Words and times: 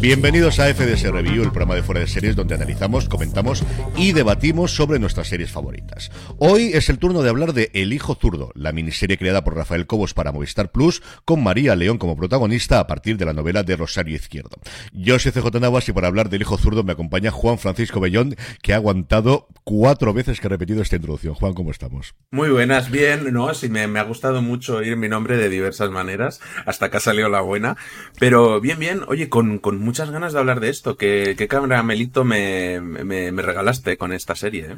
Bienvenidos 0.00 0.60
a 0.60 0.72
FDS 0.72 1.10
Review, 1.10 1.42
el 1.42 1.50
programa 1.50 1.74
de 1.74 1.82
fuera 1.82 2.00
de 2.00 2.06
series 2.06 2.36
donde 2.36 2.54
analizamos, 2.54 3.08
comentamos 3.08 3.64
y 3.96 4.12
debatimos 4.12 4.70
sobre 4.70 5.00
nuestras 5.00 5.26
series 5.26 5.50
favoritas. 5.50 6.12
Hoy 6.38 6.70
es 6.72 6.88
el 6.88 7.00
turno 7.00 7.22
de 7.22 7.30
hablar 7.30 7.52
de 7.52 7.72
El 7.74 7.92
Hijo 7.92 8.14
Zurdo, 8.14 8.52
la 8.54 8.70
miniserie 8.70 9.18
creada 9.18 9.42
por 9.42 9.56
Rafael 9.56 9.88
Cobos 9.88 10.14
para 10.14 10.30
Movistar 10.30 10.70
Plus, 10.70 11.02
con 11.24 11.42
María 11.42 11.74
León 11.74 11.98
como 11.98 12.16
protagonista 12.16 12.78
a 12.78 12.86
partir 12.86 13.16
de 13.16 13.24
la 13.24 13.32
novela 13.32 13.64
de 13.64 13.74
Rosario 13.74 14.14
Izquierdo. 14.14 14.58
Yo 14.92 15.18
soy 15.18 15.32
CJ 15.32 15.58
Navas 15.60 15.88
y 15.88 15.92
por 15.92 16.04
hablar 16.04 16.28
del 16.28 16.42
Hijo 16.42 16.58
Zurdo 16.58 16.84
me 16.84 16.92
acompaña 16.92 17.32
Juan 17.32 17.58
Francisco 17.58 17.98
Bellón, 17.98 18.36
que 18.62 18.74
ha 18.74 18.76
aguantado 18.76 19.48
cuatro 19.64 20.14
veces 20.14 20.40
que 20.40 20.46
he 20.46 20.50
repetido 20.50 20.80
esta 20.80 20.94
introducción. 20.94 21.34
Juan, 21.34 21.54
¿cómo 21.54 21.72
estamos? 21.72 22.14
Muy 22.30 22.50
buenas, 22.50 22.92
bien, 22.92 23.32
¿no? 23.32 23.52
Sí, 23.52 23.68
me, 23.68 23.88
me 23.88 23.98
ha 23.98 24.04
gustado 24.04 24.42
mucho 24.42 24.76
oír 24.76 24.96
mi 24.96 25.08
nombre 25.08 25.36
de 25.36 25.48
diversas 25.48 25.90
maneras, 25.90 26.40
hasta 26.66 26.88
que 26.88 26.98
ha 26.98 27.00
salido 27.00 27.28
la 27.28 27.40
buena, 27.40 27.76
pero 28.20 28.60
bien, 28.60 28.78
bien, 28.78 29.00
oye, 29.08 29.28
con, 29.28 29.58
con 29.58 29.87
muchas 29.88 30.10
ganas 30.10 30.34
de 30.34 30.38
hablar 30.38 30.60
de 30.60 30.68
esto. 30.68 30.98
¿Qué, 30.98 31.34
qué 31.38 31.48
caramelito 31.48 32.22
me, 32.22 32.78
me, 32.78 33.32
me, 33.32 33.42
regalaste 33.42 33.96
con 33.96 34.12
esta 34.12 34.34
serie? 34.34 34.66
¿eh? 34.66 34.76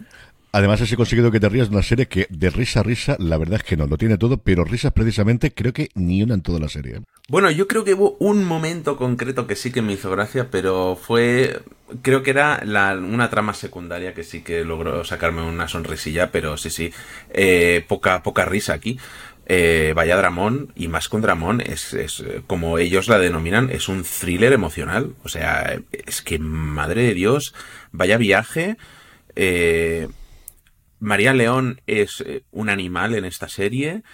Además, 0.53 0.81
he 0.81 0.97
conseguido 0.97 1.33
que 1.33 1.41
te 1.41 1.49
rías 1.49 1.69
de 1.69 1.75
una 1.75 1.83
serie 1.83 2.07
que 2.07 2.29
de 2.31 2.49
risa 2.49 2.81
a 2.81 2.83
risa, 2.85 3.17
la 3.19 3.37
verdad 3.37 3.57
es 3.57 3.65
que 3.65 3.77
no, 3.77 3.89
lo 3.89 3.97
tiene 3.97 4.19
todo, 4.19 4.37
pero 4.39 4.63
risas 4.63 4.93
precisamente 4.93 5.53
creo 5.53 5.73
que 5.73 5.89
ni 5.97 6.23
una 6.23 6.35
en 6.35 6.43
toda 6.43 6.61
la 6.61 6.69
serie. 6.69 6.97
¿eh? 6.97 7.01
Bueno, 7.29 7.51
yo 7.51 7.67
creo 7.67 7.83
que 7.83 7.95
hubo 7.95 8.17
un 8.21 8.45
momento 8.45 8.97
concreto 8.97 9.49
que 9.49 9.57
sí 9.57 9.73
que 9.73 9.83
me 9.83 9.95
hizo 9.95 10.13
gracia, 10.13 10.49
pero 10.49 10.95
fue, 10.95 11.61
creo 12.02 12.23
que 12.23 12.30
era 12.30 12.63
la, 12.65 12.95
una 12.95 13.30
trama 13.30 13.52
secundaria 13.55 14.15
que 14.15 14.23
sí 14.23 14.43
que 14.43 14.65
logró 14.65 15.05
sacarme 15.05 15.43
una 15.43 15.67
sonrisilla, 15.67 16.30
pero 16.30 16.57
sí, 16.57 16.71
sí, 16.71 16.93
eh, 17.30 17.85
poca, 17.89 18.23
poca 18.23 18.45
risa 18.45 18.74
aquí 18.74 18.99
eh, 19.52 19.95
vaya 19.96 20.16
Dramón, 20.16 20.73
y 20.76 20.87
más 20.87 21.09
con 21.09 21.23
Dramón, 21.23 21.60
es, 21.60 21.93
es, 21.93 22.23
como 22.46 22.79
ellos 22.79 23.09
la 23.09 23.18
denominan, 23.18 23.68
es 23.68 23.88
un 23.88 24.04
thriller 24.04 24.52
emocional. 24.52 25.16
O 25.24 25.29
sea, 25.29 25.76
es 25.90 26.23
que, 26.23 26.38
madre 26.38 27.02
de 27.02 27.15
Dios, 27.15 27.52
vaya 27.90 28.16
viaje. 28.16 28.76
Eh, 29.34 30.06
María 31.01 31.34
León 31.34 31.80
es 31.88 32.23
eh, 32.24 32.45
un 32.52 32.68
animal 32.68 33.16
en 33.16 33.24
esta 33.24 33.48
serie. 33.48 34.04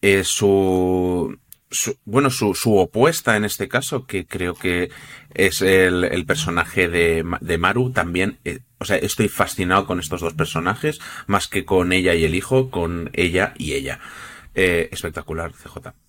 Es 0.00 0.28
su, 0.28 1.38
su, 1.70 1.98
bueno, 2.06 2.30
su, 2.30 2.54
su, 2.54 2.78
opuesta 2.78 3.36
en 3.36 3.44
este 3.44 3.68
caso, 3.68 4.06
que 4.06 4.26
creo 4.26 4.54
que 4.54 4.88
es 5.34 5.60
el, 5.60 6.04
el 6.04 6.24
personaje 6.24 6.88
de, 6.88 7.26
de, 7.42 7.58
Maru, 7.58 7.92
también, 7.92 8.38
eh, 8.46 8.60
o 8.78 8.86
sea, 8.86 8.96
estoy 8.96 9.28
fascinado 9.28 9.84
con 9.84 10.00
estos 10.00 10.22
dos 10.22 10.32
personajes, 10.32 10.98
más 11.26 11.46
que 11.46 11.66
con 11.66 11.92
ella 11.92 12.14
y 12.14 12.24
el 12.24 12.34
hijo, 12.34 12.70
con 12.70 13.10
ella 13.12 13.52
y 13.58 13.74
ella. 13.74 14.00
Eh, 14.60 14.88
espectacular, 14.90 15.52
CJ. 15.52 16.07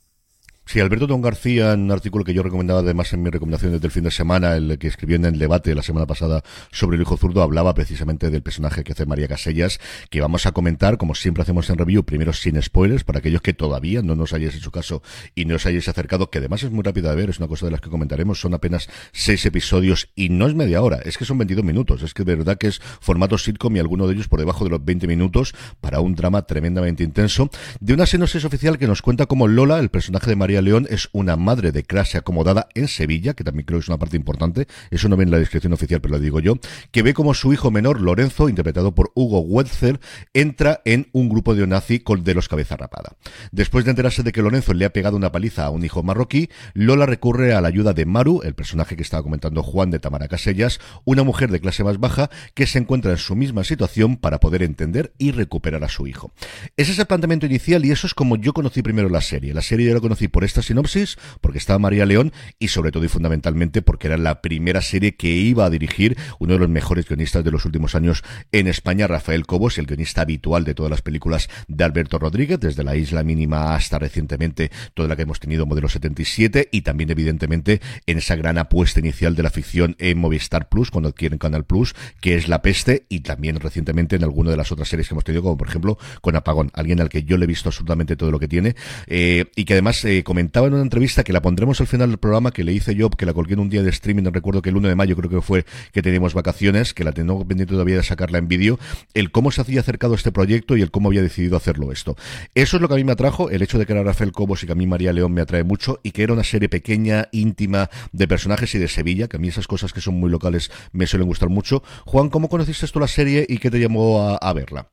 Sí, 0.69 0.79
Alberto 0.79 1.07
Don 1.07 1.23
García, 1.23 1.73
en 1.73 1.85
un 1.85 1.91
artículo 1.91 2.23
que 2.23 2.31
yo 2.31 2.43
recomendaba 2.43 2.81
además 2.81 3.11
en 3.13 3.23
mis 3.23 3.33
recomendaciones 3.33 3.81
del 3.81 3.89
fin 3.89 4.03
de 4.03 4.11
semana, 4.11 4.55
el 4.55 4.77
que 4.77 4.85
escribió 4.85 5.15
en 5.15 5.25
el 5.25 5.39
debate 5.39 5.73
la 5.73 5.81
semana 5.81 6.05
pasada 6.05 6.43
sobre 6.71 6.95
el 6.95 7.01
hijo 7.01 7.17
zurdo, 7.17 7.41
hablaba 7.41 7.73
precisamente 7.73 8.29
del 8.29 8.43
personaje 8.43 8.83
que 8.83 8.91
hace 8.91 9.07
María 9.07 9.27
Casellas, 9.27 9.79
que 10.11 10.21
vamos 10.21 10.45
a 10.45 10.51
comentar, 10.51 10.99
como 10.99 11.15
siempre 11.15 11.41
hacemos 11.41 11.71
en 11.71 11.79
review, 11.79 12.03
primero 12.03 12.33
sin 12.33 12.61
spoilers, 12.61 13.03
para 13.03 13.17
aquellos 13.17 13.41
que 13.41 13.55
todavía 13.55 14.03
no 14.03 14.15
nos 14.15 14.31
hayáis 14.31 14.57
hecho 14.57 14.69
caso 14.69 15.01
y 15.33 15.45
no 15.45 15.55
os 15.55 15.65
hayáis 15.65 15.87
acercado, 15.89 16.29
que 16.29 16.37
además 16.37 16.61
es 16.61 16.69
muy 16.69 16.83
rápida 16.83 17.09
de 17.09 17.15
ver, 17.15 17.31
es 17.31 17.39
una 17.39 17.47
cosa 17.47 17.65
de 17.65 17.71
las 17.71 17.81
que 17.81 17.89
comentaremos, 17.89 18.39
son 18.39 18.53
apenas 18.53 18.89
seis 19.11 19.43
episodios 19.47 20.11
y 20.13 20.29
no 20.29 20.45
es 20.45 20.53
media 20.53 20.83
hora, 20.83 20.99
es 21.03 21.17
que 21.17 21.25
son 21.25 21.39
22 21.39 21.65
minutos, 21.65 22.03
es 22.03 22.13
que 22.13 22.23
de 22.23 22.35
verdad 22.35 22.59
que 22.59 22.67
es 22.67 22.79
formato 23.01 23.39
sitcom 23.39 23.75
y 23.75 23.79
alguno 23.79 24.05
de 24.05 24.13
ellos 24.13 24.27
por 24.27 24.37
debajo 24.37 24.65
de 24.65 24.69
los 24.69 24.85
20 24.85 25.07
minutos 25.07 25.55
para 25.81 25.99
un 25.99 26.13
drama 26.13 26.43
tremendamente 26.43 27.03
intenso, 27.03 27.49
de 27.79 27.95
una 27.95 28.05
sinopsis 28.05 28.45
oficial 28.45 28.77
que 28.77 28.85
nos 28.85 29.01
cuenta 29.01 29.25
como 29.25 29.47
Lola, 29.47 29.79
el 29.79 29.89
personaje 29.89 30.29
de 30.29 30.35
María 30.35 30.58
León 30.61 30.87
es 30.89 31.09
una 31.11 31.35
madre 31.35 31.71
de 31.71 31.83
clase 31.83 32.17
acomodada 32.17 32.67
en 32.75 32.87
Sevilla, 32.87 33.33
que 33.33 33.43
también 33.43 33.65
creo 33.65 33.79
que 33.79 33.83
es 33.83 33.89
una 33.89 33.97
parte 33.97 34.17
importante, 34.17 34.67
eso 34.91 35.09
no 35.09 35.17
ve 35.17 35.23
en 35.23 35.31
la 35.31 35.39
descripción 35.39 35.73
oficial, 35.73 36.01
pero 36.01 36.13
lo 36.13 36.19
digo 36.19 36.39
yo, 36.39 36.55
que 36.91 37.03
ve 37.03 37.13
como 37.13 37.33
su 37.33 37.53
hijo 37.53 37.71
menor, 37.71 38.01
Lorenzo, 38.01 38.49
interpretado 38.49 38.93
por 38.93 39.11
Hugo 39.15 39.39
Wetzel, 39.39 39.99
entra 40.33 40.81
en 40.85 41.07
un 41.11 41.29
grupo 41.29 41.55
de 41.55 41.67
nazi 41.67 41.99
con 41.99 42.23
de 42.23 42.33
los 42.33 42.47
cabeza 42.47 42.77
rapada. 42.77 43.15
Después 43.51 43.85
de 43.85 43.91
enterarse 43.91 44.23
de 44.23 44.31
que 44.31 44.41
Lorenzo 44.41 44.73
le 44.73 44.85
ha 44.85 44.93
pegado 44.93 45.15
una 45.15 45.31
paliza 45.31 45.65
a 45.65 45.69
un 45.69 45.85
hijo 45.85 46.03
marroquí, 46.03 46.49
Lola 46.73 47.05
recurre 47.05 47.53
a 47.53 47.61
la 47.61 47.67
ayuda 47.67 47.93
de 47.93 48.05
Maru, 48.05 48.41
el 48.43 48.55
personaje 48.55 48.95
que 48.95 49.03
estaba 49.03 49.23
comentando 49.23 49.63
Juan 49.63 49.91
de 49.91 49.99
Tamara 49.99 50.27
Casellas, 50.27 50.79
una 51.05 51.23
mujer 51.23 51.51
de 51.51 51.59
clase 51.59 51.83
más 51.83 51.99
baja 51.99 52.29
que 52.53 52.67
se 52.67 52.79
encuentra 52.79 53.11
en 53.11 53.17
su 53.17 53.35
misma 53.35 53.63
situación 53.63 54.17
para 54.17 54.39
poder 54.39 54.63
entender 54.63 55.13
y 55.17 55.31
recuperar 55.31 55.83
a 55.83 55.89
su 55.89 56.07
hijo. 56.07 56.33
Ese 56.77 56.91
es 56.91 56.99
el 56.99 57.05
planteamiento 57.05 57.45
inicial 57.45 57.85
y 57.85 57.91
eso 57.91 58.07
es 58.07 58.13
como 58.13 58.35
yo 58.35 58.53
conocí 58.53 58.81
primero 58.81 59.09
la 59.09 59.21
serie. 59.21 59.53
La 59.53 59.61
serie 59.61 59.87
yo 59.87 59.93
la 59.93 59.99
conocí 59.99 60.27
por 60.27 60.43
esta 60.49 60.61
sinopsis 60.61 61.17
porque 61.41 61.57
estaba 61.57 61.79
María 61.79 62.05
León 62.05 62.33
y 62.59 62.69
sobre 62.69 62.91
todo 62.91 63.05
y 63.05 63.07
fundamentalmente 63.07 63.81
porque 63.81 64.07
era 64.07 64.17
la 64.17 64.41
primera 64.41 64.81
serie 64.81 65.15
que 65.15 65.29
iba 65.29 65.65
a 65.65 65.69
dirigir 65.69 66.17
uno 66.39 66.53
de 66.53 66.59
los 66.59 66.69
mejores 66.69 67.07
guionistas 67.07 67.43
de 67.43 67.51
los 67.51 67.65
últimos 67.65 67.95
años 67.95 68.23
en 68.51 68.67
España, 68.67 69.07
Rafael 69.07 69.45
Cobos, 69.45 69.77
el 69.77 69.85
guionista 69.85 70.21
habitual 70.21 70.63
de 70.65 70.73
todas 70.73 70.89
las 70.89 71.01
películas 71.01 71.49
de 71.67 71.83
Alberto 71.83 72.19
Rodríguez, 72.19 72.59
desde 72.59 72.83
La 72.83 72.95
Isla 72.95 73.23
Mínima 73.23 73.75
hasta 73.75 73.99
recientemente 73.99 74.71
toda 74.93 75.07
la 75.07 75.15
que 75.15 75.23
hemos 75.23 75.39
tenido, 75.39 75.65
Modelo 75.65 75.89
77, 75.89 76.69
y 76.71 76.81
también 76.81 77.09
evidentemente 77.11 77.81
en 78.05 78.17
esa 78.17 78.35
gran 78.35 78.57
apuesta 78.57 78.99
inicial 78.99 79.35
de 79.35 79.43
la 79.43 79.49
ficción 79.49 79.95
en 79.99 80.17
Movistar 80.17 80.69
Plus, 80.69 80.91
cuando 80.91 81.09
adquieren 81.09 81.39
Canal 81.39 81.65
Plus, 81.65 81.95
que 82.21 82.35
es 82.35 82.47
La 82.47 82.61
Peste, 82.61 83.05
y 83.09 83.21
también 83.21 83.59
recientemente 83.59 84.15
en 84.15 84.23
alguna 84.23 84.51
de 84.51 84.57
las 84.57 84.71
otras 84.71 84.89
series 84.89 85.07
que 85.07 85.13
hemos 85.13 85.23
tenido, 85.23 85.43
como 85.43 85.57
por 85.57 85.67
ejemplo 85.67 85.97
con 86.21 86.35
Apagón, 86.35 86.71
alguien 86.73 86.99
al 87.01 87.09
que 87.09 87.23
yo 87.23 87.37
le 87.37 87.45
he 87.45 87.47
visto 87.47 87.69
absolutamente 87.69 88.15
todo 88.15 88.31
lo 88.31 88.39
que 88.39 88.47
tiene, 88.47 88.75
eh, 89.07 89.45
y 89.55 89.65
que 89.65 89.73
además 89.73 90.03
eh, 90.05 90.23
comentaba 90.39 90.67
en 90.67 90.73
una 90.73 90.83
entrevista 90.83 91.25
que 91.25 91.33
la 91.33 91.41
pondremos 91.41 91.81
al 91.81 91.87
final 91.87 92.11
del 92.11 92.17
programa, 92.17 92.51
que 92.51 92.63
le 92.63 92.71
hice 92.71 92.95
yo, 92.95 93.09
que 93.09 93.25
la 93.25 93.33
colgué 93.33 93.55
en 93.55 93.59
un 93.59 93.69
día 93.69 93.83
de 93.83 93.89
streaming, 93.89 94.23
recuerdo 94.31 94.61
que 94.61 94.69
el 94.69 94.77
1 94.77 94.87
de 94.87 94.95
mayo 94.95 95.17
creo 95.17 95.29
que 95.29 95.41
fue 95.41 95.65
que 95.91 96.01
teníamos 96.01 96.33
vacaciones, 96.33 96.93
que 96.93 97.03
la 97.03 97.11
tengo 97.11 97.45
pendiente 97.45 97.73
todavía 97.73 97.97
de 97.97 98.03
sacarla 98.03 98.37
en 98.37 98.47
vídeo, 98.47 98.79
el 99.13 99.31
cómo 99.31 99.51
se 99.51 99.59
hacía 99.59 99.81
acercado 99.81 100.13
a 100.13 100.15
este 100.15 100.31
proyecto 100.31 100.77
y 100.77 100.81
el 100.81 100.91
cómo 100.91 101.09
había 101.09 101.21
decidido 101.21 101.57
hacerlo 101.57 101.91
esto. 101.91 102.15
Eso 102.55 102.77
es 102.77 102.81
lo 102.81 102.87
que 102.87 102.93
a 102.93 102.97
mí 102.97 103.03
me 103.03 103.11
atrajo, 103.11 103.49
el 103.49 103.61
hecho 103.61 103.77
de 103.77 103.85
que 103.85 103.91
era 103.91 104.01
Rafael 104.01 104.31
Cobos 104.31 104.63
y 104.63 104.65
que 104.65 104.71
a 104.71 104.75
mí 104.75 104.87
María 104.87 105.11
León 105.11 105.33
me 105.33 105.41
atrae 105.41 105.65
mucho 105.65 105.99
y 106.03 106.11
que 106.11 106.23
era 106.23 106.31
una 106.31 106.45
serie 106.45 106.69
pequeña, 106.69 107.27
íntima, 107.33 107.89
de 108.13 108.25
personajes 108.25 108.73
y 108.75 108.77
de 108.77 108.87
Sevilla, 108.87 109.27
que 109.27 109.35
a 109.35 109.41
mí 109.41 109.49
esas 109.49 109.67
cosas 109.67 109.91
que 109.91 109.99
son 109.99 110.21
muy 110.21 110.29
locales 110.29 110.71
me 110.93 111.05
suelen 111.05 111.27
gustar 111.27 111.49
mucho. 111.49 111.83
Juan, 112.05 112.29
¿cómo 112.29 112.47
conociste 112.47 112.87
tú 112.87 113.01
la 113.01 113.09
serie 113.09 113.45
y 113.49 113.57
qué 113.57 113.69
te 113.69 113.77
llamó 113.81 114.21
a, 114.21 114.37
a 114.37 114.53
verla? 114.53 114.89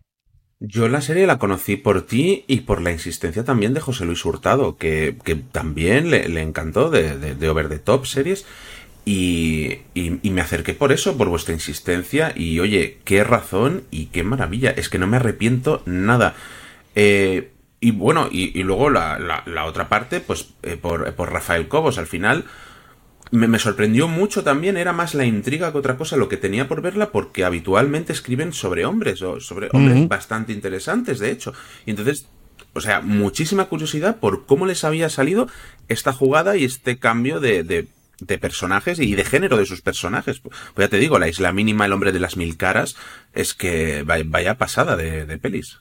Yo 0.59 0.89
la 0.89 1.03
serie 1.03 1.27
la 1.27 1.39
conocí 1.39 1.77
por 1.77 2.07
ti 2.07 2.45
y 2.47 2.61
por 2.61 2.81
la 2.81 2.91
insistencia 2.91 3.45
también 3.45 3.75
de 3.75 3.81
José 3.81 4.07
Luis 4.07 4.25
Hurtado, 4.25 4.79
que, 4.79 5.15
también 5.53 6.11
le, 6.11 6.41
encantó 6.41 6.89
de, 6.89 7.19
de, 7.19 7.35
de, 7.35 7.49
Over 7.51 7.69
the 7.69 7.79
Top 7.79 8.07
series. 8.07 8.47
Y, 9.05 9.81
y, 9.95 10.19
y, 10.23 10.31
me 10.31 10.41
acerqué 10.41 10.73
por 10.75 10.93
eso, 10.93 11.17
por 11.17 11.29
vuestra 11.29 11.55
insistencia. 11.55 12.33
Y 12.35 12.59
oye, 12.61 12.99
qué 13.05 13.23
razón 13.23 13.85
y 13.91 14.07
qué 14.07 14.25
maravilla. 14.25 14.71
Es 14.71 14.89
que 14.89 14.99
no 14.99 15.07
me 15.07 15.19
arrepiento 15.19 15.83
nada. 15.85 16.35
Eh, 16.95 17.51
y 17.79 17.91
bueno, 17.91 18.29
y, 18.33 18.59
y 18.59 18.63
luego 18.63 18.89
la, 18.89 19.19
la, 19.19 19.43
la, 19.47 19.67
otra 19.67 19.89
parte, 19.89 20.21
pues 20.21 20.49
eh, 20.63 20.77
por, 20.77 21.13
por 21.15 21.33
Rafael 21.33 21.69
Cobos. 21.69 21.99
Al 21.99 22.07
final, 22.07 22.47
me, 23.31 23.49
me, 23.49 23.59
sorprendió 23.59 24.09
mucho 24.09 24.43
también, 24.45 24.77
era 24.77 24.93
más 24.93 25.15
la 25.15 25.25
intriga 25.25 25.73
que 25.73 25.79
otra 25.79 25.97
cosa 25.97 26.17
lo 26.17 26.29
que 26.29 26.37
tenía 26.37 26.69
por 26.69 26.83
verla, 26.83 27.11
porque 27.11 27.45
habitualmente 27.45 28.13
escriben 28.13 28.53
sobre 28.53 28.85
hombres, 28.85 29.23
o 29.23 29.41
sobre 29.41 29.69
hombres 29.73 29.99
uh 29.99 30.01
-huh. 30.05 30.09
bastante 30.09 30.53
interesantes, 30.53 31.19
de 31.19 31.31
hecho. 31.31 31.53
Y 31.85 31.91
entonces, 31.91 32.27
o 32.73 32.81
sea, 32.81 33.01
muchísima 33.01 33.67
curiosidad 33.67 34.17
por 34.17 34.47
cómo 34.47 34.67
les 34.67 34.85
había 34.85 35.09
salido 35.09 35.49
esta 35.89 36.13
jugada 36.13 36.57
y 36.57 36.65
este 36.65 36.99
cambio 36.99 37.41
de, 37.41 37.65
de, 37.65 37.89
de 38.21 38.39
personajes 38.39 38.99
y 38.99 39.15
de 39.15 39.25
género 39.25 39.57
de 39.57 39.67
sus 39.67 39.81
personajes. 39.81 40.41
Pues 40.41 40.55
ya 40.77 40.89
te 40.89 40.99
digo, 40.99 41.19
la 41.19 41.29
isla 41.29 41.53
mínima, 41.53 41.87
el 41.87 41.93
hombre 41.93 42.13
de 42.13 42.21
las 42.21 42.37
mil 42.37 42.57
caras, 42.57 42.97
es 43.33 43.55
que 43.55 44.05
vaya 44.05 44.57
pasada 44.57 44.97
de, 44.97 45.27
de 45.27 45.39
pelis. 45.39 45.81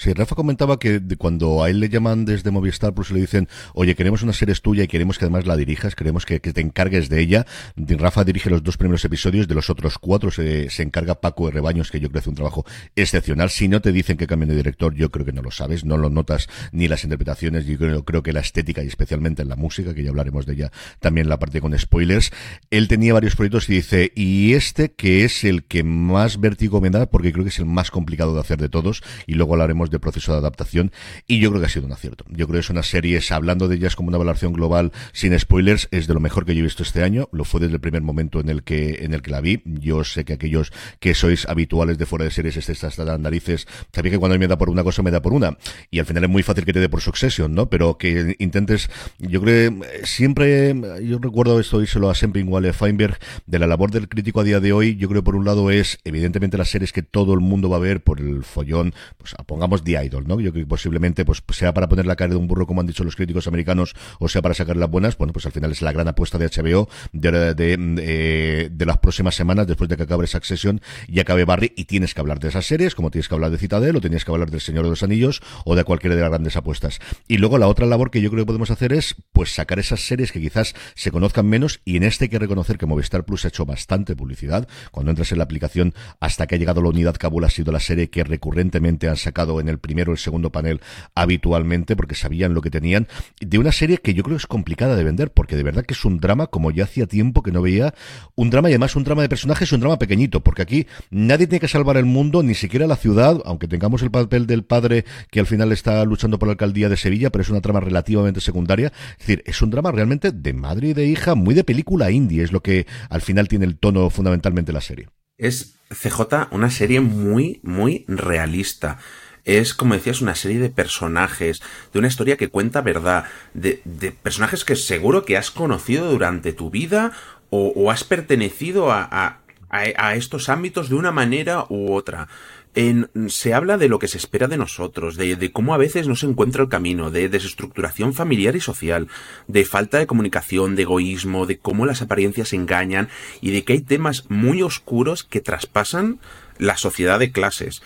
Sí, 0.00 0.14
Rafa 0.14 0.34
comentaba 0.34 0.78
que 0.78 0.98
cuando 1.18 1.62
a 1.62 1.68
él 1.68 1.78
le 1.78 1.90
llaman 1.90 2.24
desde 2.24 2.50
Movistar 2.50 2.94
Plus 2.94 3.10
y 3.10 3.14
le 3.14 3.20
dicen, 3.20 3.48
oye, 3.74 3.94
queremos 3.94 4.22
una 4.22 4.32
serie 4.32 4.54
tuya 4.54 4.84
y 4.84 4.88
queremos 4.88 5.18
que 5.18 5.26
además 5.26 5.46
la 5.46 5.58
dirijas, 5.58 5.94
queremos 5.94 6.24
que, 6.24 6.40
te 6.40 6.58
encargues 6.62 7.10
de 7.10 7.20
ella. 7.20 7.46
Rafa 7.76 8.24
dirige 8.24 8.48
los 8.48 8.62
dos 8.62 8.78
primeros 8.78 9.04
episodios, 9.04 9.46
de 9.46 9.54
los 9.54 9.68
otros 9.68 9.98
cuatro 9.98 10.30
se, 10.30 10.70
se, 10.70 10.82
encarga 10.84 11.20
Paco 11.20 11.44
de 11.44 11.52
Rebaños, 11.52 11.90
que 11.90 12.00
yo 12.00 12.08
creo 12.08 12.12
que 12.14 12.18
hace 12.20 12.30
un 12.30 12.34
trabajo 12.34 12.64
excepcional. 12.96 13.50
Si 13.50 13.68
no 13.68 13.82
te 13.82 13.92
dicen 13.92 14.16
que 14.16 14.26
cambien 14.26 14.48
de 14.48 14.56
director, 14.56 14.94
yo 14.94 15.10
creo 15.10 15.26
que 15.26 15.34
no 15.34 15.42
lo 15.42 15.50
sabes, 15.50 15.84
no 15.84 15.98
lo 15.98 16.08
notas 16.08 16.48
ni 16.72 16.88
las 16.88 17.04
interpretaciones, 17.04 17.66
yo 17.66 18.02
creo, 18.02 18.22
que 18.22 18.32
la 18.32 18.40
estética 18.40 18.82
y 18.82 18.86
especialmente 18.86 19.42
en 19.42 19.50
la 19.50 19.56
música, 19.56 19.92
que 19.92 20.02
ya 20.02 20.08
hablaremos 20.08 20.46
de 20.46 20.54
ella 20.54 20.72
también 21.00 21.28
la 21.28 21.38
parte 21.38 21.60
con 21.60 21.78
spoilers. 21.78 22.32
Él 22.70 22.88
tenía 22.88 23.12
varios 23.12 23.36
proyectos 23.36 23.68
y 23.68 23.74
dice, 23.74 24.12
y 24.16 24.54
este 24.54 24.92
que 24.92 25.26
es 25.26 25.44
el 25.44 25.64
que 25.64 25.82
más 25.82 26.40
vértigo 26.40 26.80
me 26.80 26.88
da, 26.88 27.04
porque 27.04 27.32
creo 27.32 27.44
que 27.44 27.50
es 27.50 27.58
el 27.58 27.66
más 27.66 27.90
complicado 27.90 28.32
de 28.32 28.40
hacer 28.40 28.56
de 28.56 28.70
todos, 28.70 29.02
y 29.26 29.34
luego 29.34 29.52
hablaremos 29.52 29.89
del 29.90 30.00
proceso 30.00 30.32
de 30.32 30.38
adaptación 30.38 30.92
y 31.26 31.40
yo 31.40 31.50
creo 31.50 31.60
que 31.60 31.66
ha 31.66 31.70
sido 31.70 31.86
un 31.86 31.92
acierto. 31.92 32.24
Yo 32.28 32.46
creo 32.46 32.58
que 32.58 32.64
es 32.64 32.70
una 32.70 32.82
serie, 32.82 33.20
hablando 33.30 33.68
de 33.68 33.76
ellas 33.76 33.96
como 33.96 34.08
una 34.08 34.18
valoración 34.18 34.52
global 34.52 34.92
sin 35.12 35.38
spoilers, 35.38 35.88
es 35.90 36.06
de 36.06 36.14
lo 36.14 36.20
mejor 36.20 36.44
que 36.44 36.54
yo 36.54 36.60
he 36.60 36.64
visto 36.64 36.82
este 36.82 37.02
año. 37.02 37.28
Lo 37.32 37.44
fue 37.44 37.60
desde 37.60 37.74
el 37.74 37.80
primer 37.80 38.02
momento 38.02 38.40
en 38.40 38.48
el 38.48 38.62
que 38.62 39.04
en 39.04 39.14
el 39.14 39.22
que 39.22 39.30
la 39.30 39.40
vi. 39.40 39.62
Yo 39.64 40.04
sé 40.04 40.24
que 40.24 40.34
aquellos 40.34 40.72
que 40.98 41.14
sois 41.14 41.46
habituales 41.46 41.98
de 41.98 42.06
fuera 42.06 42.24
de 42.24 42.30
series 42.30 42.56
estas 42.56 42.84
hasta 42.84 43.18
narices, 43.18 43.66
sabía 43.92 44.12
que 44.12 44.18
cuando 44.18 44.38
me 44.38 44.48
da 44.48 44.58
por 44.58 44.70
una 44.70 44.82
cosa 44.82 45.02
me 45.02 45.10
da 45.10 45.22
por 45.22 45.32
una 45.32 45.56
y 45.90 45.98
al 45.98 46.06
final 46.06 46.24
es 46.24 46.30
muy 46.30 46.42
fácil 46.42 46.64
que 46.64 46.72
te 46.72 46.80
dé 46.80 46.88
por 46.88 47.00
Succession, 47.00 47.54
¿no? 47.54 47.68
Pero 47.68 47.98
que 47.98 48.36
intentes, 48.38 48.90
yo 49.18 49.40
creo 49.40 49.80
siempre 50.04 50.74
yo 51.02 51.18
recuerdo 51.18 51.60
esto 51.60 51.80
díselo 51.80 52.10
a 52.10 52.14
Semping 52.14 52.48
Wale 52.48 52.72
Feinberg 52.72 53.18
de 53.46 53.58
la 53.58 53.66
labor 53.66 53.90
del 53.90 54.08
crítico 54.08 54.40
a 54.40 54.44
día 54.44 54.60
de 54.60 54.72
hoy, 54.72 54.96
yo 54.96 55.08
creo 55.08 55.24
por 55.24 55.36
un 55.36 55.44
lado 55.44 55.70
es 55.70 55.98
evidentemente 56.04 56.58
las 56.58 56.70
series 56.70 56.92
que 56.92 57.02
todo 57.02 57.34
el 57.34 57.40
mundo 57.40 57.68
va 57.68 57.76
a 57.76 57.80
ver 57.80 58.02
por 58.02 58.20
el 58.20 58.44
follón, 58.44 58.94
pues 59.18 59.34
pongamos 59.46 59.79
The 59.82 60.04
Idol, 60.04 60.26
¿no? 60.26 60.40
Yo 60.40 60.52
creo 60.52 60.64
que 60.64 60.68
posiblemente 60.68 61.24
pues 61.24 61.42
sea 61.50 61.74
para 61.74 61.88
poner 61.88 62.06
la 62.06 62.16
cara 62.16 62.30
de 62.30 62.36
un 62.36 62.46
burro 62.46 62.66
como 62.66 62.80
han 62.80 62.86
dicho 62.86 63.04
los 63.04 63.16
críticos 63.16 63.46
americanos 63.46 63.94
o 64.18 64.28
sea 64.28 64.42
para 64.42 64.54
sacar 64.54 64.76
las 64.76 64.90
buenas, 64.90 65.16
bueno, 65.16 65.32
pues 65.32 65.46
al 65.46 65.52
final 65.52 65.72
es 65.72 65.82
la 65.82 65.92
gran 65.92 66.08
apuesta 66.08 66.38
de 66.38 66.48
HBO 66.48 66.88
de, 67.12 67.54
de, 67.54 68.70
de, 68.70 68.86
las 68.86 68.98
próximas 68.98 69.34
semanas 69.34 69.66
después 69.66 69.88
de 69.88 69.96
que 69.96 70.04
acabe 70.04 70.26
Succession 70.26 70.80
y 71.06 71.20
acabe 71.20 71.44
Barry 71.44 71.72
y 71.76 71.84
tienes 71.84 72.14
que 72.14 72.20
hablar 72.20 72.40
de 72.40 72.48
esas 72.48 72.66
series, 72.66 72.94
como 72.94 73.10
tienes 73.10 73.28
que 73.28 73.34
hablar 73.34 73.50
de 73.50 73.58
Citadel 73.58 73.96
o 73.96 74.00
tenías 74.00 74.24
que 74.24 74.32
hablar 74.32 74.50
del 74.50 74.60
Señor 74.60 74.84
de 74.84 74.90
los 74.90 75.02
Anillos 75.02 75.40
o 75.64 75.74
de 75.74 75.84
cualquiera 75.84 76.16
de 76.16 76.22
las 76.22 76.30
grandes 76.30 76.56
apuestas. 76.56 76.98
Y 77.28 77.38
luego 77.38 77.58
la 77.58 77.68
otra 77.68 77.86
labor 77.86 78.10
que 78.10 78.20
yo 78.20 78.30
creo 78.30 78.44
que 78.44 78.46
podemos 78.46 78.70
hacer 78.70 78.92
es 78.92 79.16
pues 79.32 79.54
sacar 79.54 79.78
esas 79.78 80.00
series 80.00 80.32
que 80.32 80.40
quizás 80.40 80.74
se 80.94 81.10
conozcan 81.10 81.46
menos 81.46 81.80
y 81.84 81.96
en 81.96 82.04
este 82.04 82.24
hay 82.24 82.28
que 82.28 82.38
reconocer 82.38 82.78
que 82.78 82.86
Movistar 82.86 83.24
Plus 83.24 83.44
ha 83.44 83.48
hecho 83.48 83.64
bastante 83.64 84.16
publicidad. 84.16 84.68
Cuando 84.90 85.10
entras 85.10 85.32
en 85.32 85.38
la 85.38 85.44
aplicación 85.44 85.94
hasta 86.20 86.46
que 86.46 86.54
ha 86.54 86.58
llegado 86.58 86.82
la 86.82 86.88
unidad 86.88 87.16
Kabul 87.16 87.44
ha 87.44 87.50
sido 87.50 87.72
la 87.72 87.80
serie 87.80 88.10
que 88.10 88.24
recurrentemente 88.24 89.08
han 89.08 89.16
sacado 89.16 89.60
en 89.60 89.68
el 89.70 89.78
primero 89.78 90.12
o 90.12 90.14
el 90.14 90.18
segundo 90.18 90.50
panel 90.50 90.80
habitualmente 91.14 91.96
porque 91.96 92.14
sabían 92.14 92.54
lo 92.54 92.60
que 92.60 92.70
tenían. 92.70 93.08
De 93.40 93.58
una 93.58 93.72
serie 93.72 93.98
que 93.98 94.14
yo 94.14 94.22
creo 94.22 94.36
es 94.36 94.46
complicada 94.46 94.96
de 94.96 95.04
vender 95.04 95.32
porque 95.32 95.56
de 95.56 95.62
verdad 95.62 95.84
que 95.84 95.94
es 95.94 96.04
un 96.04 96.18
drama 96.18 96.48
como 96.48 96.70
ya 96.70 96.84
hacía 96.84 97.06
tiempo 97.06 97.42
que 97.42 97.52
no 97.52 97.62
veía. 97.62 97.94
Un 98.34 98.50
drama 98.50 98.68
y 98.68 98.72
además 98.72 98.96
un 98.96 99.04
drama 99.04 99.22
de 99.22 99.28
personajes 99.28 99.70
un 99.72 99.80
drama 99.80 99.98
pequeñito 99.98 100.40
porque 100.40 100.62
aquí 100.62 100.86
nadie 101.10 101.46
tiene 101.46 101.60
que 101.60 101.68
salvar 101.68 101.96
el 101.96 102.04
mundo, 102.04 102.42
ni 102.42 102.54
siquiera 102.54 102.86
la 102.86 102.96
ciudad, 102.96 103.40
aunque 103.44 103.68
tengamos 103.68 104.02
el 104.02 104.10
papel 104.10 104.46
del 104.46 104.64
padre 104.64 105.04
que 105.30 105.40
al 105.40 105.46
final 105.46 105.72
está 105.72 106.04
luchando 106.04 106.38
por 106.38 106.48
la 106.48 106.52
alcaldía 106.52 106.88
de 106.88 106.96
Sevilla, 106.96 107.30
pero 107.30 107.42
es 107.42 107.50
una 107.50 107.60
trama 107.60 107.80
relativamente 107.80 108.40
secundaria. 108.40 108.92
Es 109.12 109.26
decir, 109.26 109.42
es 109.46 109.60
un 109.62 109.70
drama 109.70 109.92
realmente 109.92 110.32
de 110.32 110.52
madre 110.52 110.88
y 110.88 110.94
de 110.94 111.06
hija, 111.06 111.34
muy 111.34 111.54
de 111.54 111.64
película 111.64 112.10
indie, 112.10 112.42
es 112.42 112.52
lo 112.52 112.62
que 112.62 112.86
al 113.08 113.20
final 113.20 113.48
tiene 113.48 113.66
el 113.66 113.78
tono 113.78 114.10
fundamentalmente 114.10 114.72
la 114.72 114.80
serie. 114.80 115.08
Es 115.36 115.76
CJ 115.88 116.48
una 116.52 116.70
serie 116.70 117.00
muy, 117.00 117.60
muy 117.62 118.04
realista 118.06 118.98
es, 119.44 119.74
como 119.74 119.94
decías, 119.94 120.20
una 120.20 120.34
serie 120.34 120.58
de 120.58 120.70
personajes, 120.70 121.62
de 121.92 121.98
una 121.98 122.08
historia 122.08 122.36
que 122.36 122.48
cuenta 122.48 122.80
verdad, 122.80 123.24
de, 123.54 123.82
personajes 124.22 124.64
que 124.64 124.76
seguro 124.76 125.24
que 125.24 125.36
has 125.36 125.50
conocido 125.50 126.10
durante 126.10 126.52
tu 126.52 126.70
vida 126.70 127.12
o, 127.50 127.90
has 127.90 128.04
pertenecido 128.04 128.92
a, 128.92 129.40
a, 129.70 130.14
estos 130.14 130.48
ámbitos 130.48 130.88
de 130.88 130.96
una 130.96 131.12
manera 131.12 131.66
u 131.68 131.92
otra. 131.92 132.28
En, 132.76 133.10
se 133.28 133.52
habla 133.52 133.78
de 133.78 133.88
lo 133.88 133.98
que 133.98 134.06
se 134.06 134.18
espera 134.18 134.46
de 134.46 134.56
nosotros, 134.56 135.16
de, 135.16 135.34
de, 135.34 135.50
cómo 135.50 135.74
a 135.74 135.78
veces 135.78 136.06
no 136.06 136.14
se 136.14 136.26
encuentra 136.26 136.62
el 136.62 136.68
camino, 136.68 137.10
de 137.10 137.28
desestructuración 137.28 138.14
familiar 138.14 138.54
y 138.54 138.60
social, 138.60 139.08
de 139.48 139.64
falta 139.64 139.98
de 139.98 140.06
comunicación, 140.06 140.76
de 140.76 140.82
egoísmo, 140.82 141.46
de 141.46 141.58
cómo 141.58 141.84
las 141.84 142.00
apariencias 142.00 142.52
engañan 142.52 143.08
y 143.40 143.50
de 143.50 143.64
que 143.64 143.72
hay 143.72 143.80
temas 143.80 144.26
muy 144.28 144.62
oscuros 144.62 145.24
que 145.24 145.40
traspasan 145.40 146.20
la 146.58 146.76
sociedad 146.76 147.18
de 147.18 147.32
clases. 147.32 147.82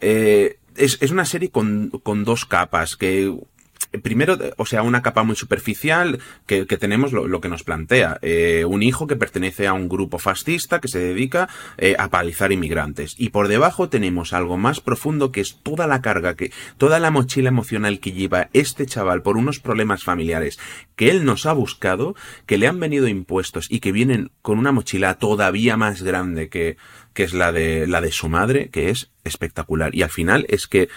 Eh, 0.00 0.57
es, 0.78 0.98
es, 1.00 1.10
una 1.10 1.24
serie 1.24 1.50
con, 1.50 1.90
con 2.02 2.24
dos 2.24 2.44
capas, 2.44 2.96
que 2.96 3.34
primero, 4.02 4.36
o 4.56 4.66
sea, 4.66 4.82
una 4.82 5.02
capa 5.02 5.22
muy 5.22 5.36
superficial 5.36 6.18
que, 6.46 6.64
tenemos 6.66 7.12
lo, 7.12 7.40
que 7.40 7.48
nos 7.48 7.64
plantea. 7.64 8.18
Eh, 8.22 8.64
un 8.66 8.82
hijo 8.82 9.06
que 9.06 9.16
pertenece 9.16 9.66
a 9.66 9.72
un 9.72 9.88
grupo 9.88 10.18
fascista 10.18 10.80
que 10.80 10.88
se 10.88 10.98
dedica 10.98 11.48
eh, 11.78 11.96
a 11.98 12.08
palizar 12.08 12.52
inmigrantes. 12.52 13.14
Y 13.18 13.30
por 13.30 13.48
debajo 13.48 13.88
tenemos 13.88 14.32
algo 14.32 14.56
más 14.56 14.80
profundo 14.80 15.32
que 15.32 15.40
es 15.40 15.58
toda 15.62 15.86
la 15.86 16.02
carga, 16.02 16.34
que 16.34 16.52
toda 16.76 16.98
la 16.98 17.10
mochila 17.10 17.48
emocional 17.48 18.00
que 18.00 18.12
lleva 18.12 18.50
este 18.52 18.86
chaval 18.86 19.22
por 19.22 19.36
unos 19.36 19.58
problemas 19.58 20.04
familiares 20.04 20.58
que 20.96 21.10
él 21.10 21.24
nos 21.24 21.46
ha 21.46 21.52
buscado, 21.52 22.14
que 22.46 22.58
le 22.58 22.66
han 22.66 22.80
venido 22.80 23.08
impuestos 23.08 23.68
y 23.70 23.80
que 23.80 23.92
vienen 23.92 24.30
con 24.42 24.58
una 24.58 24.72
mochila 24.72 25.14
todavía 25.14 25.76
más 25.76 26.02
grande 26.02 26.48
que, 26.48 26.76
que 27.18 27.24
es 27.24 27.34
la 27.34 27.50
de, 27.50 27.88
la 27.88 28.00
de 28.00 28.12
su 28.12 28.28
madre, 28.28 28.68
que 28.68 28.90
es 28.90 29.10
espectacular. 29.24 29.92
Y 29.92 30.02
al 30.02 30.08
final 30.08 30.46
es 30.48 30.68
que 30.68 30.88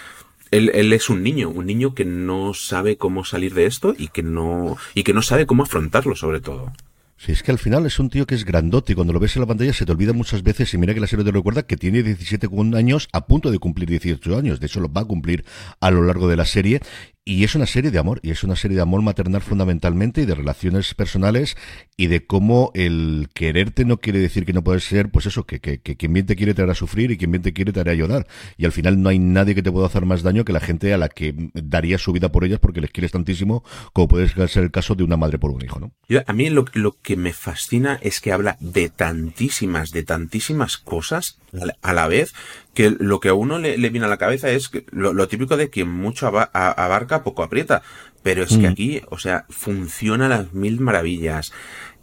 él, 0.52 0.70
él, 0.72 0.92
es 0.92 1.10
un 1.10 1.24
niño, 1.24 1.48
un 1.48 1.66
niño 1.66 1.96
que 1.96 2.04
no 2.04 2.54
sabe 2.54 2.96
cómo 2.96 3.24
salir 3.24 3.54
de 3.54 3.66
esto 3.66 3.92
y 3.98 4.06
que 4.06 4.22
no, 4.22 4.76
y 4.94 5.02
que 5.02 5.14
no 5.14 5.22
sabe 5.22 5.46
cómo 5.46 5.64
afrontarlo 5.64 6.14
sobre 6.14 6.40
todo. 6.40 6.72
Sí, 7.16 7.32
es 7.32 7.42
que 7.42 7.50
al 7.50 7.58
final 7.58 7.86
es 7.86 7.98
un 7.98 8.08
tío 8.08 8.24
que 8.24 8.36
es 8.36 8.44
grandote 8.44 8.92
y 8.92 8.94
cuando 8.94 9.12
lo 9.12 9.18
ves 9.18 9.34
en 9.34 9.40
la 9.40 9.48
pantalla 9.48 9.72
se 9.72 9.84
te 9.84 9.90
olvida 9.90 10.12
muchas 10.12 10.44
veces 10.44 10.72
y 10.74 10.78
mira 10.78 10.94
que 10.94 11.00
la 11.00 11.08
serie 11.08 11.24
te 11.24 11.32
recuerda 11.32 11.64
que 11.64 11.76
tiene 11.76 12.04
17 12.04 12.48
años 12.76 13.08
a 13.12 13.26
punto 13.26 13.50
de 13.50 13.58
cumplir 13.58 13.88
18 13.88 14.38
años. 14.38 14.60
De 14.60 14.66
hecho, 14.66 14.78
lo 14.78 14.92
va 14.92 15.00
a 15.00 15.06
cumplir 15.06 15.44
a 15.80 15.90
lo 15.90 16.04
largo 16.04 16.28
de 16.28 16.36
la 16.36 16.44
serie 16.44 16.82
y 17.24 17.44
es 17.44 17.54
una 17.54 17.66
serie 17.66 17.90
de 17.90 17.98
amor, 17.98 18.18
y 18.22 18.30
es 18.30 18.42
una 18.42 18.56
serie 18.56 18.76
de 18.76 18.82
amor 18.82 19.02
maternal 19.02 19.42
fundamentalmente 19.42 20.22
y 20.22 20.26
de 20.26 20.34
relaciones 20.34 20.94
personales 20.94 21.56
y 21.96 22.08
de 22.08 22.26
cómo 22.26 22.72
el 22.74 23.28
quererte 23.32 23.84
no 23.84 23.98
quiere 23.98 24.18
decir 24.18 24.44
que 24.44 24.52
no 24.52 24.64
puedes 24.64 24.84
ser, 24.84 25.08
pues 25.08 25.26
eso, 25.26 25.44
que, 25.44 25.60
que, 25.60 25.78
quien 25.78 26.12
bien 26.12 26.26
te 26.26 26.34
quiere 26.34 26.52
te 26.52 26.62
hará 26.62 26.74
sufrir 26.74 27.12
y 27.12 27.18
quien 27.18 27.30
bien 27.30 27.42
te 27.42 27.52
quiere 27.52 27.72
te 27.72 27.78
hará 27.78 27.94
llorar. 27.94 28.26
Y 28.56 28.64
al 28.64 28.72
final 28.72 29.00
no 29.00 29.08
hay 29.08 29.20
nadie 29.20 29.54
que 29.54 29.62
te 29.62 29.70
pueda 29.70 29.86
hacer 29.86 30.04
más 30.04 30.22
daño 30.22 30.44
que 30.44 30.52
la 30.52 30.60
gente 30.60 30.92
a 30.92 30.98
la 30.98 31.08
que 31.08 31.34
daría 31.54 31.98
su 31.98 32.12
vida 32.12 32.32
por 32.32 32.44
ellas 32.44 32.58
porque 32.58 32.80
les 32.80 32.90
quieres 32.90 33.12
tantísimo 33.12 33.62
como 33.92 34.08
puede 34.08 34.28
ser 34.48 34.64
el 34.64 34.70
caso 34.72 34.96
de 34.96 35.04
una 35.04 35.16
madre 35.16 35.38
por 35.38 35.52
un 35.52 35.64
hijo, 35.64 35.78
¿no? 35.78 35.92
a 36.26 36.32
mí 36.32 36.50
lo, 36.50 36.64
lo 36.74 36.96
que 37.00 37.16
me 37.16 37.32
fascina 37.32 37.98
es 38.02 38.20
que 38.20 38.32
habla 38.32 38.56
de 38.60 38.88
tantísimas, 38.88 39.92
de 39.92 40.02
tantísimas 40.02 40.76
cosas 40.76 41.38
a 41.82 41.92
la 41.92 42.08
vez 42.08 42.32
que 42.74 42.90
lo 42.90 43.20
que 43.20 43.28
a 43.28 43.34
uno 43.34 43.58
le, 43.58 43.76
viene 43.76 44.06
a 44.06 44.08
la 44.08 44.16
cabeza 44.16 44.50
es 44.50 44.70
lo, 44.90 45.28
típico 45.28 45.56
de 45.56 45.70
quien 45.70 45.90
mucho 45.90 46.26
abarca, 46.26 47.22
poco 47.22 47.42
aprieta. 47.42 47.82
Pero 48.22 48.44
es 48.44 48.50
que 48.50 48.68
mm. 48.68 48.72
aquí, 48.72 49.02
o 49.10 49.18
sea, 49.18 49.46
funciona 49.50 50.26
a 50.26 50.28
las 50.28 50.52
mil 50.52 50.80
maravillas. 50.80 51.52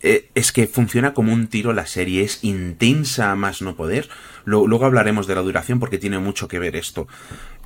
Eh, 0.01 0.29
es 0.35 0.51
que 0.51 0.67
funciona 0.67 1.13
como 1.13 1.33
un 1.33 1.47
tiro 1.47 1.73
la 1.73 1.85
serie, 1.85 2.23
es 2.23 2.43
intensa 2.43 3.31
a 3.31 3.35
más 3.35 3.61
no 3.61 3.75
poder. 3.75 4.09
luego 4.45 4.85
hablaremos 4.85 5.27
de 5.27 5.35
la 5.35 5.41
duración 5.41 5.79
porque 5.79 5.97
tiene 5.97 6.19
mucho 6.19 6.47
que 6.47 6.59
ver 6.59 6.75
esto. 6.75 7.07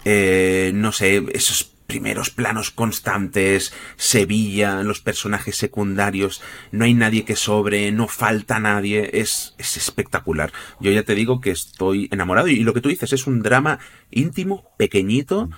Eh, 0.06 0.72
no 0.74 0.92
sé, 0.92 1.24
esos 1.34 1.73
primeros 1.88 2.30
planos 2.30 2.72
constantes, 2.72 3.74
Sevilla, 3.96 4.84
los 4.84 5.02
personajes 5.02 5.56
secundarios, 5.56 6.42
no 6.72 6.86
hay 6.86 6.94
nadie 6.94 7.26
que 7.26 7.36
sobre, 7.36 7.92
no 7.92 8.08
falta 8.08 8.60
nadie, 8.60 9.10
es, 9.14 9.56
es 9.58 9.78
espectacular. 9.78 10.52
Yo 10.80 10.92
ya 10.92 11.04
te 11.04 11.16
digo 11.16 11.42
que 11.42 11.52
estoy 11.52 12.10
enamorado 12.12 12.48
y 12.48 12.58
lo 12.58 12.74
que 12.74 12.82
tú 12.82 12.90
dices 12.90 13.14
es 13.14 13.28
un 13.28 13.42
drama 13.42 13.80
íntimo, 14.10 14.74
pequeñito, 14.78 15.50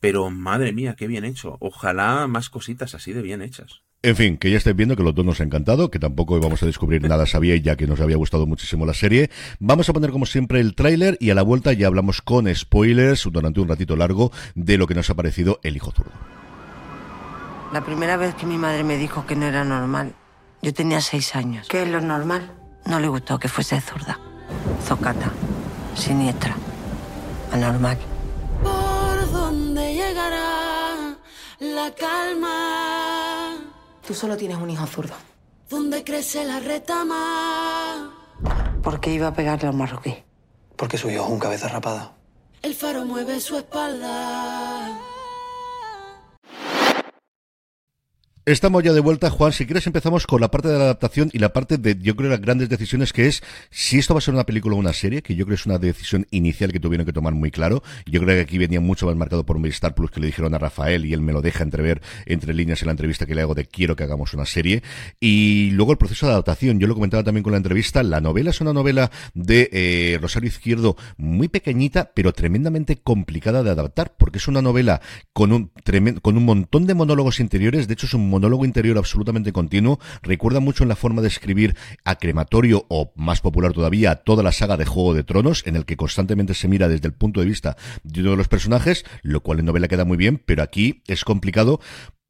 pero 0.00 0.30
madre 0.30 0.72
mía, 0.72 0.96
qué 0.96 1.06
bien 1.06 1.24
hecho. 1.24 1.58
Ojalá 1.60 2.26
más 2.26 2.50
cositas 2.50 2.94
así 2.94 3.12
de 3.12 3.22
bien 3.22 3.42
hechas. 3.42 3.82
En 4.04 4.16
fin, 4.16 4.36
que 4.36 4.50
ya 4.50 4.56
estáis 4.56 4.74
viendo 4.74 4.96
que 4.96 5.04
los 5.04 5.14
dos 5.14 5.24
nos 5.24 5.40
ha 5.40 5.44
encantado, 5.44 5.88
que 5.88 6.00
tampoco 6.00 6.36
íbamos 6.36 6.60
a 6.64 6.66
descubrir 6.66 7.02
nada 7.02 7.24
sabía 7.24 7.56
ya 7.56 7.76
que 7.76 7.86
nos 7.86 8.00
había 8.00 8.16
gustado 8.16 8.46
muchísimo 8.46 8.84
la 8.84 8.94
serie. 8.94 9.30
Vamos 9.60 9.88
a 9.88 9.92
poner 9.92 10.10
como 10.10 10.26
siempre 10.26 10.58
el 10.58 10.74
tráiler 10.74 11.16
y 11.20 11.30
a 11.30 11.36
la 11.36 11.42
vuelta 11.42 11.72
ya 11.72 11.86
hablamos 11.86 12.20
con 12.20 12.52
spoilers 12.52 13.28
durante 13.30 13.60
un 13.60 13.68
ratito 13.68 13.94
largo 13.94 14.32
de 14.56 14.76
lo 14.76 14.88
que 14.88 14.96
nos 14.96 15.08
ha 15.08 15.14
parecido 15.14 15.60
El 15.62 15.76
Hijo 15.76 15.92
Zurdo. 15.92 16.10
La 17.72 17.84
primera 17.84 18.16
vez 18.16 18.34
que 18.34 18.44
mi 18.44 18.58
madre 18.58 18.82
me 18.82 18.96
dijo 18.96 19.24
que 19.24 19.36
no 19.36 19.46
era 19.46 19.62
normal, 19.64 20.14
yo 20.62 20.74
tenía 20.74 21.00
seis 21.00 21.36
años. 21.36 21.68
¿Qué 21.68 21.84
es 21.84 21.88
lo 21.88 22.00
normal? 22.00 22.50
No 22.86 22.98
le 22.98 23.06
gustó 23.06 23.38
que 23.38 23.46
fuese 23.46 23.80
zurda, 23.80 24.18
zocata, 24.84 25.30
siniestra, 25.94 26.56
anormal. 27.52 27.98
¿Por 28.64 29.30
dónde 29.30 29.94
llegará 29.94 31.16
la 31.60 31.94
calma? 31.94 33.11
Tú 34.06 34.14
solo 34.14 34.36
tienes 34.36 34.58
un 34.58 34.70
hijo 34.70 34.86
zurdo. 34.86 35.14
¿Dónde 35.68 36.04
crece 36.04 36.44
la 36.44 36.60
retama? 36.60 38.12
¿Por 38.82 39.00
qué 39.00 39.12
iba 39.12 39.28
a 39.28 39.34
pegarle 39.34 39.68
a 39.68 39.70
un 39.70 39.78
marroquí? 39.78 40.16
Porque 40.76 40.98
su 40.98 41.08
hijo 41.10 41.24
es 41.24 41.30
un 41.30 41.38
cabeza 41.38 41.68
rapada. 41.68 42.12
El 42.62 42.74
faro 42.74 43.04
mueve 43.04 43.40
su 43.40 43.56
espalda. 43.56 45.11
Estamos 48.44 48.82
ya 48.82 48.92
de 48.92 48.98
vuelta, 48.98 49.30
Juan. 49.30 49.52
Si 49.52 49.66
quieres 49.66 49.86
empezamos 49.86 50.26
con 50.26 50.40
la 50.40 50.50
parte 50.50 50.66
de 50.66 50.76
la 50.76 50.82
adaptación 50.82 51.30
y 51.32 51.38
la 51.38 51.52
parte 51.52 51.78
de, 51.78 51.96
yo 52.00 52.16
creo, 52.16 52.28
las 52.28 52.40
grandes 52.40 52.68
decisiones 52.68 53.12
que 53.12 53.28
es 53.28 53.40
si 53.70 54.00
esto 54.00 54.14
va 54.14 54.18
a 54.18 54.20
ser 54.20 54.34
una 54.34 54.42
película 54.42 54.74
o 54.74 54.80
una 54.80 54.92
serie, 54.92 55.22
que 55.22 55.36
yo 55.36 55.44
creo 55.44 55.54
que 55.54 55.60
es 55.60 55.66
una 55.66 55.78
decisión 55.78 56.26
inicial 56.32 56.72
que 56.72 56.80
tuvieron 56.80 57.06
que 57.06 57.12
tomar 57.12 57.34
muy 57.34 57.52
claro. 57.52 57.84
Yo 58.04 58.20
creo 58.20 58.34
que 58.34 58.40
aquí 58.40 58.58
venía 58.58 58.80
mucho 58.80 59.06
más 59.06 59.14
marcado 59.14 59.46
por 59.46 59.64
Star 59.68 59.94
Plus 59.94 60.10
que 60.10 60.18
le 60.18 60.26
dijeron 60.26 60.54
a 60.54 60.58
Rafael 60.58 61.06
y 61.06 61.12
él 61.12 61.20
me 61.20 61.32
lo 61.32 61.40
deja 61.40 61.62
entrever 61.62 62.02
entre 62.26 62.52
líneas 62.52 62.82
en 62.82 62.86
la 62.86 62.90
entrevista 62.90 63.26
que 63.26 63.36
le 63.36 63.42
hago 63.42 63.54
de 63.54 63.66
quiero 63.66 63.94
que 63.94 64.02
hagamos 64.02 64.34
una 64.34 64.44
serie. 64.44 64.82
Y 65.20 65.70
luego 65.70 65.92
el 65.92 65.98
proceso 65.98 66.26
de 66.26 66.32
adaptación. 66.32 66.80
Yo 66.80 66.88
lo 66.88 66.94
comentaba 66.94 67.22
también 67.22 67.44
con 67.44 67.52
la 67.52 67.58
entrevista. 67.58 68.02
La 68.02 68.20
novela 68.20 68.50
es 68.50 68.60
una 68.60 68.72
novela 68.72 69.12
de 69.34 69.70
eh, 69.70 70.18
Rosario 70.20 70.48
Izquierdo 70.48 70.96
muy 71.16 71.46
pequeñita, 71.46 72.10
pero 72.12 72.32
tremendamente 72.32 72.96
complicada 72.96 73.62
de 73.62 73.70
adaptar, 73.70 74.16
porque 74.18 74.38
es 74.38 74.48
una 74.48 74.62
novela 74.62 75.00
con 75.32 75.52
un, 75.52 75.70
con 76.20 76.36
un 76.36 76.44
montón 76.44 76.86
de 76.88 76.94
monólogos 76.94 77.38
interiores. 77.38 77.86
De 77.86 77.94
hecho, 77.94 78.06
es 78.06 78.14
un 78.14 78.31
monólogo 78.32 78.64
interior 78.64 78.98
absolutamente 78.98 79.52
continuo. 79.52 80.00
Recuerda 80.22 80.58
mucho 80.58 80.82
en 80.82 80.88
la 80.88 80.96
forma 80.96 81.22
de 81.22 81.28
escribir 81.28 81.76
a 82.04 82.16
Crematorio 82.16 82.86
o, 82.88 83.12
más 83.14 83.40
popular 83.40 83.72
todavía, 83.72 84.10
a 84.10 84.16
toda 84.16 84.42
la 84.42 84.50
saga 84.50 84.76
de 84.76 84.86
Juego 84.86 85.14
de 85.14 85.22
Tronos, 85.22 85.64
en 85.66 85.76
el 85.76 85.84
que 85.84 85.96
constantemente 85.96 86.54
se 86.54 86.66
mira 86.66 86.88
desde 86.88 87.06
el 87.06 87.14
punto 87.14 87.40
de 87.40 87.46
vista 87.46 87.76
de 88.02 88.20
uno 88.22 88.32
de 88.32 88.36
los 88.38 88.48
personajes, 88.48 89.04
lo 89.22 89.40
cual 89.40 89.60
en 89.60 89.66
novela 89.66 89.86
queda 89.86 90.04
muy 90.04 90.16
bien, 90.16 90.42
pero 90.44 90.62
aquí 90.62 91.02
es 91.06 91.24
complicado 91.24 91.80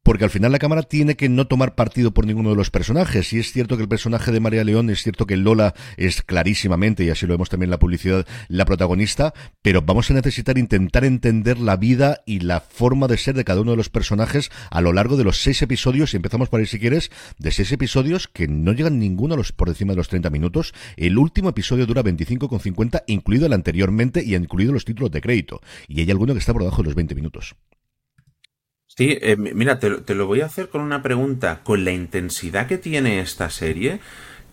porque 0.03 0.25
al 0.25 0.29
final 0.29 0.51
la 0.51 0.59
cámara 0.59 0.83
tiene 0.83 1.15
que 1.15 1.29
no 1.29 1.47
tomar 1.47 1.75
partido 1.75 2.13
por 2.13 2.27
ninguno 2.27 2.49
de 2.49 2.55
los 2.55 2.69
personajes. 2.69 3.31
Y 3.33 3.39
es 3.39 3.51
cierto 3.51 3.77
que 3.77 3.83
el 3.83 3.89
personaje 3.89 4.31
de 4.31 4.39
María 4.41 4.63
León, 4.63 4.89
es 4.89 5.01
cierto 5.01 5.25
que 5.25 5.37
Lola 5.37 5.73
es 5.97 6.21
clarísimamente, 6.21 7.03
y 7.05 7.09
así 7.09 7.25
lo 7.25 7.33
vemos 7.33 7.49
también 7.49 7.67
en 7.67 7.71
la 7.71 7.79
publicidad, 7.79 8.27
la 8.49 8.65
protagonista, 8.65 9.33
pero 9.61 9.81
vamos 9.81 10.11
a 10.11 10.13
necesitar 10.13 10.57
intentar 10.57 11.05
entender 11.05 11.57
la 11.57 11.77
vida 11.77 12.21
y 12.25 12.41
la 12.41 12.59
forma 12.59 13.07
de 13.07 13.17
ser 13.17 13.35
de 13.35 13.45
cada 13.45 13.61
uno 13.61 13.71
de 13.71 13.77
los 13.77 13.89
personajes 13.89 14.51
a 14.69 14.81
lo 14.81 14.91
largo 14.91 15.15
de 15.15 15.23
los 15.23 15.41
seis 15.41 15.61
episodios, 15.61 16.13
y 16.13 16.17
empezamos 16.17 16.49
por 16.49 16.59
ahí 16.59 16.65
si 16.65 16.79
quieres, 16.79 17.09
de 17.37 17.51
seis 17.51 17.71
episodios 17.71 18.27
que 18.27 18.47
no 18.47 18.73
llegan 18.73 18.99
ninguno 18.99 19.35
a 19.35 19.37
los, 19.37 19.51
por 19.53 19.69
encima 19.69 19.93
de 19.93 19.97
los 19.97 20.09
30 20.09 20.29
minutos. 20.29 20.73
El 20.97 21.17
último 21.17 21.49
episodio 21.49 21.85
dura 21.85 22.03
25,50, 22.03 23.03
incluido 23.07 23.45
el 23.45 23.53
anteriormente 23.53 24.23
y 24.23 24.35
incluido 24.35 24.73
los 24.73 24.85
títulos 24.85 25.11
de 25.11 25.21
crédito. 25.21 25.61
Y 25.87 26.01
hay 26.01 26.11
alguno 26.11 26.33
que 26.33 26.39
está 26.39 26.53
por 26.53 26.63
debajo 26.63 26.81
de 26.81 26.87
los 26.87 26.95
20 26.95 27.15
minutos. 27.15 27.55
Sí, 28.95 29.17
eh, 29.21 29.35
mira, 29.37 29.79
te, 29.79 29.89
te, 30.01 30.13
lo 30.13 30.27
voy 30.27 30.41
a 30.41 30.45
hacer 30.45 30.69
con 30.69 30.81
una 30.81 31.01
pregunta. 31.01 31.61
Con 31.63 31.83
la 31.83 31.91
intensidad 31.91 32.67
que 32.67 32.77
tiene 32.77 33.19
esta 33.21 33.49
serie, 33.49 33.99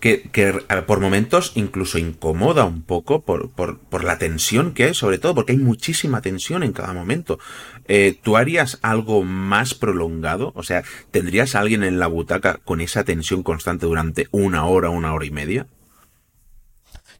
que, 0.00 0.64
por 0.86 1.00
momentos 1.00 1.52
incluso 1.54 1.98
incomoda 1.98 2.64
un 2.64 2.82
poco 2.82 3.20
por, 3.22 3.50
por, 3.50 3.78
por, 3.78 4.02
la 4.02 4.18
tensión 4.18 4.72
que 4.72 4.84
hay, 4.84 4.94
sobre 4.94 5.18
todo 5.18 5.34
porque 5.34 5.52
hay 5.52 5.58
muchísima 5.58 6.22
tensión 6.22 6.62
en 6.62 6.72
cada 6.72 6.94
momento. 6.94 7.38
Eh, 7.86 8.18
¿Tú 8.20 8.36
harías 8.36 8.78
algo 8.82 9.22
más 9.22 9.74
prolongado? 9.74 10.52
O 10.56 10.62
sea, 10.62 10.82
¿tendrías 11.10 11.54
a 11.54 11.60
alguien 11.60 11.84
en 11.84 11.98
la 11.98 12.06
butaca 12.06 12.60
con 12.64 12.80
esa 12.80 13.04
tensión 13.04 13.42
constante 13.42 13.86
durante 13.86 14.28
una 14.30 14.64
hora, 14.64 14.88
una 14.88 15.12
hora 15.12 15.26
y 15.26 15.30
media? 15.30 15.66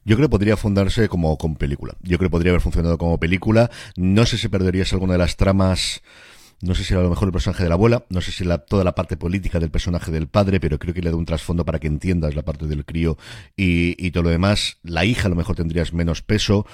Yo 0.03 0.15
creo 0.15 0.27
que 0.27 0.31
podría 0.31 0.57
fundarse 0.57 1.07
como 1.07 1.37
con 1.37 1.55
película. 1.55 1.93
Yo 2.01 2.17
creo 2.17 2.29
que 2.29 2.31
podría 2.31 2.51
haber 2.51 2.61
funcionado 2.61 2.97
como 2.97 3.19
película. 3.19 3.69
No 3.95 4.25
sé 4.25 4.39
si 4.39 4.47
perderías 4.47 4.91
alguna 4.93 5.13
de 5.13 5.19
las 5.19 5.37
tramas 5.37 6.01
no 6.61 6.75
sé 6.75 6.83
si 6.83 6.93
era 6.93 7.01
a 7.01 7.03
lo 7.03 7.09
mejor 7.09 7.27
el 7.27 7.31
personaje 7.31 7.63
de 7.63 7.69
la 7.69 7.75
abuela, 7.75 8.05
no 8.09 8.21
sé 8.21 8.31
si 8.31 8.43
la, 8.43 8.59
toda 8.59 8.83
la 8.83 8.95
parte 8.95 9.17
política 9.17 9.59
del 9.59 9.71
personaje 9.71 10.11
del 10.11 10.27
padre, 10.27 10.59
pero 10.59 10.79
creo 10.79 10.93
que 10.93 11.01
le 11.01 11.09
da 11.09 11.15
un 11.15 11.25
trasfondo 11.25 11.65
para 11.65 11.79
que 11.79 11.87
entiendas 11.87 12.35
la 12.35 12.43
parte 12.43 12.67
del 12.67 12.85
crío 12.85 13.17
y, 13.55 13.95
y 14.03 14.11
todo 14.11 14.23
lo 14.23 14.29
demás. 14.29 14.77
La 14.83 15.05
hija 15.05 15.27
a 15.27 15.29
lo 15.29 15.35
mejor 15.35 15.55
tendrías 15.55 15.93
menos 15.93 16.21
peso, 16.21 16.65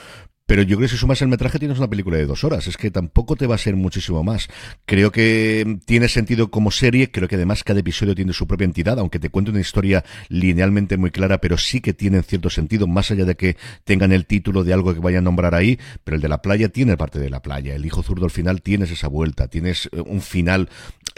pero 0.48 0.62
yo 0.62 0.78
creo 0.78 0.88
que 0.88 0.94
si 0.94 0.98
sumas 0.98 1.22
el 1.22 1.28
metraje 1.28 1.60
tienes 1.60 1.78
una 1.78 1.90
película 1.90 2.18
de 2.18 2.26
dos 2.26 2.46
horas. 2.46 2.68
Es 2.68 2.78
que 2.78 2.90
tampoco 2.90 3.36
te 3.36 3.48
va 3.48 3.56
a 3.56 3.58
ser 3.58 3.76
muchísimo 3.76 4.24
más. 4.24 4.48
Creo 4.86 5.12
que 5.12 5.78
tiene 5.86 6.08
sentido 6.08 6.50
como 6.50 6.72
serie. 6.72 7.12
Creo 7.12 7.28
que 7.28 7.36
además 7.36 7.66
cada 7.66 7.82
episodio 7.82 8.16
tiene 8.16 8.32
su 8.32 8.48
propia 8.48 8.64
entidad, 8.64 8.98
aunque 8.98 9.20
te 9.20 9.30
cuente 9.30 9.52
una 9.52 9.60
historia 9.60 10.06
linealmente 10.30 10.96
muy 10.96 11.12
clara, 11.12 11.40
pero 11.40 11.58
sí 11.58 11.82
que 11.82 11.94
tiene 11.94 12.24
cierto 12.24 12.50
sentido, 12.50 12.88
más 12.88 13.12
allá 13.12 13.26
de 13.26 13.36
que 13.36 13.58
tengan 13.84 14.14
el 14.14 14.26
título 14.26 14.64
de 14.64 14.74
algo 14.74 14.94
que 14.94 15.02
vayan 15.02 15.20
a 15.20 15.26
nombrar 15.26 15.54
ahí. 15.54 15.78
Pero 16.06 16.16
el 16.16 16.22
de 16.22 16.30
la 16.30 16.42
playa 16.42 16.70
tiene 16.70 16.96
parte 16.96 17.20
de 17.20 17.30
la 17.30 17.42
playa. 17.42 17.76
El 17.76 17.86
hijo 17.86 18.02
zurdo 18.02 18.24
al 18.24 18.32
final 18.32 18.62
tienes 18.62 18.90
esa 18.90 19.10
vuelta. 19.10 19.50
Tienes 19.50 19.90
eh, 19.92 20.00
un 20.00 20.22
final 20.22 20.70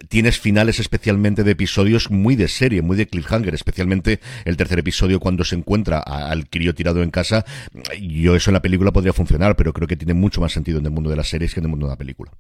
tienes 0.07 0.39
finales 0.39 0.79
especialmente 0.79 1.43
de 1.43 1.51
episodios 1.51 2.09
muy 2.09 2.35
de 2.35 2.47
serie, 2.47 2.81
muy 2.81 2.97
de 2.97 3.07
cliffhanger, 3.07 3.53
especialmente 3.53 4.19
el 4.45 4.57
tercer 4.57 4.79
episodio 4.79 5.19
cuando 5.19 5.43
se 5.43 5.55
encuentra 5.55 5.99
al 5.99 6.49
crío 6.49 6.73
tirado 6.73 7.03
en 7.03 7.11
casa. 7.11 7.45
Yo 8.01 8.35
eso 8.35 8.49
en 8.51 8.53
la 8.53 8.61
película 8.61 8.91
podría 8.91 9.13
funcionar, 9.13 9.55
pero 9.55 9.73
creo 9.73 9.87
que 9.87 9.97
tiene 9.97 10.13
mucho 10.13 10.41
más 10.41 10.51
sentido 10.51 10.79
en 10.79 10.85
el 10.85 10.91
mundo 10.91 11.09
de 11.09 11.15
las 11.15 11.29
series 11.29 11.53
que 11.53 11.59
en 11.59 11.65
el 11.65 11.69
mundo 11.69 11.87
de 11.87 11.93
la 11.93 11.97
película. 11.97 12.31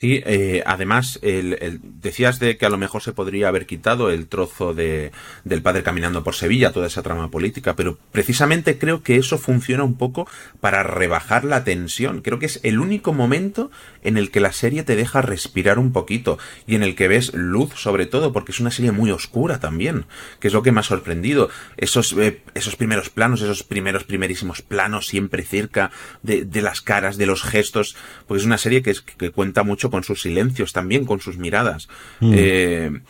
Sí, 0.00 0.22
eh, 0.24 0.62
además, 0.64 1.18
el, 1.22 1.58
el, 1.60 1.80
decías 1.82 2.38
de 2.38 2.56
que 2.56 2.66
a 2.66 2.68
lo 2.68 2.78
mejor 2.78 3.02
se 3.02 3.12
podría 3.12 3.48
haber 3.48 3.66
quitado 3.66 4.10
el 4.10 4.28
trozo 4.28 4.72
de, 4.72 5.10
del 5.42 5.60
padre 5.60 5.82
caminando 5.82 6.22
por 6.22 6.36
Sevilla, 6.36 6.72
toda 6.72 6.86
esa 6.86 7.02
trama 7.02 7.32
política, 7.32 7.74
pero 7.74 7.98
precisamente 8.12 8.78
creo 8.78 9.02
que 9.02 9.16
eso 9.16 9.38
funciona 9.38 9.82
un 9.82 9.96
poco 9.96 10.28
para 10.60 10.84
rebajar 10.84 11.44
la 11.44 11.64
tensión. 11.64 12.20
Creo 12.20 12.38
que 12.38 12.46
es 12.46 12.60
el 12.62 12.78
único 12.78 13.12
momento 13.12 13.72
en 14.02 14.18
el 14.18 14.30
que 14.30 14.38
la 14.38 14.52
serie 14.52 14.84
te 14.84 14.94
deja 14.94 15.20
respirar 15.20 15.80
un 15.80 15.92
poquito 15.92 16.38
y 16.64 16.76
en 16.76 16.84
el 16.84 16.94
que 16.94 17.08
ves 17.08 17.34
luz 17.34 17.70
sobre 17.74 18.06
todo, 18.06 18.32
porque 18.32 18.52
es 18.52 18.60
una 18.60 18.70
serie 18.70 18.92
muy 18.92 19.10
oscura 19.10 19.58
también, 19.58 20.04
que 20.38 20.46
es 20.46 20.54
lo 20.54 20.62
que 20.62 20.70
me 20.70 20.78
ha 20.78 20.84
sorprendido. 20.84 21.50
Esos, 21.76 22.12
eh, 22.12 22.42
esos 22.54 22.76
primeros 22.76 23.10
planos, 23.10 23.42
esos 23.42 23.64
primeros 23.64 24.04
primerísimos 24.04 24.62
planos 24.62 25.08
siempre 25.08 25.42
cerca 25.42 25.90
de, 26.22 26.44
de 26.44 26.62
las 26.62 26.82
caras, 26.82 27.16
de 27.16 27.26
los 27.26 27.42
gestos, 27.42 27.96
porque 28.28 28.40
es 28.40 28.46
una 28.46 28.58
serie 28.58 28.82
que, 28.82 28.90
es, 28.90 29.00
que 29.00 29.30
cuenta 29.30 29.64
mucho 29.64 29.87
con 29.90 30.04
sus 30.04 30.22
silencios 30.22 30.72
también, 30.72 31.04
con 31.04 31.20
sus 31.20 31.38
miradas. 31.38 31.88
Mm. 32.20 32.32
Eh, 32.34 33.00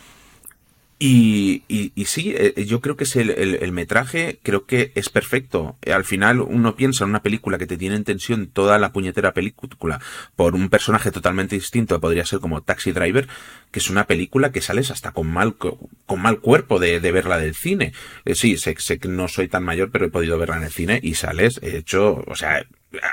y, 1.01 1.63
y, 1.69 1.93
y, 1.95 2.05
sí, 2.05 2.33
eh, 2.35 2.65
yo 2.65 2.81
creo 2.81 2.97
que 2.97 3.05
es 3.05 3.15
el, 3.15 3.29
el, 3.29 3.55
el, 3.55 3.71
metraje, 3.71 4.37
creo 4.43 4.65
que 4.65 4.91
es 4.95 5.07
perfecto. 5.07 5.77
Al 5.89 6.03
final 6.03 6.41
uno 6.41 6.75
piensa 6.75 7.05
en 7.05 7.11
una 7.11 7.23
película 7.23 7.57
que 7.57 7.67
te 7.67 7.77
tiene 7.77 7.95
en 7.95 8.03
tensión 8.03 8.47
toda 8.47 8.77
la 8.79 8.91
puñetera 8.91 9.33
película 9.33 10.01
por 10.35 10.55
un 10.55 10.67
personaje 10.67 11.09
totalmente 11.09 11.55
distinto, 11.55 12.01
podría 12.01 12.25
ser 12.25 12.39
como 12.39 12.63
Taxi 12.63 12.91
Driver, 12.91 13.29
que 13.71 13.79
es 13.79 13.89
una 13.89 14.07
película 14.07 14.51
que 14.51 14.59
sales 14.59 14.91
hasta 14.91 15.13
con 15.13 15.27
mal, 15.27 15.55
con 15.55 16.21
mal 16.21 16.41
cuerpo 16.41 16.79
de, 16.79 16.99
de 16.99 17.11
verla 17.13 17.37
del 17.37 17.55
cine. 17.55 17.93
Eh, 18.25 18.35
sí, 18.35 18.57
sé, 18.57 18.75
sé 18.77 18.99
que 18.99 19.07
no 19.07 19.29
soy 19.29 19.47
tan 19.47 19.63
mayor, 19.63 19.91
pero 19.91 20.07
he 20.07 20.09
podido 20.09 20.37
verla 20.37 20.57
en 20.57 20.63
el 20.63 20.71
cine 20.71 20.99
y 21.01 21.13
sales 21.13 21.61
hecho, 21.63 22.25
o 22.27 22.35
sea, 22.35 22.65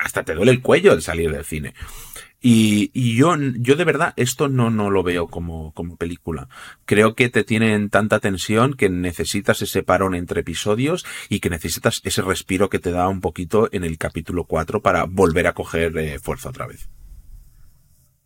hasta 0.02 0.24
te 0.24 0.34
duele 0.34 0.50
el 0.50 0.60
cuello 0.60 0.90
al 0.90 1.02
salir 1.02 1.30
del 1.30 1.44
cine. 1.44 1.72
Y, 2.48 3.16
yo, 3.16 3.34
yo 3.58 3.74
de 3.74 3.84
verdad 3.84 4.14
esto 4.14 4.48
no, 4.48 4.70
no 4.70 4.88
lo 4.88 5.02
veo 5.02 5.26
como, 5.26 5.72
como 5.72 5.96
película. 5.96 6.48
Creo 6.84 7.16
que 7.16 7.28
te 7.28 7.42
tienen 7.42 7.90
tanta 7.90 8.20
tensión 8.20 8.74
que 8.74 8.88
necesitas 8.88 9.62
ese 9.62 9.82
parón 9.82 10.14
entre 10.14 10.42
episodios 10.42 11.04
y 11.28 11.40
que 11.40 11.50
necesitas 11.50 12.00
ese 12.04 12.22
respiro 12.22 12.70
que 12.70 12.78
te 12.78 12.92
da 12.92 13.08
un 13.08 13.20
poquito 13.20 13.68
en 13.72 13.82
el 13.82 13.98
capítulo 13.98 14.44
4 14.44 14.80
para 14.80 15.06
volver 15.06 15.48
a 15.48 15.54
coger 15.54 15.98
eh, 15.98 16.20
fuerza 16.20 16.50
otra 16.50 16.68
vez. 16.68 16.88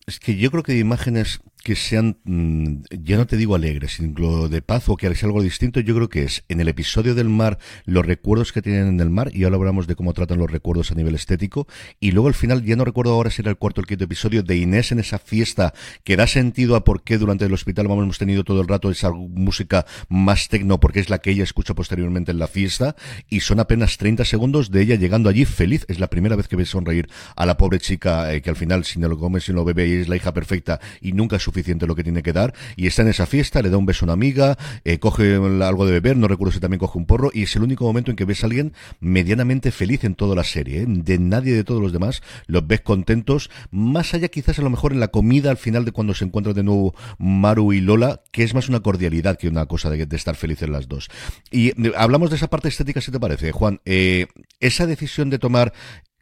Es 0.06 0.20
que 0.20 0.36
yo 0.36 0.50
creo 0.50 0.64
que 0.64 0.72
de 0.72 0.80
imágenes 0.80 1.40
que 1.60 1.76
sean, 1.76 2.18
mm, 2.24 2.82
ya 3.02 3.16
no 3.16 3.26
te 3.26 3.36
digo 3.36 3.54
alegres, 3.54 3.92
sino 3.94 4.48
de 4.48 4.62
paz 4.62 4.88
o 4.88 4.96
que 4.96 5.14
sea 5.14 5.26
algo 5.26 5.42
distinto, 5.42 5.80
yo 5.80 5.94
creo 5.94 6.08
que 6.08 6.24
es 6.24 6.44
en 6.48 6.60
el 6.60 6.68
episodio 6.68 7.14
del 7.14 7.28
mar, 7.28 7.58
los 7.84 8.04
recuerdos 8.04 8.52
que 8.52 8.62
tienen 8.62 8.88
en 8.88 9.00
el 9.00 9.10
mar, 9.10 9.30
y 9.34 9.44
ahora 9.44 9.56
hablamos 9.56 9.86
de 9.86 9.96
cómo 9.96 10.14
tratan 10.14 10.38
los 10.38 10.50
recuerdos 10.50 10.90
a 10.90 10.94
nivel 10.94 11.14
estético, 11.14 11.66
y 11.98 12.12
luego 12.12 12.28
al 12.28 12.34
final, 12.34 12.64
ya 12.64 12.76
no 12.76 12.84
recuerdo 12.84 13.12
ahora 13.12 13.30
si 13.30 13.42
era 13.42 13.50
el 13.50 13.56
cuarto 13.56 13.80
o 13.80 13.82
el 13.82 13.86
quinto 13.86 14.04
episodio, 14.04 14.42
de 14.42 14.56
Inés 14.56 14.92
en 14.92 14.98
esa 14.98 15.18
fiesta, 15.18 15.74
que 16.04 16.16
da 16.16 16.26
sentido 16.26 16.76
a 16.76 16.84
por 16.84 17.02
qué 17.02 17.18
durante 17.18 17.44
el 17.44 17.52
hospital 17.52 17.86
hemos 17.86 18.18
tenido 18.18 18.44
todo 18.44 18.60
el 18.60 18.68
rato 18.68 18.90
esa 18.90 19.10
música 19.10 19.86
más 20.08 20.48
tecno, 20.48 20.80
porque 20.80 21.00
es 21.00 21.10
la 21.10 21.18
que 21.18 21.30
ella 21.30 21.44
escucha 21.44 21.74
posteriormente 21.74 22.30
en 22.30 22.38
la 22.38 22.46
fiesta, 22.46 22.96
y 23.28 23.40
son 23.40 23.60
apenas 23.60 23.98
30 23.98 24.24
segundos 24.24 24.70
de 24.70 24.82
ella 24.82 24.94
llegando 24.96 25.28
allí 25.28 25.44
feliz, 25.44 25.84
es 25.88 25.98
la 25.98 26.08
primera 26.08 26.36
vez 26.36 26.48
que 26.48 26.56
ve 26.56 26.64
sonreír 26.64 27.08
a 27.36 27.46
la 27.46 27.56
pobre 27.56 27.78
chica, 27.78 28.32
eh, 28.32 28.42
que 28.42 28.50
al 28.50 28.56
final, 28.56 28.84
si 28.84 28.98
no 28.98 29.08
lo 29.08 29.18
come, 29.18 29.40
si 29.40 29.52
no 29.52 29.58
lo 29.58 29.64
bebe, 29.64 30.00
es 30.00 30.08
la 30.08 30.16
hija 30.16 30.32
perfecta, 30.32 30.80
y 31.00 31.12
nunca 31.12 31.38
suficiente 31.50 31.87
lo 31.87 31.95
que 31.95 32.04
tiene 32.04 32.23
que 32.23 32.33
dar 32.33 32.54
y 32.76 32.87
está 32.87 33.02
en 33.02 33.09
esa 33.09 33.26
fiesta, 33.26 33.62
le 33.62 33.71
da 33.71 33.76
un 33.76 33.87
beso 33.87 34.04
a 34.04 34.07
una 34.07 34.12
amiga, 34.14 34.57
eh, 34.85 34.99
coge 34.99 35.35
algo 35.35 35.87
de 35.87 35.92
beber, 35.92 36.16
no 36.16 36.28
recuerdo 36.28 36.52
si 36.52 36.61
también 36.61 36.78
coge 36.78 36.99
un 36.99 37.07
porro 37.07 37.30
y 37.33 37.42
es 37.42 37.57
el 37.57 37.62
único 37.62 37.85
momento 37.85 38.11
en 38.11 38.16
que 38.16 38.25
ves 38.25 38.42
a 38.42 38.47
alguien 38.47 38.73
medianamente 39.00 39.71
feliz 39.73 40.04
en 40.04 40.14
toda 40.14 40.35
la 40.35 40.45
serie, 40.45 40.83
¿eh? 40.83 40.87
de 40.87 41.19
nadie 41.19 41.52
de 41.52 41.64
todos 41.64 41.83
los 41.83 41.92
demás 41.92 42.23
los 42.47 42.66
ves 42.66 42.80
contentos, 42.80 43.50
más 43.71 44.14
allá 44.14 44.28
quizás 44.28 44.59
a 44.59 44.62
lo 44.62 44.71
mejor 44.71 44.92
en 44.92 45.00
la 45.00 45.09
comida 45.09 45.50
al 45.50 45.57
final 45.57 45.85
de 45.85 45.92
cuando 45.92 46.14
se 46.14 46.25
encuentran 46.25 46.54
de 46.54 46.62
nuevo 46.62 46.95
Maru 47.19 47.73
y 47.73 47.80
Lola, 47.80 48.23
que 48.30 48.45
es 48.45 48.54
más 48.54 48.69
una 48.69 48.80
cordialidad 48.80 49.37
que 49.37 49.49
una 49.49 49.66
cosa 49.66 49.90
de, 49.90 50.07
de 50.07 50.16
estar 50.16 50.37
felices 50.37 50.69
las 50.69 50.88
dos. 50.88 51.09
Y 51.50 51.69
eh, 51.69 51.92
hablamos 51.97 52.30
de 52.30 52.37
esa 52.37 52.49
parte 52.49 52.69
estética, 52.69 53.00
si 53.00 53.11
te 53.11 53.21
parece, 53.21 53.52
Juan, 53.52 53.80
eh, 53.85 54.26
esa 54.61 54.87
decisión 54.87 55.30
de 55.30 55.38
tomar 55.38 55.73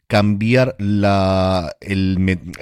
cambiar 0.09 0.75
la, 0.79 1.75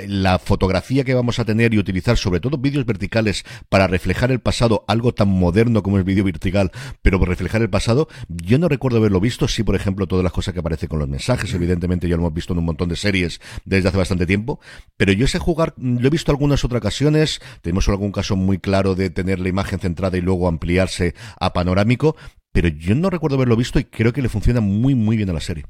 la 0.06 0.38
fotografía 0.38 1.06
que 1.06 1.14
vamos 1.14 1.40
a 1.40 1.46
tener 1.46 1.74
y 1.74 1.80
utilizar 1.80 2.18
sobre 2.18 2.42
todo 2.42 2.58
vídeos 2.58 2.86
verticales 2.86 3.46
para 3.70 3.88
reflejar 3.88 4.32
el 4.32 4.42
pasado, 4.42 4.84
algo 4.90 5.14
tan 5.14 5.30
moderno 5.30 5.82
como 5.82 5.98
es 5.98 6.04
vídeo 6.04 6.26
vertical, 6.26 6.74
pero 7.02 7.24
reflejar 7.24 7.62
el 7.62 7.70
pasado, 7.70 8.10
yo 8.28 8.60
no 8.60 8.68
recuerdo 8.68 8.98
haberlo 8.98 9.22
visto, 9.22 9.48
sí, 9.48 9.64
por 9.64 9.76
ejemplo, 9.76 10.08
todas 10.08 10.24
las 10.24 10.34
cosas 10.34 10.54
que 10.54 10.60
aparecen 10.60 10.90
con 10.90 11.00
los 11.00 11.08
mensajes, 11.08 11.54
evidentemente 11.54 12.10
ya 12.10 12.18
lo 12.18 12.24
hemos 12.24 12.34
visto 12.34 12.52
en 12.52 12.60
un 12.60 12.66
montón 12.66 12.90
de 12.90 12.98
series 12.98 13.40
desde 13.64 13.88
hace 13.88 13.98
bastante 13.98 14.26
tiempo, 14.26 14.60
pero 14.98 15.14
yo 15.14 15.26
sé 15.26 15.40
jugar, 15.40 15.74
lo 15.78 16.06
he 16.06 16.12
visto 16.12 16.34
algunas 16.34 16.66
otras 16.66 16.82
ocasiones, 16.82 17.40
tenemos 17.62 17.88
algún 17.88 18.12
caso 18.12 18.36
muy 18.36 18.60
claro 18.60 18.94
de 18.94 19.10
tener 19.10 19.40
la 19.40 19.48
imagen 19.48 19.80
centrada 19.80 20.18
y 20.18 20.22
luego 20.22 20.50
ampliarse 20.50 21.16
a 21.40 21.54
panorámico, 21.54 22.18
pero 22.52 22.68
yo 22.68 22.94
no 22.94 23.10
recuerdo 23.10 23.38
haberlo 23.38 23.56
visto 23.56 23.80
y 23.80 23.86
creo 23.86 24.12
que 24.12 24.22
le 24.22 24.28
funciona 24.28 24.60
muy, 24.60 24.96
muy 24.96 25.16
bien 25.16 25.30
a 25.30 25.34
la 25.34 25.40
serie. 25.40 25.64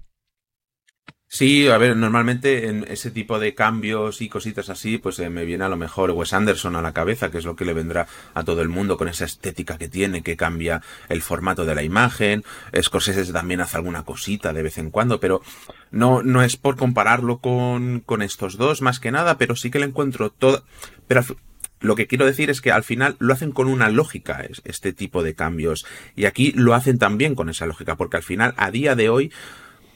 Sí, 1.29 1.67
a 1.67 1.77
ver, 1.77 1.97
normalmente 1.97 2.69
en 2.69 2.85
ese 2.87 3.11
tipo 3.11 3.37
de 3.37 3.53
cambios 3.53 4.21
y 4.21 4.29
cositas 4.29 4.69
así, 4.69 4.97
pues 4.97 5.19
eh, 5.19 5.29
me 5.29 5.43
viene 5.43 5.65
a 5.65 5.69
lo 5.69 5.75
mejor 5.75 6.11
Wes 6.11 6.31
Anderson 6.31 6.77
a 6.77 6.81
la 6.81 6.93
cabeza, 6.93 7.29
que 7.29 7.37
es 7.37 7.45
lo 7.45 7.57
que 7.57 7.65
le 7.65 7.73
vendrá 7.73 8.07
a 8.33 8.45
todo 8.45 8.61
el 8.61 8.69
mundo 8.69 8.95
con 8.95 9.09
esa 9.09 9.25
estética 9.25 9.77
que 9.77 9.89
tiene, 9.89 10.23
que 10.23 10.37
cambia 10.37 10.81
el 11.09 11.21
formato 11.21 11.65
de 11.65 11.75
la 11.75 11.83
imagen. 11.83 12.45
Scorsese 12.81 13.33
también 13.33 13.59
hace 13.59 13.75
alguna 13.75 14.03
cosita 14.03 14.53
de 14.53 14.63
vez 14.63 14.77
en 14.77 14.89
cuando, 14.89 15.19
pero 15.19 15.41
no, 15.91 16.23
no 16.23 16.43
es 16.43 16.55
por 16.55 16.77
compararlo 16.77 17.39
con, 17.39 17.99
con 17.99 18.21
estos 18.21 18.55
dos, 18.57 18.81
más 18.81 19.01
que 19.01 19.11
nada, 19.11 19.37
pero 19.37 19.57
sí 19.57 19.69
que 19.69 19.79
le 19.79 19.85
encuentro 19.85 20.29
todo, 20.29 20.63
pero 21.09 21.25
lo 21.81 21.95
que 21.95 22.07
quiero 22.07 22.25
decir 22.25 22.49
es 22.49 22.61
que 22.61 22.71
al 22.71 22.83
final 22.83 23.17
lo 23.19 23.33
hacen 23.33 23.51
con 23.51 23.67
una 23.67 23.89
lógica 23.89 24.47
este 24.63 24.93
tipo 24.93 25.23
de 25.23 25.35
cambios 25.35 25.85
y 26.15 26.25
aquí 26.25 26.53
lo 26.53 26.73
hacen 26.73 26.97
también 26.97 27.35
con 27.35 27.49
esa 27.49 27.67
lógica 27.67 27.95
porque 27.95 28.17
al 28.17 28.23
final 28.23 28.53
a 28.57 28.71
día 28.71 28.95
de 28.95 29.09
hoy 29.09 29.31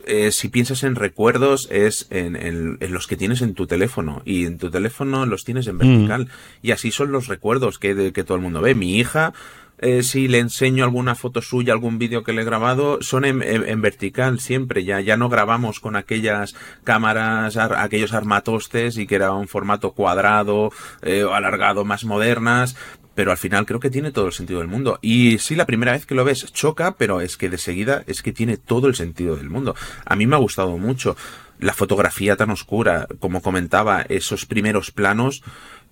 eh, 0.06 0.32
si 0.32 0.50
piensas 0.50 0.84
en 0.84 0.96
recuerdos, 0.96 1.68
es 1.72 2.08
en, 2.10 2.78
los 2.80 3.08
que 3.08 3.18
tienes 3.18 3.42
en 3.42 3.54
tu 3.54 3.68
teléfono. 3.68 4.22
Y 4.26 4.46
en 4.46 4.58
tu 4.58 4.70
teléfono 4.70 5.26
los 5.26 5.44
tienes 5.44 5.68
en 5.68 5.78
vertical. 5.78 6.26
Mm. 6.26 6.68
Y 6.68 6.72
así 6.72 6.92
son 6.92 7.12
los 7.12 7.28
recuerdos 7.28 7.80
que, 7.80 8.12
que 8.14 8.24
todo 8.24 8.36
el 8.36 8.44
mundo 8.44 8.62
ve. 8.62 8.76
Mi 8.76 8.98
hija, 8.98 9.34
eh, 9.82 10.04
si 10.04 10.28
le 10.28 10.38
enseño 10.38 10.84
alguna 10.84 11.16
foto 11.16 11.42
suya, 11.42 11.74
algún 11.74 11.98
vídeo 11.98 12.24
que 12.24 12.34
le 12.34 12.44
he 12.44 12.46
grabado, 12.46 13.00
son 13.02 13.26
en, 13.26 13.82
vertical 13.82 14.40
siempre. 14.40 14.84
Ya, 14.84 15.02
ya 15.02 15.18
no 15.18 15.28
grabamos 15.28 15.80
con 15.80 15.96
aquellas 15.96 16.54
cámaras, 16.84 17.58
aquellos 17.58 18.14
armatostes 18.14 18.98
y 18.98 19.08
que 19.08 19.16
era 19.16 19.34
un 19.34 19.48
formato 19.48 19.94
cuadrado 19.94 20.72
eh, 21.02 21.24
o 21.24 21.34
alargado 21.34 21.84
más 21.84 22.06
modernas 22.06 22.76
pero 23.16 23.32
al 23.32 23.38
final 23.38 23.66
creo 23.66 23.80
que 23.80 23.90
tiene 23.90 24.12
todo 24.12 24.28
el 24.28 24.34
sentido 24.34 24.60
del 24.60 24.68
mundo. 24.68 25.00
Y 25.02 25.38
sí, 25.40 25.56
la 25.56 25.66
primera 25.66 25.92
vez 25.92 26.06
que 26.06 26.16
lo 26.16 26.24
ves 26.24 26.52
choca, 26.54 26.96
pero 26.98 27.22
es 27.22 27.38
que 27.38 27.50
de 27.50 27.58
seguida 27.58 28.04
es 28.08 28.22
que 28.22 28.32
tiene 28.32 28.58
todo 28.58 28.88
el 28.88 28.96
sentido 28.96 29.36
del 29.36 29.50
mundo. 29.50 29.76
A 30.06 30.16
mí 30.16 30.28
me 30.28 30.36
ha 30.36 30.40
gustado 30.40 30.78
mucho 30.78 31.16
la 31.60 31.74
fotografía 31.74 32.36
tan 32.36 32.50
oscura, 32.50 33.08
como 33.20 33.42
comentaba, 33.42 34.02
esos 34.02 34.46
primeros 34.46 34.92
planos, 34.92 35.44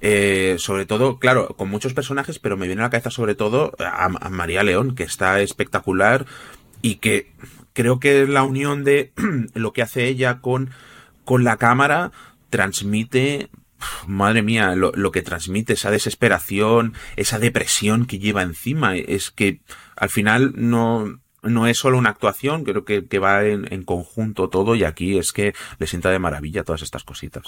eh, 0.02 0.56
sobre 0.58 0.86
todo, 0.86 1.20
claro, 1.20 1.50
con 1.58 1.70
muchos 1.70 1.94
personajes, 1.94 2.40
pero 2.40 2.58
me 2.58 2.66
viene 2.66 2.82
a 2.82 2.86
la 2.86 2.90
cabeza 2.90 3.12
sobre 3.12 3.36
todo 3.36 3.74
a, 3.80 4.06
a 4.06 4.30
María 4.30 4.64
León, 4.64 4.96
que 4.96 5.04
está 5.04 5.42
espectacular 5.42 6.26
y 6.82 6.96
que 6.96 7.32
creo 7.74 8.00
que 8.00 8.26
la 8.26 8.44
unión 8.44 8.84
de 8.84 9.12
lo 9.54 9.74
que 9.74 9.82
hace 9.82 10.08
ella 10.08 10.40
con, 10.40 10.72
con 11.26 11.44
la 11.44 11.58
cámara 11.58 12.12
transmite 12.50 13.50
madre 14.08 14.42
mía, 14.42 14.76
lo, 14.76 14.92
lo, 14.94 15.12
que 15.12 15.22
transmite, 15.22 15.74
esa 15.74 15.92
desesperación, 15.92 16.94
esa 17.16 17.40
depresión 17.40 18.06
que 18.06 18.20
lleva 18.20 18.42
encima, 18.44 18.96
es 18.96 19.32
que 19.32 19.62
al 19.96 20.10
final 20.10 20.54
no, 20.56 21.20
no 21.44 21.68
es 21.68 21.78
solo 21.78 21.98
una 21.98 22.10
actuación, 22.10 22.64
creo 22.64 22.86
que, 22.86 23.06
que 23.06 23.20
va 23.20 23.46
en, 23.46 23.72
en 23.72 23.84
conjunto 23.84 24.50
todo 24.50 24.76
y 24.76 24.84
aquí 24.84 25.18
es 25.18 25.32
que 25.32 25.54
le 25.78 25.88
sienta 25.88 26.10
de 26.10 26.20
maravilla 26.20 26.64
todas 26.64 26.82
estas 26.82 27.04
cositas. 27.04 27.44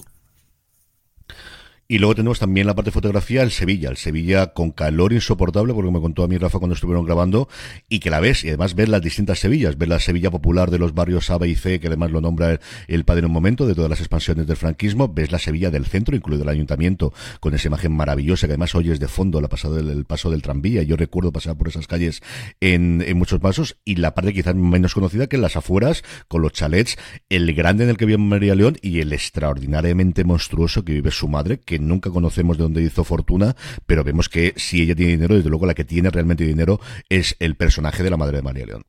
Y 1.92 2.00
luego 2.00 2.16
tenemos 2.16 2.40
también 2.40 2.68
la 2.68 2.74
parte 2.74 2.88
de 2.88 2.94
fotografía, 2.94 3.44
el 3.44 3.52
Sevilla, 3.52 3.90
el 3.90 3.98
Sevilla 3.98 4.54
con 4.54 4.72
calor 4.72 5.12
insoportable, 5.12 5.74
porque 5.74 5.92
me 5.92 6.00
contó 6.00 6.24
a 6.24 6.30
mí 6.30 6.38
Rafa 6.38 6.58
cuando 6.58 6.74
estuvieron 6.74 7.04
grabando, 7.04 7.50
y 7.90 8.00
que 8.00 8.10
la 8.10 8.22
ves, 8.22 8.46
y 8.46 8.48
además 8.48 8.76
ves 8.76 8.88
las 8.88 9.02
distintas 9.02 9.40
Sevillas, 9.40 9.78
ves 9.78 9.90
la 9.90 10.00
Sevilla 10.00 10.32
popular 10.32 10.72
de 10.72 10.80
los 10.80 10.94
barrios 10.94 11.30
A, 11.32 11.38
B 11.38 11.50
y 11.50 11.56
C, 11.56 11.82
que 11.82 11.88
además 11.88 12.12
lo 12.12 12.22
nombra 12.22 12.62
el, 12.88 13.04
padre 13.04 13.20
en 13.20 13.26
un 13.26 13.34
momento, 13.34 13.68
de 13.68 13.76
todas 13.76 13.90
las 13.90 14.00
expansiones 14.00 14.48
del 14.48 14.56
franquismo, 14.56 15.10
ves 15.14 15.34
la 15.34 15.38
Sevilla 15.38 15.70
del 15.70 15.86
centro, 15.86 16.16
incluido 16.16 16.44
el 16.44 16.50
ayuntamiento, 16.50 17.12
con 17.42 17.56
esa 17.56 17.68
imagen 17.68 17.92
maravillosa, 17.92 18.48
que 18.48 18.54
además 18.54 18.74
oyes 18.74 19.02
de 19.02 19.10
fondo 19.10 19.42
la 19.42 19.50
pasada 19.50 19.76
del, 19.76 19.90
el 19.90 20.06
paso 20.06 20.32
del 20.32 20.42
tranvía, 20.42 20.84
yo 20.84 20.96
recuerdo 20.96 21.34
pasar 21.34 21.58
por 21.58 21.68
esas 21.68 21.88
calles 21.88 22.22
en, 22.62 23.04
muchos 23.18 23.42
pasos, 23.42 23.76
y 23.84 23.96
la 23.96 24.16
parte 24.16 24.32
quizás 24.32 24.56
menos 24.56 24.94
conocida 24.94 25.28
que 25.28 25.36
en 25.36 25.42
las 25.42 25.58
afueras, 25.58 26.06
con 26.30 26.42
los 26.42 26.54
chalets, 26.54 26.98
el 27.28 27.54
grande 27.54 27.84
en 27.84 27.90
el 27.90 27.98
que 27.98 28.06
vive 28.06 28.18
María 28.18 28.56
León, 28.56 28.78
y 28.82 29.02
el 29.02 29.12
extraordinariamente 29.12 30.24
monstruoso 30.24 30.86
que 30.86 30.94
vive 30.94 31.12
su 31.12 31.28
madre, 31.28 31.60
que 31.60 31.81
nunca 31.82 32.10
conocemos 32.10 32.58
de 32.58 32.64
dónde 32.64 32.82
hizo 32.82 33.04
fortuna, 33.04 33.56
pero 33.86 34.04
vemos 34.04 34.30
que 34.30 34.54
si 34.56 34.84
ella 34.84 34.96
tiene 34.96 35.14
dinero, 35.14 35.36
desde 35.36 35.50
luego 35.50 35.66
la 35.66 35.74
que 35.74 35.86
tiene 35.86 36.10
realmente 36.10 36.46
dinero 36.46 36.80
es 37.10 37.36
el 37.40 37.56
personaje 37.56 38.04
de 38.04 38.10
la 38.10 38.18
madre 38.18 38.38
de 38.38 38.44
María 38.44 38.66
León. 38.66 38.86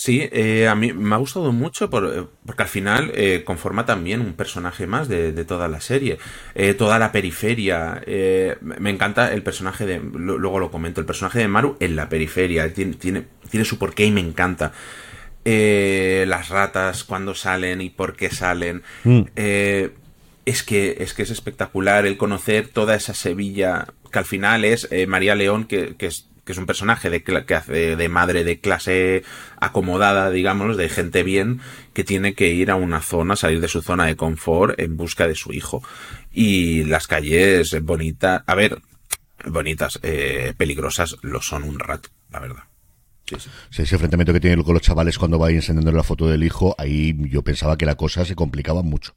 Sí, 0.00 0.28
eh, 0.30 0.68
a 0.68 0.76
mí 0.76 0.92
me 0.92 1.16
ha 1.16 1.18
gustado 1.18 1.50
mucho 1.50 1.90
por, 1.90 2.30
porque 2.46 2.62
al 2.62 2.68
final 2.68 3.10
eh, 3.16 3.42
conforma 3.44 3.84
también 3.84 4.20
un 4.20 4.34
personaje 4.34 4.86
más 4.86 5.08
de, 5.08 5.32
toda 5.44 5.66
la 5.66 5.80
serie. 5.80 6.18
Eh, 6.54 6.74
toda 6.74 7.00
la 7.00 7.10
periferia. 7.10 8.00
me 8.60 8.90
encanta 8.90 9.32
el 9.32 9.42
personaje 9.42 9.86
de. 9.86 9.98
Luego 9.98 10.60
lo 10.60 10.70
comento. 10.70 11.00
El 11.00 11.06
personaje 11.06 11.40
de 11.40 11.48
Maru 11.48 11.76
en 11.80 11.96
la 11.96 12.08
periferia. 12.08 12.72
Tiene, 12.72 12.94
tiene, 12.94 13.24
tiene 13.50 13.64
su 13.64 13.76
porqué 13.76 14.04
y 14.04 14.12
me 14.12 14.20
encanta. 14.20 14.72
las 15.44 16.48
ratas, 16.48 17.02
cuando 17.02 17.34
salen 17.34 17.80
y 17.80 17.90
por 17.90 18.14
qué 18.14 18.30
salen. 18.30 18.84
Mm 19.02 19.22
es 20.48 20.62
que, 20.62 20.96
es 21.00 21.12
que 21.12 21.22
es 21.22 21.30
espectacular 21.30 22.06
el 22.06 22.16
conocer 22.16 22.68
toda 22.68 22.94
esa 22.94 23.12
Sevilla, 23.12 23.88
que 24.10 24.18
al 24.18 24.24
final 24.24 24.64
es 24.64 24.88
eh, 24.90 25.06
María 25.06 25.34
León, 25.34 25.66
que, 25.66 25.94
que, 25.96 26.06
es, 26.06 26.26
que 26.46 26.52
es 26.52 26.58
un 26.58 26.64
personaje 26.64 27.10
de, 27.10 27.22
que 27.22 27.54
hace 27.54 27.96
de 27.96 28.08
madre 28.08 28.44
de 28.44 28.58
clase 28.58 29.24
acomodada, 29.60 30.30
digamos, 30.30 30.78
de 30.78 30.88
gente 30.88 31.22
bien, 31.22 31.60
que 31.92 32.02
tiene 32.02 32.32
que 32.32 32.48
ir 32.48 32.70
a 32.70 32.76
una 32.76 33.02
zona, 33.02 33.36
salir 33.36 33.60
de 33.60 33.68
su 33.68 33.82
zona 33.82 34.06
de 34.06 34.16
confort 34.16 34.80
en 34.80 34.96
busca 34.96 35.28
de 35.28 35.34
su 35.34 35.52
hijo. 35.52 35.82
Y 36.32 36.84
las 36.84 37.06
calles 37.06 37.76
bonitas, 37.82 38.42
a 38.46 38.54
ver, 38.54 38.80
bonitas, 39.44 39.98
eh, 40.02 40.54
peligrosas, 40.56 41.16
lo 41.20 41.42
son 41.42 41.64
un 41.64 41.78
rato, 41.78 42.08
la 42.30 42.40
verdad. 42.40 42.62
Sí, 43.26 43.36
sí. 43.70 43.82
ese 43.82 43.96
enfrentamiento 43.96 44.32
que 44.32 44.40
tiene 44.40 44.64
con 44.64 44.72
los 44.72 44.82
chavales 44.82 45.18
cuando 45.18 45.38
va 45.38 45.50
enseñando 45.50 45.92
la 45.92 46.02
foto 46.02 46.26
del 46.26 46.42
hijo, 46.42 46.74
ahí 46.78 47.14
yo 47.28 47.42
pensaba 47.42 47.76
que 47.76 47.84
la 47.84 47.96
cosa 47.96 48.24
se 48.24 48.34
complicaba 48.34 48.82
mucho 48.82 49.14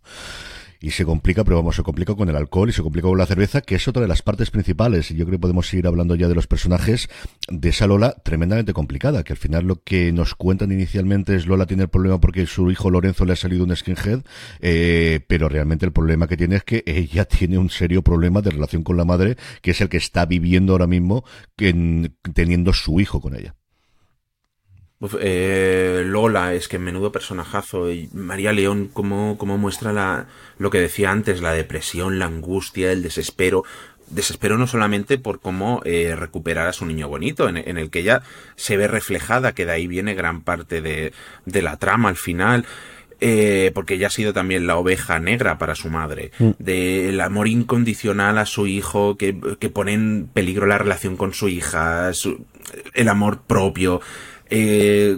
y 0.81 0.91
se 0.91 1.05
complica, 1.05 1.43
pero 1.43 1.57
vamos, 1.57 1.75
se 1.75 1.83
complica 1.83 2.15
con 2.15 2.27
el 2.27 2.35
alcohol 2.35 2.69
y 2.69 2.73
se 2.73 2.81
complica 2.81 3.07
con 3.07 3.17
la 3.17 3.27
cerveza, 3.27 3.61
que 3.61 3.75
es 3.75 3.87
otra 3.87 4.01
de 4.01 4.07
las 4.07 4.23
partes 4.23 4.49
principales. 4.49 5.11
Y 5.11 5.15
yo 5.15 5.25
creo 5.25 5.37
que 5.37 5.41
podemos 5.41 5.67
seguir 5.67 5.85
hablando 5.85 6.15
ya 6.15 6.27
de 6.27 6.33
los 6.33 6.47
personajes 6.47 7.07
de 7.47 7.69
esa 7.69 7.85
Lola 7.85 8.15
tremendamente 8.23 8.73
complicada, 8.73 9.23
que 9.23 9.33
al 9.33 9.37
final 9.37 9.65
lo 9.65 9.83
que 9.83 10.11
nos 10.11 10.33
cuentan 10.33 10.71
inicialmente 10.71 11.35
es 11.35 11.45
Lola 11.45 11.67
tiene 11.67 11.83
el 11.83 11.89
problema 11.89 12.19
porque 12.19 12.47
su 12.47 12.71
hijo 12.71 12.89
Lorenzo 12.89 13.25
le 13.25 13.33
ha 13.33 13.35
salido 13.35 13.63
un 13.63 13.75
skinhead, 13.75 14.21
eh, 14.59 15.19
pero 15.27 15.49
realmente 15.49 15.85
el 15.85 15.91
problema 15.91 16.27
que 16.27 16.37
tiene 16.37 16.55
es 16.55 16.63
que 16.63 16.83
ella 16.87 17.25
tiene 17.25 17.59
un 17.59 17.69
serio 17.69 18.01
problema 18.01 18.41
de 18.41 18.49
relación 18.49 18.83
con 18.83 18.97
la 18.97 19.05
madre, 19.05 19.37
que 19.61 19.71
es 19.71 19.81
el 19.81 19.89
que 19.89 19.97
está 19.97 20.25
viviendo 20.25 20.73
ahora 20.73 20.87
mismo 20.87 21.23
teniendo 22.33 22.73
su 22.73 22.99
hijo 22.99 23.21
con 23.21 23.35
ella. 23.35 23.55
Eh, 25.19 26.03
Lola, 26.05 26.53
es 26.53 26.67
que 26.67 26.79
menudo 26.79 27.11
personajazo. 27.11 27.91
Y 27.91 28.09
María 28.13 28.53
León, 28.53 28.89
como, 28.91 29.37
como 29.37 29.57
muestra 29.57 29.93
la, 29.93 30.27
lo 30.57 30.69
que 30.69 30.79
decía 30.79 31.11
antes, 31.11 31.41
la 31.41 31.53
depresión, 31.53 32.19
la 32.19 32.25
angustia, 32.25 32.91
el 32.91 33.03
desespero. 33.03 33.63
Desespero 34.09 34.57
no 34.57 34.67
solamente 34.67 35.17
por 35.17 35.39
cómo 35.39 35.81
eh, 35.85 36.15
recuperar 36.17 36.67
a 36.67 36.73
su 36.73 36.85
niño 36.85 37.07
bonito, 37.07 37.47
en, 37.47 37.77
el 37.77 37.89
que 37.89 37.99
ella 37.99 38.23
se 38.55 38.75
ve 38.75 38.87
reflejada, 38.87 39.53
que 39.53 39.65
de 39.65 39.71
ahí 39.71 39.87
viene 39.87 40.13
gran 40.13 40.41
parte 40.41 40.81
de, 40.81 41.13
de 41.45 41.61
la 41.61 41.77
trama 41.77 42.09
al 42.09 42.17
final. 42.17 42.65
Eh, 43.23 43.69
porque 43.75 43.93
ella 43.93 44.07
ha 44.07 44.09
sido 44.09 44.33
también 44.33 44.65
la 44.65 44.77
oveja 44.77 45.19
negra 45.19 45.59
para 45.59 45.75
su 45.75 45.91
madre, 45.91 46.31
mm. 46.39 46.49
del 46.57 47.21
amor 47.21 47.47
incondicional 47.47 48.39
a 48.39 48.47
su 48.47 48.65
hijo, 48.65 49.15
que, 49.15 49.39
que 49.59 49.69
pone 49.69 49.93
en 49.93 50.27
peligro 50.33 50.65
la 50.65 50.79
relación 50.79 51.17
con 51.17 51.31
su 51.31 51.47
hija, 51.47 52.09
el 52.95 53.07
amor 53.07 53.43
propio, 53.43 54.01
eh, 54.51 55.17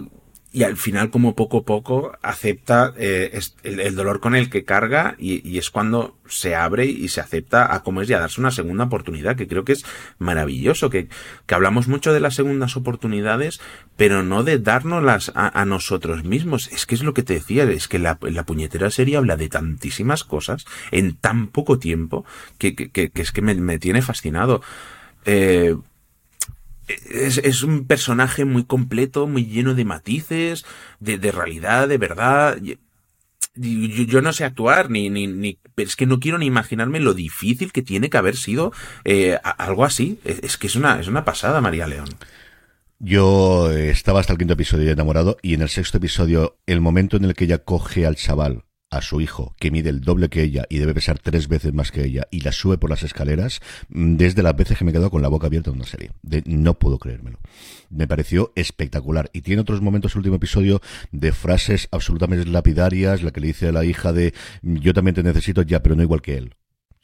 y 0.54 0.62
al 0.62 0.76
final 0.76 1.10
como 1.10 1.34
poco 1.34 1.58
a 1.58 1.64
poco 1.64 2.12
acepta 2.22 2.94
eh, 2.96 3.40
el, 3.64 3.96
dolor 3.96 4.20
con 4.20 4.36
el 4.36 4.50
que 4.50 4.64
carga 4.64 5.16
y, 5.18 5.58
es 5.58 5.68
cuando 5.68 6.16
se 6.28 6.54
abre 6.54 6.86
y 6.86 7.08
se 7.08 7.20
acepta 7.20 7.74
a 7.74 7.82
cómo 7.82 8.02
es 8.02 8.08
y 8.08 8.12
a 8.12 8.20
darse 8.20 8.40
una 8.40 8.52
segunda 8.52 8.84
oportunidad, 8.84 9.34
que 9.34 9.48
creo 9.48 9.64
que 9.64 9.72
es 9.72 9.84
maravilloso, 10.20 10.90
que, 10.90 11.08
que 11.46 11.54
hablamos 11.56 11.88
mucho 11.88 12.12
de 12.12 12.20
las 12.20 12.36
segundas 12.36 12.76
oportunidades, 12.76 13.60
pero 13.96 14.22
no 14.22 14.44
de 14.44 14.60
dárnoslas 14.60 15.32
a, 15.34 15.64
nosotros 15.64 16.22
mismos. 16.22 16.68
Es 16.68 16.86
que 16.86 16.94
es 16.94 17.02
lo 17.02 17.14
que 17.14 17.24
te 17.24 17.34
decía, 17.34 17.64
es 17.64 17.88
que 17.88 17.98
la, 17.98 18.16
la 18.22 18.46
puñetera 18.46 18.90
serie 18.90 19.16
habla 19.16 19.36
de 19.36 19.48
tantísimas 19.48 20.22
cosas 20.22 20.66
en 20.92 21.16
tan 21.16 21.48
poco 21.48 21.80
tiempo 21.80 22.24
que, 22.58 22.76
que, 22.76 23.10
que 23.10 23.22
es 23.22 23.32
que 23.32 23.42
me, 23.42 23.56
me 23.56 23.80
tiene 23.80 24.02
fascinado. 24.02 24.62
Eh, 25.24 25.74
es, 26.88 27.38
es, 27.38 27.62
un 27.62 27.86
personaje 27.86 28.44
muy 28.44 28.64
completo, 28.64 29.26
muy 29.26 29.46
lleno 29.46 29.74
de 29.74 29.84
matices, 29.84 30.64
de, 31.00 31.18
de 31.18 31.32
realidad, 31.32 31.88
de 31.88 31.98
verdad. 31.98 32.58
yo, 33.54 34.22
no 34.22 34.32
sé 34.32 34.44
actuar, 34.44 34.90
ni, 34.90 35.10
ni, 35.10 35.26
ni, 35.26 35.58
es 35.76 35.96
que 35.96 36.06
no 36.06 36.20
quiero 36.20 36.38
ni 36.38 36.46
imaginarme 36.46 37.00
lo 37.00 37.14
difícil 37.14 37.72
que 37.72 37.82
tiene 37.82 38.10
que 38.10 38.18
haber 38.18 38.36
sido 38.36 38.72
eh, 39.04 39.38
algo 39.42 39.84
así. 39.84 40.18
Es, 40.24 40.56
que 40.56 40.66
es 40.66 40.76
una, 40.76 41.00
es 41.00 41.08
una 41.08 41.24
pasada, 41.24 41.60
María 41.60 41.86
León. 41.86 42.08
Yo 42.98 43.70
estaba 43.70 44.20
hasta 44.20 44.32
el 44.32 44.38
quinto 44.38 44.54
episodio 44.54 44.90
enamorado 44.90 45.36
y 45.42 45.54
en 45.54 45.62
el 45.62 45.68
sexto 45.68 45.98
episodio, 45.98 46.56
el 46.66 46.80
momento 46.80 47.16
en 47.16 47.24
el 47.24 47.34
que 47.34 47.44
ella 47.44 47.58
coge 47.58 48.06
al 48.06 48.16
chaval 48.16 48.64
a 48.96 49.02
su 49.02 49.20
hijo, 49.20 49.54
que 49.58 49.70
mide 49.70 49.90
el 49.90 50.00
doble 50.00 50.28
que 50.28 50.42
ella 50.42 50.66
y 50.68 50.78
debe 50.78 50.94
pesar 50.94 51.18
tres 51.18 51.48
veces 51.48 51.72
más 51.72 51.90
que 51.90 52.04
ella, 52.04 52.26
y 52.30 52.40
la 52.40 52.52
sube 52.52 52.78
por 52.78 52.90
las 52.90 53.02
escaleras, 53.02 53.60
mm, 53.88 54.16
desde 54.16 54.42
las 54.42 54.56
veces 54.56 54.78
que 54.78 54.84
me 54.84 54.90
he 54.90 54.94
quedado 54.94 55.10
con 55.10 55.22
la 55.22 55.28
boca 55.28 55.46
abierta 55.46 55.70
en 55.70 55.76
una 55.76 55.86
serie. 55.86 56.12
De, 56.22 56.42
no 56.46 56.78
puedo 56.78 56.98
creérmelo. 56.98 57.38
Me 57.90 58.06
pareció 58.06 58.52
espectacular. 58.54 59.30
Y 59.32 59.42
tiene 59.42 59.62
otros 59.62 59.80
momentos, 59.80 60.12
el 60.12 60.18
último 60.18 60.36
episodio, 60.36 60.80
de 61.12 61.32
frases 61.32 61.88
absolutamente 61.90 62.48
lapidarias, 62.50 63.22
la 63.22 63.30
que 63.30 63.40
le 63.40 63.48
dice 63.48 63.68
a 63.68 63.72
la 63.72 63.84
hija 63.84 64.12
de 64.12 64.34
yo 64.62 64.92
también 64.94 65.14
te 65.14 65.22
necesito 65.22 65.62
ya, 65.62 65.82
pero 65.82 65.94
no 65.94 66.02
igual 66.02 66.22
que 66.22 66.36
él. 66.36 66.54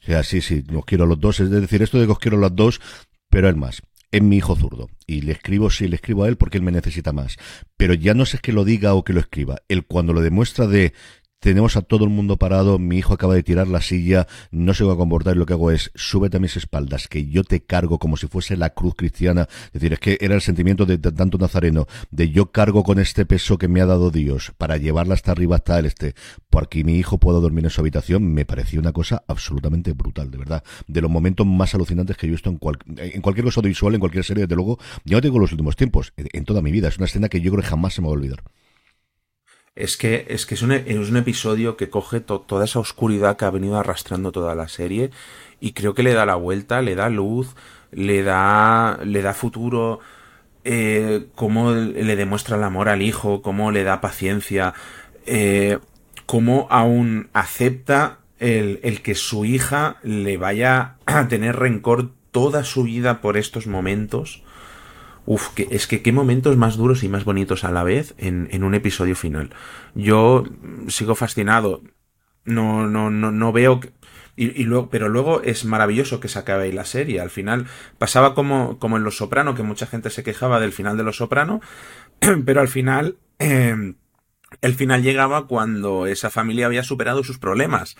O 0.01 0.05
sea, 0.05 0.23
sí, 0.23 0.41
sí, 0.41 0.63
os 0.73 0.85
quiero 0.85 1.03
a 1.03 1.07
los 1.07 1.19
dos. 1.19 1.39
Es 1.39 1.49
decir, 1.49 1.81
esto 1.81 1.99
de 1.99 2.05
que 2.05 2.11
os 2.11 2.19
quiero 2.19 2.37
a 2.37 2.41
los 2.41 2.55
dos, 2.55 2.81
pero 3.29 3.47
él 3.47 3.55
más 3.55 3.81
es 4.11 4.21
mi 4.21 4.37
hijo 4.37 4.55
zurdo. 4.55 4.89
Y 5.07 5.21
le 5.21 5.31
escribo, 5.31 5.69
sí, 5.69 5.87
le 5.87 5.95
escribo 5.95 6.23
a 6.23 6.27
él 6.27 6.37
porque 6.37 6.57
él 6.57 6.63
me 6.63 6.71
necesita 6.71 7.13
más. 7.13 7.37
Pero 7.77 7.93
ya 7.93 8.13
no 8.13 8.25
sé 8.25 8.39
que 8.39 8.53
lo 8.53 8.65
diga 8.65 8.93
o 8.93 9.03
que 9.03 9.13
lo 9.13 9.19
escriba. 9.19 9.61
Él 9.69 9.85
cuando 9.85 10.13
lo 10.13 10.21
demuestra 10.21 10.67
de 10.67 10.93
tenemos 11.41 11.75
a 11.75 11.81
todo 11.81 12.05
el 12.05 12.11
mundo 12.11 12.37
parado, 12.37 12.77
mi 12.77 12.99
hijo 12.99 13.15
acaba 13.15 13.33
de 13.33 13.41
tirar 13.41 13.67
la 13.67 13.81
silla, 13.81 14.27
no 14.51 14.75
se 14.75 14.83
va 14.83 14.93
a 14.93 14.95
comportar 14.95 15.35
y 15.35 15.39
lo 15.39 15.47
que 15.47 15.53
hago 15.53 15.71
es, 15.71 15.91
súbete 15.95 16.37
a 16.37 16.39
mis 16.39 16.55
espaldas, 16.55 17.07
que 17.07 17.25
yo 17.27 17.43
te 17.43 17.61
cargo 17.63 17.97
como 17.97 18.15
si 18.15 18.27
fuese 18.27 18.55
la 18.55 18.69
cruz 18.69 18.93
cristiana. 18.95 19.47
Es 19.65 19.73
decir, 19.73 19.93
es 19.93 19.99
que 19.99 20.17
era 20.21 20.35
el 20.35 20.41
sentimiento 20.41 20.85
de, 20.85 20.99
tanto 20.99 21.39
nazareno, 21.39 21.87
de 22.11 22.29
yo 22.29 22.51
cargo 22.51 22.83
con 22.83 22.99
este 22.99 23.25
peso 23.25 23.57
que 23.57 23.67
me 23.67 23.81
ha 23.81 23.87
dado 23.87 24.11
Dios 24.11 24.53
para 24.59 24.77
llevarla 24.77 25.15
hasta 25.15 25.31
arriba, 25.31 25.55
hasta 25.55 25.79
el 25.79 25.87
este, 25.87 26.13
porque 26.51 26.83
mi 26.83 26.97
hijo 26.97 27.17
pueda 27.17 27.39
dormir 27.39 27.65
en 27.65 27.71
su 27.71 27.81
habitación, 27.81 28.31
me 28.33 28.45
pareció 28.45 28.79
una 28.79 28.93
cosa 28.93 29.23
absolutamente 29.27 29.93
brutal, 29.93 30.29
de 30.29 30.37
verdad. 30.37 30.63
De 30.87 31.01
los 31.01 31.09
momentos 31.09 31.47
más 31.47 31.73
alucinantes 31.73 32.17
que 32.17 32.27
he 32.27 32.29
visto 32.29 32.51
en, 32.51 32.59
en 32.97 33.21
cualquier 33.21 33.45
cosa 33.45 33.61
audiovisual, 33.61 33.95
en 33.95 33.99
cualquier 33.99 34.23
serie, 34.23 34.43
desde 34.43 34.55
luego, 34.55 34.77
yo 35.05 35.17
no 35.17 35.21
tengo 35.21 35.39
los 35.39 35.51
últimos 35.51 35.75
tiempos, 35.75 36.13
en 36.17 36.45
toda 36.45 36.61
mi 36.61 36.71
vida. 36.71 36.87
Es 36.87 36.97
una 36.97 37.05
escena 37.05 37.29
que 37.29 37.41
yo 37.41 37.51
creo 37.51 37.63
que 37.63 37.69
jamás 37.69 37.95
se 37.95 38.01
me 38.01 38.07
va 38.07 38.13
a 38.13 38.17
olvidar. 38.17 38.43
Es 39.81 39.97
que 39.97 40.27
es, 40.29 40.45
que 40.45 40.53
es, 40.53 40.61
un, 40.61 40.71
es 40.73 41.09
un 41.09 41.17
episodio 41.17 41.75
que 41.75 41.89
coge 41.89 42.19
toda 42.19 42.65
esa 42.65 42.77
oscuridad 42.77 43.35
que 43.35 43.45
ha 43.45 43.49
venido 43.49 43.77
arrastrando 43.77 44.31
toda 44.31 44.53
la 44.53 44.67
serie 44.67 45.09
y 45.59 45.73
creo 45.73 45.95
que 45.95 46.03
le 46.03 46.13
da 46.13 46.23
la 46.27 46.35
vuelta, 46.35 46.83
le 46.83 46.93
da 46.93 47.09
luz, 47.09 47.55
le 47.91 48.21
da, 48.21 48.99
le 49.03 49.23
da 49.23 49.33
futuro, 49.33 49.99
eh, 50.65 51.25
cómo 51.33 51.71
le 51.71 52.15
demuestra 52.15 52.57
el 52.57 52.63
amor 52.63 52.89
al 52.89 53.01
hijo, 53.01 53.41
cómo 53.41 53.71
le 53.71 53.83
da 53.83 54.01
paciencia, 54.01 54.75
eh, 55.25 55.79
cómo 56.27 56.67
aún 56.69 57.29
acepta 57.33 58.19
el, 58.37 58.79
el 58.83 59.01
que 59.01 59.15
su 59.15 59.45
hija 59.45 59.97
le 60.03 60.37
vaya 60.37 60.97
a 61.07 61.27
tener 61.27 61.55
rencor 61.55 62.11
toda 62.29 62.63
su 62.65 62.83
vida 62.83 63.19
por 63.19 63.35
estos 63.35 63.65
momentos 63.65 64.43
Uf, 65.31 65.53
que, 65.53 65.65
es 65.71 65.87
que 65.87 66.01
qué 66.01 66.11
momentos 66.11 66.57
más 66.57 66.75
duros 66.75 67.03
y 67.03 67.07
más 67.07 67.23
bonitos 67.23 67.63
a 67.63 67.71
la 67.71 67.83
vez 67.83 68.15
en, 68.17 68.49
en 68.51 68.65
un 68.65 68.75
episodio 68.75 69.15
final. 69.15 69.51
Yo 69.95 70.43
sigo 70.89 71.15
fascinado. 71.15 71.83
No, 72.43 72.85
no, 72.85 73.09
no, 73.09 73.31
no 73.31 73.53
veo 73.53 73.79
y, 74.35 74.63
luego, 74.65 74.89
pero 74.89 75.07
luego 75.07 75.41
es 75.41 75.63
maravilloso 75.63 76.19
que 76.19 76.27
se 76.27 76.37
acabe 76.37 76.65
ahí 76.65 76.73
la 76.73 76.83
serie. 76.83 77.21
Al 77.21 77.29
final 77.29 77.67
pasaba 77.97 78.35
como, 78.35 78.77
como 78.77 78.97
en 78.97 79.05
Los 79.05 79.15
Soprano, 79.15 79.55
que 79.55 79.63
mucha 79.63 79.87
gente 79.87 80.09
se 80.09 80.21
quejaba 80.21 80.59
del 80.59 80.73
final 80.73 80.97
de 80.97 81.03
Los 81.03 81.15
Soprano, 81.15 81.61
pero 82.45 82.59
al 82.59 82.67
final 82.67 83.15
eh, 83.39 83.93
el 84.61 84.73
final 84.73 85.01
llegaba 85.01 85.47
cuando 85.47 86.07
esa 86.07 86.29
familia 86.29 86.65
había 86.65 86.83
superado 86.83 87.23
sus 87.23 87.39
problemas 87.39 87.95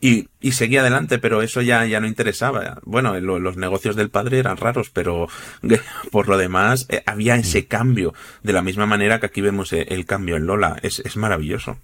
y, 0.00 0.28
y 0.40 0.52
seguía 0.52 0.80
adelante, 0.80 1.18
pero 1.18 1.42
eso 1.42 1.62
ya, 1.62 1.84
ya 1.86 2.00
no 2.00 2.06
interesaba. 2.06 2.80
Bueno, 2.84 3.18
los 3.20 3.56
negocios 3.56 3.96
del 3.96 4.10
padre 4.10 4.38
eran 4.38 4.56
raros, 4.56 4.90
pero 4.90 5.28
por 6.10 6.28
lo 6.28 6.36
demás 6.36 6.86
eh, 6.88 7.02
había 7.06 7.36
ese 7.36 7.66
cambio, 7.66 8.14
de 8.42 8.52
la 8.52 8.62
misma 8.62 8.86
manera 8.86 9.20
que 9.20 9.26
aquí 9.26 9.40
vemos 9.40 9.72
eh, 9.72 9.86
el 9.88 10.04
cambio 10.06 10.36
en 10.36 10.46
Lola. 10.46 10.76
Es, 10.82 11.00
es 11.00 11.16
maravilloso. 11.16 11.78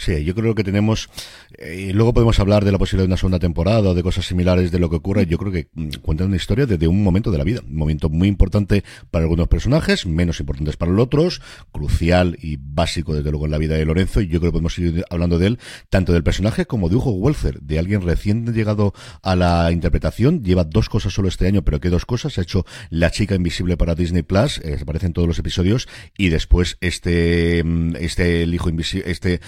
Sí, 0.00 0.24
yo 0.24 0.34
creo 0.34 0.54
que 0.54 0.64
tenemos, 0.64 1.10
eh, 1.58 1.88
y 1.90 1.92
luego 1.92 2.14
podemos 2.14 2.40
hablar 2.40 2.64
de 2.64 2.72
la 2.72 2.78
posibilidad 2.78 3.04
de 3.04 3.08
una 3.08 3.18
segunda 3.18 3.38
temporada 3.38 3.90
o 3.90 3.92
de 3.92 4.02
cosas 4.02 4.24
similares 4.24 4.72
de 4.72 4.78
lo 4.78 4.88
que 4.88 4.96
ocurre. 4.96 5.26
Yo 5.26 5.36
creo 5.36 5.52
que 5.52 5.68
mm, 5.74 5.90
cuentan 6.00 6.28
una 6.28 6.36
historia 6.36 6.64
desde 6.64 6.88
un 6.88 7.02
momento 7.02 7.30
de 7.30 7.36
la 7.36 7.44
vida, 7.44 7.60
un 7.62 7.76
momento 7.76 8.08
muy 8.08 8.26
importante 8.26 8.82
para 9.10 9.24
algunos 9.24 9.48
personajes, 9.48 10.06
menos 10.06 10.40
importantes 10.40 10.78
para 10.78 10.90
los 10.90 11.02
otros, 11.02 11.42
crucial 11.70 12.38
y 12.40 12.56
básico 12.58 13.14
desde 13.14 13.30
luego 13.30 13.44
en 13.44 13.50
la 13.50 13.58
vida 13.58 13.74
de 13.74 13.84
Lorenzo, 13.84 14.22
y 14.22 14.28
yo 14.28 14.40
creo 14.40 14.52
que 14.52 14.52
podemos 14.52 14.78
ir 14.78 15.04
hablando 15.10 15.38
de 15.38 15.48
él, 15.48 15.58
tanto 15.90 16.14
del 16.14 16.22
personaje 16.22 16.64
como 16.64 16.88
de 16.88 16.96
Hugo 16.96 17.10
Welfer, 17.10 17.60
de 17.60 17.78
alguien 17.78 18.00
recién 18.00 18.54
llegado 18.54 18.94
a 19.22 19.36
la 19.36 19.70
interpretación, 19.70 20.42
lleva 20.42 20.64
dos 20.64 20.88
cosas 20.88 21.12
solo 21.12 21.28
este 21.28 21.46
año, 21.46 21.60
pero 21.60 21.78
que 21.78 21.90
dos 21.90 22.06
cosas, 22.06 22.38
ha 22.38 22.40
hecho 22.40 22.64
La 22.88 23.10
chica 23.10 23.34
invisible 23.34 23.76
para 23.76 23.94
Disney 23.94 24.22
Plus, 24.22 24.62
eh, 24.64 24.78
aparece 24.80 25.04
en 25.04 25.12
todos 25.12 25.28
los 25.28 25.38
episodios, 25.38 25.88
y 26.16 26.30
después 26.30 26.78
este, 26.80 27.62
mm, 27.62 27.96
este 27.96 28.44
el 28.44 28.54
hijo 28.54 28.70
invisible, 28.70 29.10
este 29.10 29.42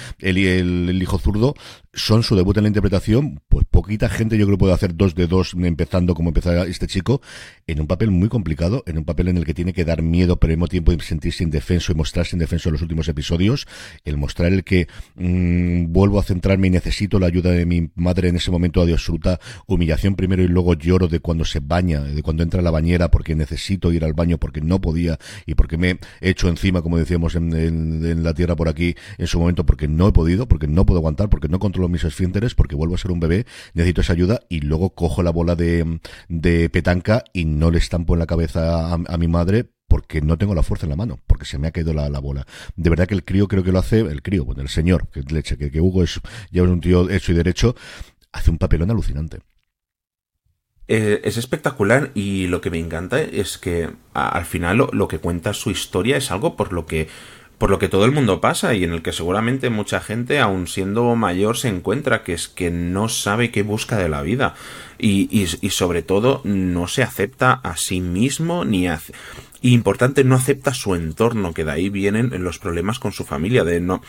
el, 0.47 1.01
hijo 1.03 1.19
zurdo, 1.19 1.55
son 1.93 2.23
su 2.23 2.37
debut 2.37 2.57
en 2.57 2.65
la 2.65 2.69
interpretación, 2.69 3.41
pues 3.49 3.67
poquita 3.71 4.09
gente 4.09 4.39
yo 4.39 4.47
creo 4.47 4.59
puede 4.59 4.73
hacer 4.73 4.95
dos 4.95 5.15
de 5.15 5.27
dos 5.27 5.55
empezando 5.55 6.15
como 6.15 6.31
empezaba 6.31 6.65
este 6.65 6.87
chico, 6.87 7.21
en 7.67 7.81
un 7.81 7.87
papel 7.87 8.11
muy 8.11 8.29
complicado, 8.29 8.83
en 8.87 8.99
un 8.99 9.05
papel 9.05 9.29
en 9.29 9.37
el 9.37 9.45
que 9.45 9.55
tiene 9.55 9.73
que 9.73 9.85
dar 9.85 10.03
miedo, 10.03 10.39
pero 10.39 10.53
al 10.53 10.57
mismo 10.57 10.69
tiempo 10.69 10.93
sentirse 11.01 11.45
indefenso 11.45 11.93
y 11.93 11.95
mostrarse 11.95 12.37
indefenso 12.37 12.69
en 12.69 12.75
los 12.75 12.83
últimos 12.83 13.09
episodios, 13.09 13.67
el 14.05 14.17
mostrar 14.17 14.53
el 14.53 14.65
que 14.65 14.89
mm, 15.17 15.93
vuelvo 15.93 16.19
a 16.19 16.23
centrarme 16.23 16.69
y 16.69 16.71
necesito 16.71 17.19
la 17.19 17.27
ayuda 17.27 17.51
de 17.51 17.67
mi 17.67 17.91
madre 17.95 18.29
en 18.29 18.37
ese 18.37 18.51
momento 18.51 18.85
de 18.87 18.93
absoluta 18.93 19.41
humillación 19.67 20.15
primero 20.15 20.43
y 20.43 20.49
luego 20.49 20.75
lloro 20.75 21.09
de 21.09 21.21
cuando 21.21 21.45
se 21.45 21.61
baña, 21.61 22.01
de 22.01 22.23
cuando 22.23 22.43
entra 22.43 22.61
a 22.61 22.63
la 22.63 22.71
bañera 22.71 23.11
porque 23.11 23.35
necesito 23.35 23.93
ir 23.93 24.05
al 24.05 24.13
baño 24.13 24.39
porque 24.39 24.61
no 24.61 24.81
podía 24.81 25.19
y 25.47 25.55
porque 25.55 25.77
me 25.77 25.99
he 26.21 26.31
hecho 26.31 26.49
encima, 26.49 26.83
como 26.83 26.99
decíamos 26.99 27.35
en, 27.35 27.53
en 27.55 28.23
la 28.23 28.35
tierra 28.35 28.57
por 28.57 28.69
aquí, 28.69 28.95
en 29.19 29.27
su 29.27 29.39
momento 29.39 29.67
porque 29.67 29.89
no 29.89 30.09
he 30.09 30.13
podido, 30.13 30.32
porque 30.47 30.67
no 30.67 30.87
puedo 30.87 30.99
aguantar, 30.99 31.29
porque 31.29 31.49
no 31.49 31.59
controlo 31.59 31.89
mis 31.89 32.05
esfínteres, 32.05 32.55
porque 32.55 32.75
vuelvo 32.75 32.95
a 32.95 32.99
ser 32.99 33.11
un 33.11 33.21
bebé, 33.21 33.47
necesito 33.75 34.01
esa 34.01 34.13
ayuda 34.13 34.41
y 34.49 34.61
luego 34.61 34.91
cojo 34.91 35.23
la 35.23 35.31
bola 35.31 35.55
de, 35.55 36.01
de 36.29 36.69
petanca 36.71 37.25
y 37.33 37.45
no 37.45 37.71
le 37.71 37.79
estampo 37.79 38.15
en 38.15 38.21
la 38.21 38.27
cabeza 38.27 38.95
a, 38.95 39.19
mi 39.19 39.29
madre 39.29 39.67
porque 39.89 40.23
no 40.23 40.39
tengo 40.39 40.55
la 40.55 40.63
fuerza 40.63 40.87
en 40.87 40.91
la 40.91 40.97
mano, 40.97 41.19
porque 41.27 41.45
se 41.45 41.59
me 41.59 41.69
ha 41.69 41.71
caído 41.71 41.93
la, 41.93 42.09
la, 42.09 42.19
bola. 42.19 42.47
De 42.77 42.89
verdad 42.91 43.07
que 43.07 43.15
el 43.15 43.25
crío 43.25 43.47
creo 43.47 43.63
que 43.63 43.73
lo 43.73 43.79
hace, 43.79 44.01
el 44.01 44.23
crío, 44.23 44.45
bueno, 44.45 44.63
el 44.63 44.69
señor, 44.69 45.09
que 45.09 45.21
leche, 45.21 45.59
que, 45.59 45.81
Hugo 45.81 46.03
es 46.03 46.21
ya 46.51 46.63
es 46.63 46.69
un 46.69 46.81
tío 46.81 47.11
hecho 47.11 47.33
y 47.33 47.35
derecho, 47.35 47.77
hace 48.33 48.51
un 48.51 48.59
papelón 48.59 48.91
alucinante. 48.91 49.41
Eh, 50.89 51.21
es 51.25 51.37
espectacular 51.37 52.11
y 52.15 52.49
lo 52.49 52.61
que 52.61 52.71
me 52.71 52.79
encanta 52.79 53.21
es 53.21 53.57
que 53.57 53.91
al 54.15 54.45
final 54.45 54.89
lo, 54.93 55.09
que 55.09 55.21
cuenta 55.21 55.55
su 55.55 55.71
historia 55.71 56.17
es 56.17 56.31
algo 56.31 56.57
por 56.57 56.73
lo 56.73 56.87
que 56.87 57.09
por 57.63 57.71
lo 57.71 57.79
que 57.79 57.89
todo 57.89 58.05
el 58.07 58.11
mundo 58.11 58.41
pasa 58.41 58.75
y 58.75 58.83
en 58.83 58.93
el 58.93 59.03
que 59.03 59.13
seguramente 59.13 59.71
mucha 59.71 60.01
gente, 60.01 60.41
aun 60.41 60.67
siendo 60.67 61.15
mayor, 61.15 61.57
se 61.57 61.69
encuentra, 61.69 62.25
que 62.25 62.33
es 62.33 62.49
que 62.49 62.73
no 62.73 63.09
sabe 63.09 63.53
qué 63.53 63.63
busca 63.63 63.97
de 63.99 64.09
la 64.09 64.21
vida 64.21 64.57
y, 64.99 65.29
y, 65.31 65.47
y 65.61 65.71
sobre 65.71 66.03
todo 66.03 66.41
no 66.43 66.89
se 66.89 67.05
acepta 67.05 67.53
a 67.53 67.77
sí 67.77 68.01
mismo 68.01 68.65
ni 68.65 68.89
hace. 68.89 69.13
Y 69.61 69.75
importante, 69.75 70.25
no 70.25 70.35
acepta 70.35 70.75
su 70.75 70.97
entorno, 70.97 71.55
que 71.55 71.65
de 71.65 71.71
ahí 71.71 71.89
vienen 71.89 72.33
los 72.43 72.59
problemas 72.59 72.99
con 72.99 73.13
su 73.13 73.25
familia, 73.25 73.63
de 73.63 73.79
no 73.79 74.03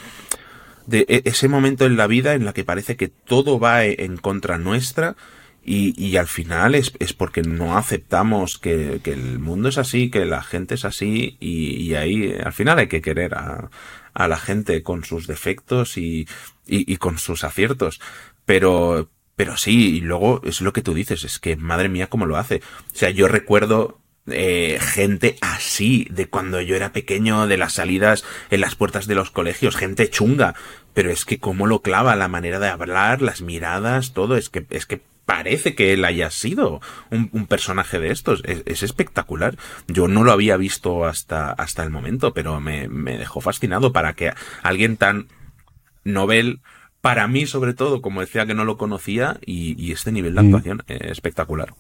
de 0.88 1.06
e, 1.08 1.22
ese 1.26 1.48
momento 1.48 1.86
en 1.86 1.96
la 1.96 2.08
vida 2.08 2.34
en 2.34 2.46
la 2.46 2.54
que 2.54 2.64
parece 2.64 2.96
que 2.96 3.08
todo 3.10 3.60
va 3.60 3.86
en 3.86 4.18
contra 4.18 4.58
nuestra 4.58 5.16
y, 5.66 5.94
y 5.98 6.18
al 6.18 6.28
final 6.28 6.76
es, 6.76 6.92
es, 7.00 7.14
porque 7.14 7.42
no 7.42 7.78
aceptamos 7.78 8.58
que, 8.58 9.00
que, 9.02 9.14
el 9.14 9.40
mundo 9.40 9.70
es 9.70 9.78
así, 9.78 10.10
que 10.10 10.26
la 10.26 10.44
gente 10.44 10.76
es 10.76 10.84
así, 10.84 11.38
y, 11.40 11.78
y 11.78 11.96
ahí 11.96 12.36
al 12.44 12.52
final 12.52 12.80
hay 12.80 12.88
que 12.88 13.02
querer 13.02 13.36
a, 13.36 13.70
a 14.14 14.28
la 14.28 14.38
gente 14.38 14.84
con 14.84 15.06
sus 15.06 15.26
defectos 15.26 15.98
y, 15.98 16.28
y, 16.68 16.98
con 16.98 17.18
sus 17.18 17.44
aciertos. 17.44 18.02
Pero, 18.46 19.10
pero 19.36 19.58
sí, 19.58 19.98
y 19.98 20.02
luego 20.02 20.42
es 20.44 20.62
lo 20.62 20.74
que 20.74 20.82
tú 20.82 20.94
dices, 20.94 21.24
es 21.24 21.40
que 21.40 21.56
madre 21.56 21.90
mía 21.90 22.08
cómo 22.08 22.26
lo 22.26 22.38
hace. 22.38 22.58
O 22.94 22.96
sea, 22.96 23.10
yo 23.10 23.28
recuerdo 23.28 24.02
eh, 24.28 24.80
gente 24.82 25.38
así 25.42 26.08
de 26.10 26.28
cuando 26.28 26.62
yo 26.62 26.76
era 26.76 26.92
pequeño, 26.94 27.48
de 27.48 27.58
las 27.58 27.74
salidas 27.74 28.24
en 28.52 28.62
las 28.62 28.76
puertas 28.76 29.08
de 29.08 29.16
los 29.16 29.32
colegios, 29.32 29.76
gente 29.76 30.10
chunga. 30.10 30.56
Pero 30.94 31.10
es 31.10 31.26
que 31.26 31.40
cómo 31.40 31.68
lo 31.68 31.82
clava, 31.82 32.16
la 32.16 32.28
manera 32.28 32.60
de 32.60 32.68
hablar, 32.68 33.22
las 33.22 33.42
miradas, 33.42 34.14
todo, 34.14 34.36
es 34.36 34.50
que, 34.50 34.66
es 34.70 34.86
que 34.86 35.02
parece 35.26 35.76
que 35.76 35.94
él 35.94 36.06
haya 36.06 36.30
sido 36.30 36.82
un, 37.10 37.30
un 37.32 37.48
personaje 37.48 38.00
de 38.00 38.12
estos. 38.12 38.42
Es, 38.46 38.64
es, 38.66 38.84
espectacular. 38.84 39.58
Yo 39.88 40.08
no 40.08 40.24
lo 40.24 40.32
había 40.32 40.58
visto 40.58 41.06
hasta, 41.06 41.52
hasta 41.52 41.84
el 41.84 41.90
momento, 41.90 42.34
pero 42.34 42.60
me, 42.60 42.88
me 42.88 43.18
dejó 43.18 43.42
fascinado 43.42 43.94
para 43.94 44.14
que 44.14 44.32
alguien 44.62 44.98
tan 44.98 45.28
novel, 46.04 46.62
para 47.02 47.28
mí 47.28 47.46
sobre 47.46 47.74
todo, 47.74 48.02
como 48.02 48.22
decía 48.22 48.46
que 48.46 48.54
no 48.54 48.66
lo 48.66 48.78
conocía, 48.78 49.40
y, 49.46 49.82
y 49.82 49.92
este 49.92 50.12
nivel 50.12 50.36
de 50.36 50.42
actuación 50.42 50.78
mm. 50.78 50.92
eh, 50.92 51.00
espectacular. 51.12 51.74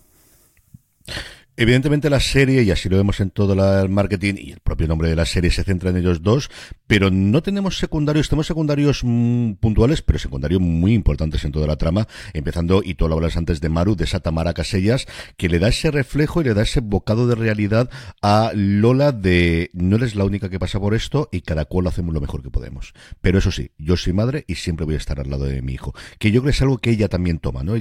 Evidentemente 1.55 2.09
la 2.09 2.19
serie, 2.19 2.63
y 2.63 2.71
así 2.71 2.89
lo 2.89 2.97
vemos 2.97 3.19
en 3.19 3.29
todo 3.29 3.53
el 3.53 3.89
marketing, 3.89 4.33
y 4.37 4.51
el 4.53 4.59
propio 4.59 4.87
nombre 4.87 5.07
de 5.07 5.15
la 5.15 5.25
serie 5.25 5.51
se 5.51 5.63
centra 5.63 5.91
en 5.91 5.97
ellos 5.97 6.23
dos, 6.23 6.49
pero 6.87 7.11
no 7.11 7.43
tenemos 7.43 7.77
secundarios, 7.77 8.27
tenemos 8.27 8.47
secundarios 8.47 9.01
mm, 9.03 9.53
puntuales, 9.53 10.01
pero 10.01 10.17
secundarios 10.17 10.59
muy 10.61 10.95
importantes 10.95 11.45
en 11.45 11.51
toda 11.51 11.67
la 11.67 11.75
trama, 11.75 12.07
empezando, 12.33 12.81
y 12.83 12.95
tú 12.95 13.07
lo 13.07 13.13
hablas 13.13 13.37
antes 13.37 13.61
de 13.61 13.69
Maru, 13.69 13.95
de 13.95 14.05
esa 14.05 14.19
Tamara 14.19 14.55
Casellas, 14.55 15.05
que 15.37 15.47
le 15.47 15.59
da 15.59 15.67
ese 15.67 15.91
reflejo 15.91 16.41
y 16.41 16.45
le 16.45 16.55
da 16.55 16.63
ese 16.63 16.79
bocado 16.79 17.27
de 17.27 17.35
realidad 17.35 17.87
a 18.23 18.51
Lola 18.55 19.11
de 19.11 19.69
no 19.73 19.97
eres 19.97 20.15
la 20.15 20.25
única 20.25 20.49
que 20.49 20.57
pasa 20.57 20.79
por 20.79 20.95
esto 20.95 21.29
y 21.31 21.41
cada 21.41 21.65
cual 21.65 21.83
lo 21.83 21.89
hacemos 21.89 22.15
lo 22.15 22.21
mejor 22.21 22.41
que 22.41 22.49
podemos. 22.49 22.93
Pero 23.21 23.37
eso 23.37 23.51
sí, 23.51 23.69
yo 23.77 23.95
soy 23.95 24.13
madre 24.13 24.43
y 24.47 24.55
siempre 24.55 24.87
voy 24.87 24.95
a 24.95 24.97
estar 24.97 25.19
al 25.19 25.29
lado 25.29 25.45
de 25.45 25.61
mi 25.61 25.73
hijo. 25.73 25.93
Que 26.17 26.31
yo 26.31 26.41
creo 26.41 26.51
que 26.51 26.55
es 26.55 26.61
algo 26.63 26.79
que 26.79 26.89
ella 26.89 27.09
también 27.09 27.37
toma, 27.37 27.61
¿no? 27.61 27.75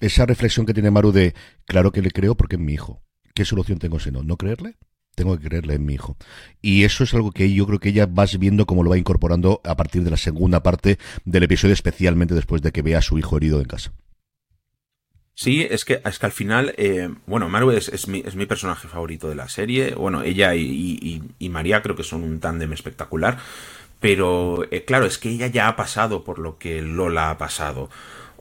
esa 0.00 0.26
reflexión 0.26 0.66
que 0.66 0.74
tiene 0.74 0.90
Maru 0.90 1.10
de, 1.10 1.34
claro 1.64 1.90
que 1.90 2.02
le 2.02 2.10
creo 2.10 2.34
porque 2.34 2.56
es 2.56 2.60
mi 2.60 2.74
hijo 2.74 2.82
¿Qué 3.34 3.44
solución 3.44 3.78
tengo 3.78 3.98
si 3.98 4.10
no? 4.10 4.22
¿No 4.22 4.36
creerle? 4.36 4.76
Tengo 5.14 5.38
que 5.38 5.48
creerle 5.48 5.74
en 5.74 5.84
mi 5.84 5.94
hijo. 5.94 6.16
Y 6.62 6.84
eso 6.84 7.04
es 7.04 7.12
algo 7.14 7.32
que 7.32 7.52
yo 7.52 7.66
creo 7.66 7.78
que 7.78 7.90
ella 7.90 8.06
vas 8.06 8.38
viendo 8.38 8.66
cómo 8.66 8.82
lo 8.82 8.90
va 8.90 8.98
incorporando 8.98 9.60
a 9.64 9.76
partir 9.76 10.04
de 10.04 10.10
la 10.10 10.16
segunda 10.16 10.62
parte 10.62 10.98
del 11.24 11.42
episodio, 11.42 11.74
especialmente 11.74 12.34
después 12.34 12.62
de 12.62 12.72
que 12.72 12.82
vea 12.82 12.98
a 12.98 13.02
su 13.02 13.18
hijo 13.18 13.36
herido 13.36 13.60
en 13.60 13.66
casa. 13.66 13.92
Sí, 15.34 15.66
es 15.68 15.84
que, 15.84 16.02
es 16.04 16.18
que 16.18 16.26
al 16.26 16.32
final, 16.32 16.74
eh, 16.76 17.08
bueno, 17.26 17.48
Maru 17.48 17.70
es, 17.70 18.06
mi, 18.06 18.22
es, 18.24 18.36
mi, 18.36 18.46
personaje 18.46 18.86
favorito 18.86 19.28
de 19.28 19.34
la 19.34 19.48
serie. 19.48 19.94
Bueno, 19.94 20.22
ella 20.22 20.54
y, 20.54 21.22
María 21.50 21.82
creo 21.82 21.96
que 21.96 22.04
son 22.04 22.22
un 22.22 22.38
tándem 22.38 22.72
espectacular. 22.72 23.38
Pero, 23.98 24.64
eh, 24.70 24.84
claro, 24.84 25.06
es 25.06 25.18
que 25.18 25.30
ella 25.30 25.46
ya 25.46 25.68
ha 25.68 25.76
pasado 25.76 26.24
por 26.24 26.38
lo 26.38 26.58
que 26.58 26.82
Lola 26.82 27.30
ha 27.30 27.38
pasado. 27.38 27.88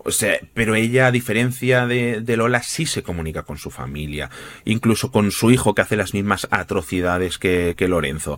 O 0.04 0.12
sea, 0.12 0.40
pero 0.54 0.76
ella, 0.76 1.08
a 1.08 1.12
diferencia 1.12 1.86
de, 1.86 2.24
Lola, 2.38 2.64
sí 2.64 2.86
se 2.86 3.04
comunica 3.04 3.44
con 3.44 3.58
su 3.58 3.70
familia, 3.70 4.30
incluso 4.66 5.12
con 5.12 5.32
su 5.32 5.52
hijo 5.52 5.76
que 5.76 5.82
hace 5.82 5.96
las 5.96 6.14
mismas 6.14 6.48
atrocidades 6.52 7.38
que, 7.38 7.76
que 7.78 7.88
Lorenzo 7.88 8.38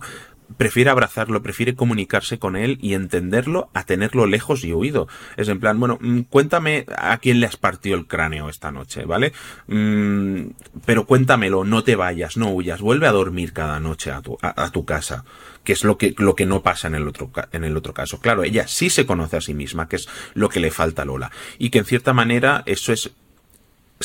prefiere 0.56 0.90
abrazarlo, 0.90 1.42
prefiere 1.42 1.74
comunicarse 1.74 2.38
con 2.38 2.56
él 2.56 2.78
y 2.80 2.94
entenderlo 2.94 3.70
a 3.74 3.84
tenerlo 3.84 4.26
lejos 4.26 4.64
y 4.64 4.72
huido. 4.72 5.08
Es 5.36 5.48
en 5.48 5.60
plan, 5.60 5.78
bueno, 5.78 5.98
mm, 6.00 6.20
cuéntame 6.22 6.86
a 6.96 7.18
quién 7.18 7.40
le 7.40 7.46
has 7.46 7.56
partido 7.56 7.96
el 7.96 8.06
cráneo 8.06 8.48
esta 8.48 8.70
noche, 8.70 9.04
¿vale? 9.04 9.32
Mm, 9.66 10.50
pero 10.84 11.06
cuéntamelo, 11.06 11.64
no 11.64 11.84
te 11.84 11.96
vayas, 11.96 12.36
no 12.36 12.50
huyas, 12.50 12.80
vuelve 12.80 13.06
a 13.06 13.12
dormir 13.12 13.52
cada 13.52 13.80
noche 13.80 14.10
a 14.10 14.20
tu, 14.20 14.38
a 14.40 14.70
tu 14.70 14.84
casa 14.84 15.24
que 15.64 15.72
es 15.72 15.82
lo 15.82 15.98
que, 15.98 16.14
lo 16.18 16.34
que 16.34 16.46
no 16.46 16.62
pasa 16.62 16.88
en 16.88 16.94
el 16.94 17.08
otro, 17.08 17.30
en 17.50 17.64
el 17.64 17.76
otro 17.76 17.94
caso. 17.94 18.20
Claro, 18.20 18.44
ella 18.44 18.68
sí 18.68 18.90
se 18.90 19.06
conoce 19.06 19.38
a 19.38 19.40
sí 19.40 19.54
misma, 19.54 19.88
que 19.88 19.96
es 19.96 20.08
lo 20.34 20.48
que 20.48 20.60
le 20.60 20.70
falta 20.70 21.02
a 21.02 21.04
Lola. 21.06 21.32
Y 21.58 21.70
que 21.70 21.78
en 21.78 21.86
cierta 21.86 22.12
manera 22.12 22.62
eso 22.66 22.92
es 22.92 23.12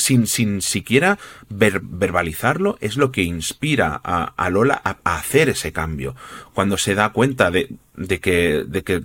sin, 0.00 0.26
sin 0.26 0.62
siquiera 0.62 1.18
verbalizarlo, 1.48 2.76
es 2.80 2.96
lo 2.96 3.12
que 3.12 3.22
inspira 3.22 4.00
a, 4.02 4.50
Lola 4.50 4.80
a, 4.84 4.98
a, 5.04 5.16
hacer 5.16 5.48
ese 5.48 5.72
cambio. 5.72 6.16
Cuando 6.54 6.76
se 6.76 6.94
da 6.94 7.10
cuenta 7.10 7.50
de, 7.50 7.70
de 7.96 8.20
que, 8.20 8.64
de 8.66 8.82
que 8.82 9.04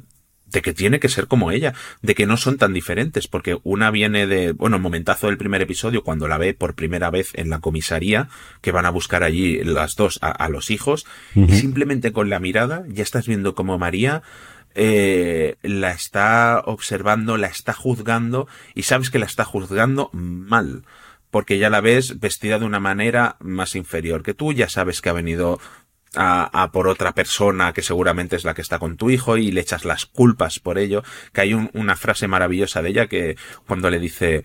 de 0.56 0.62
que 0.62 0.74
tiene 0.74 1.00
que 1.00 1.10
ser 1.10 1.28
como 1.28 1.52
ella, 1.52 1.74
de 2.02 2.16
que 2.16 2.26
no 2.26 2.38
son 2.38 2.58
tan 2.58 2.74
diferentes, 2.74 3.28
porque 3.28 3.60
una 3.64 3.92
viene 3.92 4.26
de, 4.26 4.54
bueno, 4.54 4.78
el 4.78 4.82
momentazo 4.82 5.28
del 5.28 5.38
primer 5.38 5.62
episodio, 5.62 6.04
cuando 6.04 6.28
la 6.28 6.38
ve 6.38 6.54
por 6.54 6.76
primera 6.76 7.10
vez 7.10 7.32
en 7.34 7.50
la 7.50 7.60
comisaría, 7.60 8.30
que 8.62 8.72
van 8.72 8.86
a 8.86 8.90
buscar 8.90 9.24
allí 9.24 9.64
las 9.64 9.96
dos 9.96 10.18
a, 10.22 10.50
los 10.50 10.72
hijos, 10.72 11.06
y 11.36 11.54
simplemente 11.56 12.14
con 12.14 12.30
la 12.30 12.40
mirada 12.40 12.86
ya 12.88 13.04
estás 13.04 13.28
viendo 13.28 13.54
como 13.54 13.78
María 13.78 14.24
eh, 14.76 15.56
la 15.64 15.92
está 15.92 16.62
observando, 16.66 17.38
la 17.38 17.48
está 17.48 17.74
juzgando, 17.74 18.48
y 18.74 18.84
sabes 18.84 19.10
que 19.10 19.20
la 19.20 19.26
está 19.26 19.46
juzgando 19.46 20.10
mal 20.14 20.84
porque 21.36 21.58
ya 21.58 21.70
la 21.70 21.82
ves 21.82 22.22
vestida 22.22 22.60
de 22.60 22.66
una 22.66 22.80
manera 22.80 23.36
más 23.42 23.76
inferior 23.76 24.24
que 24.24 24.34
tú, 24.34 24.54
ya 24.54 24.70
sabes 24.70 25.02
que 25.02 25.10
ha 25.10 25.12
venido 25.12 25.60
a, 26.16 26.70
por 26.72 26.88
otra 26.88 27.14
persona 27.14 27.74
que 27.74 27.82
seguramente 27.82 28.36
es 28.36 28.46
la 28.46 28.54
que 28.54 28.62
está 28.62 28.80
con 28.80 28.98
tu 28.98 29.10
hijo 29.10 29.38
y 29.38 29.52
le 29.52 29.62
echas 29.62 29.86
las 29.86 30.06
culpas 30.06 30.60
por 30.60 30.78
ello, 30.78 31.04
que 31.34 31.42
hay 31.42 31.54
una 31.54 31.96
frase 31.96 32.28
maravillosa 32.28 32.82
de 32.82 32.90
ella 32.90 33.08
que 33.08 33.38
cuando 33.68 33.90
le 33.90 34.00
dice, 34.00 34.44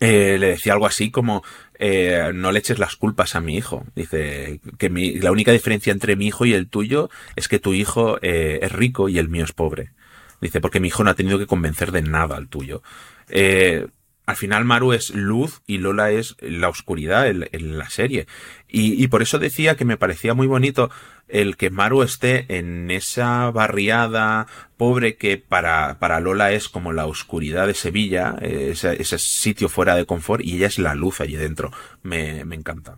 eh, 0.00 0.36
le 0.38 0.48
decía 0.48 0.74
algo 0.74 0.86
así 0.86 1.10
como, 1.10 1.42
eh, 1.78 2.30
no 2.34 2.52
le 2.52 2.58
eches 2.58 2.78
las 2.78 2.96
culpas 2.96 3.34
a 3.34 3.40
mi 3.40 3.56
hijo. 3.56 3.84
Dice 3.94 4.60
que 4.78 4.90
la 5.20 5.32
única 5.32 5.52
diferencia 5.52 5.92
entre 5.92 6.16
mi 6.16 6.26
hijo 6.26 6.46
y 6.46 6.54
el 6.54 6.68
tuyo 6.68 7.10
es 7.36 7.48
que 7.48 7.58
tu 7.58 7.74
hijo 7.74 8.18
eh, 8.22 8.60
es 8.62 8.72
rico 8.72 9.08
y 9.08 9.18
el 9.18 9.28
mío 9.28 9.44
es 9.44 9.52
pobre. 9.52 9.90
Dice, 10.40 10.60
porque 10.60 10.80
mi 10.80 10.88
hijo 10.88 11.02
no 11.02 11.10
ha 11.10 11.14
tenido 11.14 11.38
que 11.38 11.46
convencer 11.46 11.90
de 11.90 12.02
nada 12.02 12.36
al 12.36 12.48
tuyo. 12.48 12.82
Eh, 13.28 13.86
al 14.28 14.36
final 14.36 14.66
Maru 14.66 14.92
es 14.92 15.08
luz 15.14 15.62
y 15.66 15.78
Lola 15.78 16.10
es 16.10 16.36
la 16.40 16.68
oscuridad 16.68 17.26
en, 17.26 17.78
la 17.78 17.88
serie. 17.88 18.26
Y, 18.68 19.06
por 19.08 19.22
eso 19.22 19.38
decía 19.38 19.74
que 19.74 19.86
me 19.86 19.96
parecía 19.96 20.34
muy 20.34 20.46
bonito 20.46 20.90
el 21.28 21.56
que 21.56 21.70
Maru 21.70 22.02
esté 22.02 22.44
en 22.58 22.90
esa 22.90 23.50
barriada 23.50 24.46
pobre 24.76 25.16
que 25.16 25.38
para, 25.38 25.98
para 25.98 26.20
Lola 26.20 26.52
es 26.52 26.68
como 26.68 26.92
la 26.92 27.06
oscuridad 27.06 27.66
de 27.66 27.72
Sevilla, 27.72 28.36
ese, 28.42 29.00
ese, 29.00 29.18
sitio 29.18 29.70
fuera 29.70 29.96
de 29.96 30.04
confort, 30.04 30.44
y 30.44 30.56
ella 30.56 30.66
es 30.66 30.78
la 30.78 30.94
luz 30.94 31.22
allí 31.22 31.36
dentro. 31.36 31.72
Me, 32.02 32.44
me 32.44 32.54
encanta. 32.54 32.96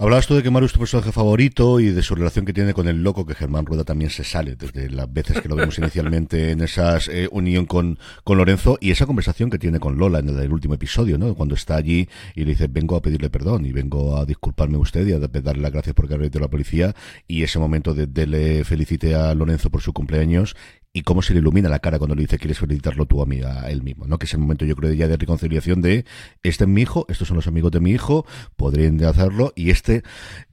Hablabas 0.00 0.28
tú 0.28 0.36
de 0.36 0.44
que 0.44 0.50
Maru 0.50 0.66
es 0.66 0.72
tu 0.72 0.78
personaje 0.78 1.10
favorito 1.10 1.80
y 1.80 1.88
de 1.88 2.02
su 2.02 2.14
relación 2.14 2.44
que 2.44 2.52
tiene 2.52 2.72
con 2.72 2.86
el 2.86 3.02
loco, 3.02 3.26
que 3.26 3.34
Germán 3.34 3.66
Rueda 3.66 3.82
también 3.82 4.12
se 4.12 4.22
sale 4.22 4.54
desde 4.54 4.88
las 4.90 5.12
veces 5.12 5.40
que 5.40 5.48
lo 5.48 5.56
vemos 5.56 5.76
inicialmente 5.76 6.52
en 6.52 6.60
esa 6.60 6.98
eh, 7.10 7.26
unión 7.32 7.66
con, 7.66 7.98
con 8.22 8.38
Lorenzo 8.38 8.78
y 8.80 8.92
esa 8.92 9.06
conversación 9.06 9.50
que 9.50 9.58
tiene 9.58 9.80
con 9.80 9.98
Lola 9.98 10.20
en 10.20 10.28
el, 10.28 10.52
último 10.52 10.74
episodio, 10.74 11.18
¿no? 11.18 11.34
Cuando 11.34 11.56
está 11.56 11.74
allí 11.74 12.08
y 12.36 12.44
le 12.44 12.50
dice, 12.50 12.68
vengo 12.68 12.94
a 12.94 13.02
pedirle 13.02 13.28
perdón 13.28 13.66
y 13.66 13.72
vengo 13.72 14.16
a 14.16 14.24
disculparme 14.24 14.76
a 14.76 14.78
usted 14.78 15.04
y 15.04 15.14
a 15.14 15.18
darle 15.18 15.62
las 15.62 15.72
gracias 15.72 15.96
por 15.96 16.04
haber 16.14 16.30
de 16.30 16.38
la 16.38 16.46
policía 16.46 16.94
y 17.26 17.42
ese 17.42 17.58
momento 17.58 17.92
de, 17.92 18.06
de 18.06 18.28
le 18.28 18.64
felicite 18.64 19.16
a 19.16 19.34
Lorenzo 19.34 19.68
por 19.68 19.82
su 19.82 19.92
cumpleaños 19.92 20.54
y 20.98 21.02
cómo 21.02 21.22
se 21.22 21.32
le 21.32 21.38
ilumina 21.38 21.68
la 21.68 21.78
cara 21.78 21.98
cuando 21.98 22.16
le 22.16 22.22
dice 22.22 22.38
quieres 22.38 22.58
felicitarlo 22.58 23.06
tú 23.06 23.22
a 23.22 23.26
mí, 23.26 23.40
a 23.42 23.70
él 23.70 23.82
mismo, 23.82 24.06
¿no? 24.06 24.18
Que 24.18 24.26
es 24.26 24.34
el 24.34 24.40
momento 24.40 24.64
yo 24.64 24.74
creo 24.74 24.92
ya 24.92 25.06
de 25.06 25.16
reconciliación 25.16 25.80
de 25.80 26.04
este 26.42 26.64
es 26.64 26.68
mi 26.68 26.82
hijo, 26.82 27.06
estos 27.08 27.28
son 27.28 27.36
los 27.36 27.46
amigos 27.46 27.70
de 27.70 27.78
mi 27.78 27.92
hijo, 27.92 28.26
podrían 28.56 29.02
hacerlo 29.04 29.52
y 29.54 29.70
este 29.70 30.02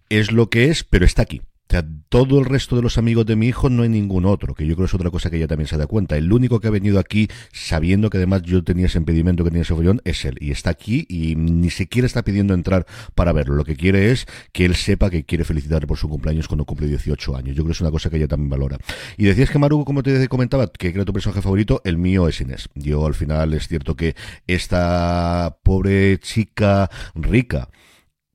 es 0.09 0.31
lo 0.31 0.51
que 0.51 0.69
es, 0.69 0.83
pero 0.83 1.03
está 1.03 1.23
aquí. 1.23 1.41
O 1.67 1.71
sea, 1.71 1.83
todo 2.09 2.37
el 2.39 2.45
resto 2.45 2.75
de 2.75 2.83
los 2.83 2.99
amigos 2.99 3.25
de 3.25 3.35
mi 3.35 3.47
hijo 3.47 3.69
no 3.69 3.81
hay 3.83 3.89
ningún 3.89 4.25
otro, 4.25 4.53
que 4.53 4.67
yo 4.67 4.75
creo 4.75 4.85
es 4.85 4.93
otra 4.93 5.09
cosa 5.09 5.31
que 5.31 5.37
ella 5.37 5.47
también 5.47 5.67
se 5.67 5.77
da 5.77 5.87
cuenta. 5.87 6.15
El 6.15 6.31
único 6.31 6.59
que 6.59 6.67
ha 6.67 6.71
venido 6.71 6.99
aquí 6.99 7.27
sabiendo 7.51 8.11
que 8.11 8.17
además 8.17 8.43
yo 8.43 8.63
tenía 8.63 8.85
ese 8.85 8.99
impedimento, 8.99 9.43
que 9.43 9.49
tenía 9.49 9.63
ese 9.63 9.73
follón, 9.73 9.99
es 10.05 10.23
él. 10.25 10.37
Y 10.39 10.51
está 10.51 10.69
aquí 10.69 11.07
y 11.09 11.35
ni 11.35 11.71
siquiera 11.71 12.05
está 12.05 12.23
pidiendo 12.23 12.53
entrar 12.53 12.85
para 13.15 13.33
verlo. 13.33 13.55
Lo 13.55 13.65
que 13.65 13.75
quiere 13.75 14.11
es 14.11 14.27
que 14.51 14.65
él 14.65 14.75
sepa 14.75 15.09
que 15.09 15.25
quiere 15.25 15.43
felicitarle 15.43 15.87
por 15.87 15.97
su 15.97 16.07
cumpleaños 16.07 16.47
cuando 16.47 16.65
cumple 16.65 16.87
18 16.87 17.35
años. 17.35 17.55
Yo 17.55 17.63
creo 17.63 17.67
que 17.67 17.71
es 17.71 17.81
una 17.81 17.91
cosa 17.91 18.11
que 18.11 18.17
ella 18.17 18.27
también 18.27 18.49
valora. 18.49 18.77
Y 19.17 19.25
decías 19.25 19.49
que 19.49 19.57
Maru, 19.57 19.85
como 19.85 20.03
te 20.03 20.27
comentaba, 20.27 20.67
que 20.67 20.89
era 20.89 21.03
tu 21.03 21.13
personaje 21.13 21.41
favorito, 21.41 21.81
el 21.83 21.97
mío 21.97 22.27
es 22.27 22.39
Inés. 22.41 22.69
Yo 22.75 23.05
al 23.07 23.15
final 23.15 23.55
es 23.55 23.67
cierto 23.67 23.95
que 23.95 24.15
esta 24.45 25.57
pobre 25.63 26.19
chica 26.19 26.91
rica, 27.15 27.69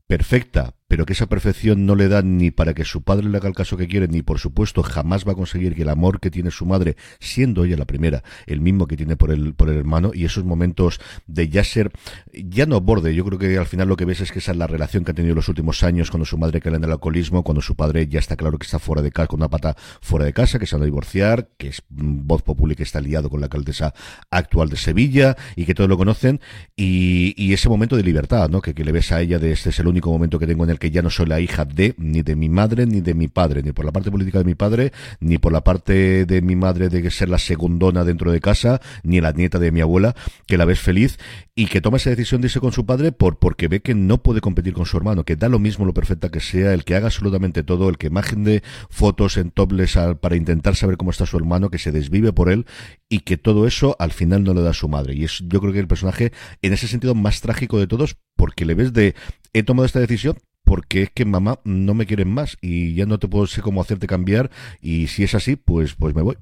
perfecta, 0.09 0.75
pero 0.91 1.07
que 1.07 1.13
esa 1.13 1.27
perfección 1.27 1.87
no 1.87 1.95
le 1.95 2.09
da 2.09 2.21
ni 2.21 2.51
para 2.51 2.75
que 2.75 2.85
su 2.85 3.03
padre 3.03 3.29
le 3.29 3.37
haga 3.37 3.47
el 3.47 3.55
caso 3.55 3.77
que 3.77 3.87
quiere, 3.87 4.09
ni 4.09 4.23
por 4.23 4.41
supuesto 4.41 4.83
jamás 4.83 5.25
va 5.25 5.33
a 5.33 5.35
conseguir 5.37 5.77
que 5.77 5.83
el 5.83 5.89
amor 5.89 6.19
que 6.19 6.33
tiene 6.33 6.51
su 6.51 6.67
madre, 6.67 6.97
siendo 7.21 7.65
ella 7.65 7.77
la 7.77 7.85
primera, 7.85 8.25
el 8.49 8.61
mismo 8.61 8.89
que 8.89 8.97
tiene 8.97 9.17
por 9.17 9.31
el, 9.31 9.55
por 9.55 9.71
el 9.71 9.77
hermano, 9.77 10.11
y 10.13 10.25
esos 10.25 10.45
momentos 10.45 11.01
de 11.29 11.49
ya 11.49 11.63
ser, 11.63 11.93
ya 12.33 12.67
no 12.67 12.81
borde, 12.81 13.15
yo 13.15 13.25
creo 13.25 13.39
que 13.39 13.57
al 13.57 13.67
final 13.67 13.87
lo 13.87 13.97
que 13.97 14.05
ves 14.05 14.21
es 14.21 14.33
que 14.33 14.41
esa 14.41 14.51
es 14.51 14.59
la 14.59 14.67
relación 14.67 15.05
que 15.05 15.13
ha 15.13 15.15
tenido 15.15 15.37
los 15.37 15.49
últimos 15.49 15.85
años 15.85 16.11
cuando 16.11 16.25
su 16.25 16.37
madre 16.37 16.61
cae 16.61 16.75
en 16.75 16.83
el 16.83 16.91
alcoholismo, 16.91 17.45
cuando 17.45 17.63
su 17.63 17.77
padre 17.77 18.09
ya 18.09 18.19
está 18.19 18.35
claro 18.35 18.59
que 18.59 18.65
está 18.65 18.81
fuera 18.81 19.01
de 19.01 19.13
casa, 19.13 19.29
con 19.29 19.39
una 19.39 19.49
pata 19.49 19.77
fuera 20.01 20.25
de 20.25 20.33
casa, 20.33 20.59
que 20.59 20.67
se 20.67 20.75
van 20.75 20.83
a 20.83 20.87
divorciar, 20.87 21.51
que 21.57 21.69
es 21.69 21.85
voz 21.89 22.43
popular 22.43 22.75
que 22.75 22.83
está 22.83 23.01
liado 23.01 23.31
con 23.31 23.39
la 23.39 23.47
alcaldesa 23.47 23.95
actual 24.29 24.69
de 24.69 24.77
Sevilla, 24.77 25.37
y 25.55 25.67
que 25.67 25.75
todos 25.75 25.89
lo 25.89 25.97
conocen, 25.97 26.41
y, 26.75 27.33
y 27.37 27.53
ese 27.53 27.69
momento 27.69 27.95
de 27.95 28.03
libertad, 28.03 28.49
¿no? 28.49 28.61
Que, 28.61 28.75
que 28.75 28.83
le 28.83 28.91
ves 28.91 29.13
a 29.13 29.21
ella 29.21 29.39
de 29.39 29.53
este 29.53 29.71
es 29.71 29.79
el 29.79 29.87
único 29.87 30.11
momento 30.11 30.41
que 30.41 30.49
tengo 30.49 30.65
en 30.65 30.71
el 30.71 30.80
que 30.81 30.91
ya 30.91 31.03
no 31.03 31.11
soy 31.11 31.27
la 31.27 31.39
hija 31.39 31.65
de, 31.65 31.95
ni 31.99 32.23
de 32.23 32.35
mi 32.35 32.49
madre, 32.49 32.87
ni 32.87 33.01
de 33.01 33.15
mi 33.15 33.29
padre, 33.29 33.63
ni 33.63 33.71
por 33.71 33.85
la 33.85 33.93
parte 33.93 34.11
política 34.11 34.39
de 34.39 34.45
mi 34.45 34.57
padre, 34.57 34.93
ni 35.21 35.39
por 35.39 35.53
la 35.53 35.63
parte 35.63 36.27
de 36.27 36.43
mi 36.43 36.57
madre 36.57 36.89
de 36.89 37.09
ser 37.11 37.29
la 37.29 37.39
segundona 37.39 38.03
dentro 38.03 38.33
de 38.33 38.41
casa, 38.41 38.81
ni 39.05 39.21
la 39.21 39.31
nieta 39.31 39.61
de 39.61 39.71
mi 39.71 39.81
abuela, 39.81 40.17
que 40.49 40.59
la 40.59 40.65
ves 40.65 40.81
feliz 40.81 41.19
y 41.55 41.67
que 41.67 41.81
toma 41.81 41.99
esa 41.99 42.11
decisión 42.11 42.41
de 42.41 42.47
irse 42.47 42.59
con 42.59 42.73
su 42.73 42.87
padre 42.87 43.13
por 43.13 43.39
porque 43.39 43.69
ve 43.69 43.81
que 43.81 43.95
no 43.95 44.23
puede 44.23 44.41
competir 44.41 44.73
con 44.73 44.87
su 44.87 44.97
hermano, 44.97 45.25
que 45.25 45.37
da 45.37 45.49
lo 45.49 45.59
mismo 45.59 45.85
lo 45.85 45.95
perfecta 45.95 46.31
que 46.31 46.41
sea, 46.41 46.73
el 46.73 46.85
que 46.85 46.97
haga 46.97 47.07
absolutamente 47.07 47.63
todo, 47.63 47.89
el 47.89 47.99
que 47.99 48.07
imagen 48.09 48.45
de 48.45 48.63
fotos 48.89 49.37
en 49.37 49.51
topless 49.51 49.99
para 50.21 50.37
intentar 50.37 50.75
saber 50.75 50.97
cómo 50.97 51.11
está 51.11 51.27
su 51.27 51.37
hermano, 51.37 51.71
que 51.71 51.79
se 51.79 51.93
desvive 51.93 52.33
por 52.33 52.51
él 52.51 52.67
y 53.09 53.21
que 53.21 53.37
todo 53.37 53.67
eso 53.67 53.95
al 53.99 54.13
final 54.13 54.43
no 54.43 54.55
le 54.55 54.63
da 54.63 54.71
a 54.71 54.75
su 54.75 54.89
madre. 54.89 55.15
Y 55.15 55.25
es 55.25 55.43
yo 55.47 55.61
creo 55.61 55.73
que 55.73 55.81
el 55.81 55.89
personaje 55.89 56.33
en 56.63 56.73
ese 56.73 56.89
sentido 56.89 57.15
más 57.15 57.41
trágico 57.41 57.79
de 57.79 57.87
todos 57.87 58.17
porque 58.37 58.65
le 58.65 58.75
ves 58.75 58.93
de 58.93 59.15
he 59.53 59.63
tomado 59.63 59.85
esta 59.85 60.01
decisión 60.01 60.39
porque 60.71 61.03
es 61.03 61.11
que 61.11 61.25
mamá 61.25 61.59
no 61.65 61.95
me 61.95 62.07
quieren 62.07 62.33
más 62.33 62.57
y 62.61 62.95
ya 62.95 63.05
no 63.05 63.19
te 63.19 63.27
puedo 63.27 63.49
sé 63.49 63.61
cómo 63.61 63.83
hacerte 63.83 64.07
cambiar 64.07 64.53
y 64.81 65.09
si 65.09 65.25
es 65.25 65.35
así, 65.35 65.57
pues, 65.57 65.95
pues 65.95 66.15
me 66.15 66.23
voy. 66.23 66.39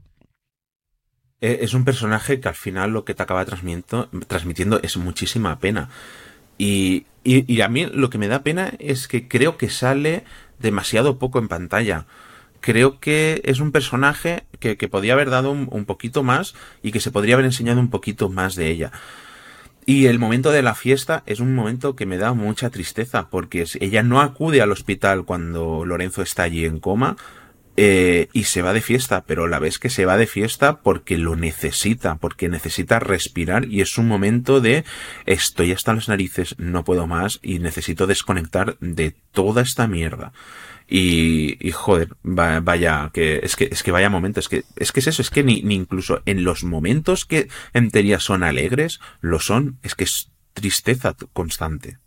Eh, 1.40 1.60
es 1.62 1.72
un 1.72 1.86
personaje 1.86 2.38
que 2.38 2.46
al 2.46 2.54
final 2.54 2.90
lo 2.90 3.06
que 3.06 3.14
te 3.14 3.22
acaba 3.22 3.46
transmitiendo, 3.46 4.80
es 4.82 4.98
muchísima 4.98 5.58
pena. 5.60 5.88
Y, 6.58 7.06
y, 7.24 7.58
a 7.62 7.68
mí 7.68 7.86
lo 7.86 8.10
que 8.10 8.18
me 8.18 8.28
da 8.28 8.42
pena 8.42 8.74
es 8.78 9.08
que 9.08 9.28
creo 9.28 9.56
que 9.56 9.70
sale 9.70 10.24
demasiado 10.58 11.18
poco 11.18 11.38
en 11.38 11.48
pantalla. 11.48 12.04
Creo 12.60 13.00
que 13.00 13.40
es 13.46 13.60
un 13.60 13.72
personaje 13.72 14.44
que, 14.60 14.76
que 14.76 14.88
podía 14.88 15.14
haber 15.14 15.30
dado 15.30 15.50
un, 15.50 15.68
un, 15.70 15.86
poquito 15.86 16.22
más 16.22 16.54
y 16.82 16.92
que 16.92 17.00
se 17.00 17.10
podría 17.10 17.36
haber 17.36 17.46
enseñado 17.46 17.80
un 17.80 17.88
poquito 17.88 18.28
más 18.28 18.56
de 18.56 18.68
ella. 18.68 18.92
Y 19.88 20.04
el 20.04 20.18
momento 20.18 20.50
de 20.50 20.60
la 20.60 20.74
fiesta 20.74 21.22
es 21.24 21.40
un 21.40 21.54
momento 21.54 21.96
que 21.96 22.04
me 22.04 22.18
da 22.18 22.34
mucha 22.34 22.68
tristeza 22.68 23.30
porque 23.30 23.64
ella 23.80 24.02
no 24.02 24.20
acude 24.20 24.60
al 24.60 24.70
hospital 24.70 25.24
cuando 25.24 25.86
Lorenzo 25.86 26.20
está 26.20 26.42
allí 26.42 26.66
en 26.66 26.78
coma, 26.78 27.16
eh, 27.80 28.28
y 28.32 28.42
se 28.42 28.60
va 28.60 28.72
de 28.72 28.80
fiesta, 28.80 29.22
pero 29.24 29.46
la 29.46 29.60
vez 29.60 29.78
que 29.78 29.88
se 29.88 30.04
va 30.04 30.16
de 30.16 30.26
fiesta 30.26 30.80
porque 30.80 31.16
lo 31.16 31.36
necesita, 31.36 32.16
porque 32.16 32.48
necesita 32.48 32.98
respirar 32.98 33.66
y 33.66 33.82
es 33.82 33.98
un 33.98 34.08
momento 34.08 34.60
de 34.60 34.82
estoy 35.26 35.70
hasta 35.70 35.94
las 35.94 36.08
narices, 36.08 36.56
no 36.58 36.82
puedo 36.82 37.06
más 37.06 37.38
y 37.40 37.60
necesito 37.60 38.08
desconectar 38.08 38.76
de 38.80 39.14
toda 39.30 39.62
esta 39.62 39.86
mierda. 39.86 40.32
Y, 40.88 41.56
y 41.64 41.70
joder, 41.70 42.16
vaya, 42.24 43.12
que 43.14 43.38
es 43.44 43.54
que 43.54 43.68
es 43.70 43.84
que 43.84 43.92
vaya 43.92 44.10
momento, 44.10 44.40
es 44.40 44.48
que 44.48 44.64
es 44.74 44.90
que 44.90 44.98
es 44.98 45.06
eso, 45.06 45.22
es 45.22 45.30
que 45.30 45.44
ni, 45.44 45.62
ni 45.62 45.76
incluso 45.76 46.20
en 46.26 46.42
los 46.42 46.64
momentos 46.64 47.26
que 47.26 47.46
en 47.74 47.92
teoría 47.92 48.18
son 48.18 48.42
alegres, 48.42 48.98
lo 49.20 49.38
son, 49.38 49.78
es 49.84 49.94
que 49.94 50.02
es 50.02 50.32
tristeza 50.52 51.14
constante. 51.32 51.98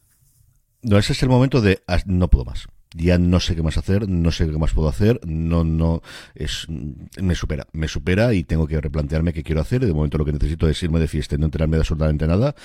No, 0.82 0.98
ese 0.98 1.14
es 1.14 1.24
el 1.24 1.30
momento 1.30 1.62
de 1.62 1.82
ah, 1.88 2.02
no 2.06 2.28
puedo 2.28 2.44
más 2.44 2.68
ya 2.96 3.18
no 3.18 3.40
sé 3.40 3.56
qué 3.56 3.64
más 3.64 3.78
hacer, 3.78 4.10
no 4.10 4.32
sé 4.32 4.48
qué 4.48 4.58
más 4.58 4.74
puedo 4.74 4.90
hacer, 4.90 5.20
no, 5.26 5.64
no, 5.64 6.02
es, 6.36 6.68
me 7.22 7.36
supera, 7.36 7.68
me 7.72 7.88
supera 7.88 8.34
y 8.34 8.44
tengo 8.44 8.68
que 8.68 8.80
replantearme 8.80 9.34
qué 9.34 9.44
quiero 9.44 9.62
hacer 9.62 9.84
y 9.84 9.86
de 9.86 9.94
momento 9.94 10.18
lo 10.18 10.26
que 10.26 10.34
necesito 10.34 10.68
es 10.68 10.82
irme 10.84 11.00
de 11.00 11.08
fiesta 11.08 11.36
y 11.36 11.38
no 11.38 11.46
enterarme 11.46 11.78
de 11.78 11.82
absolutamente 11.82 12.28
nada 12.28 12.56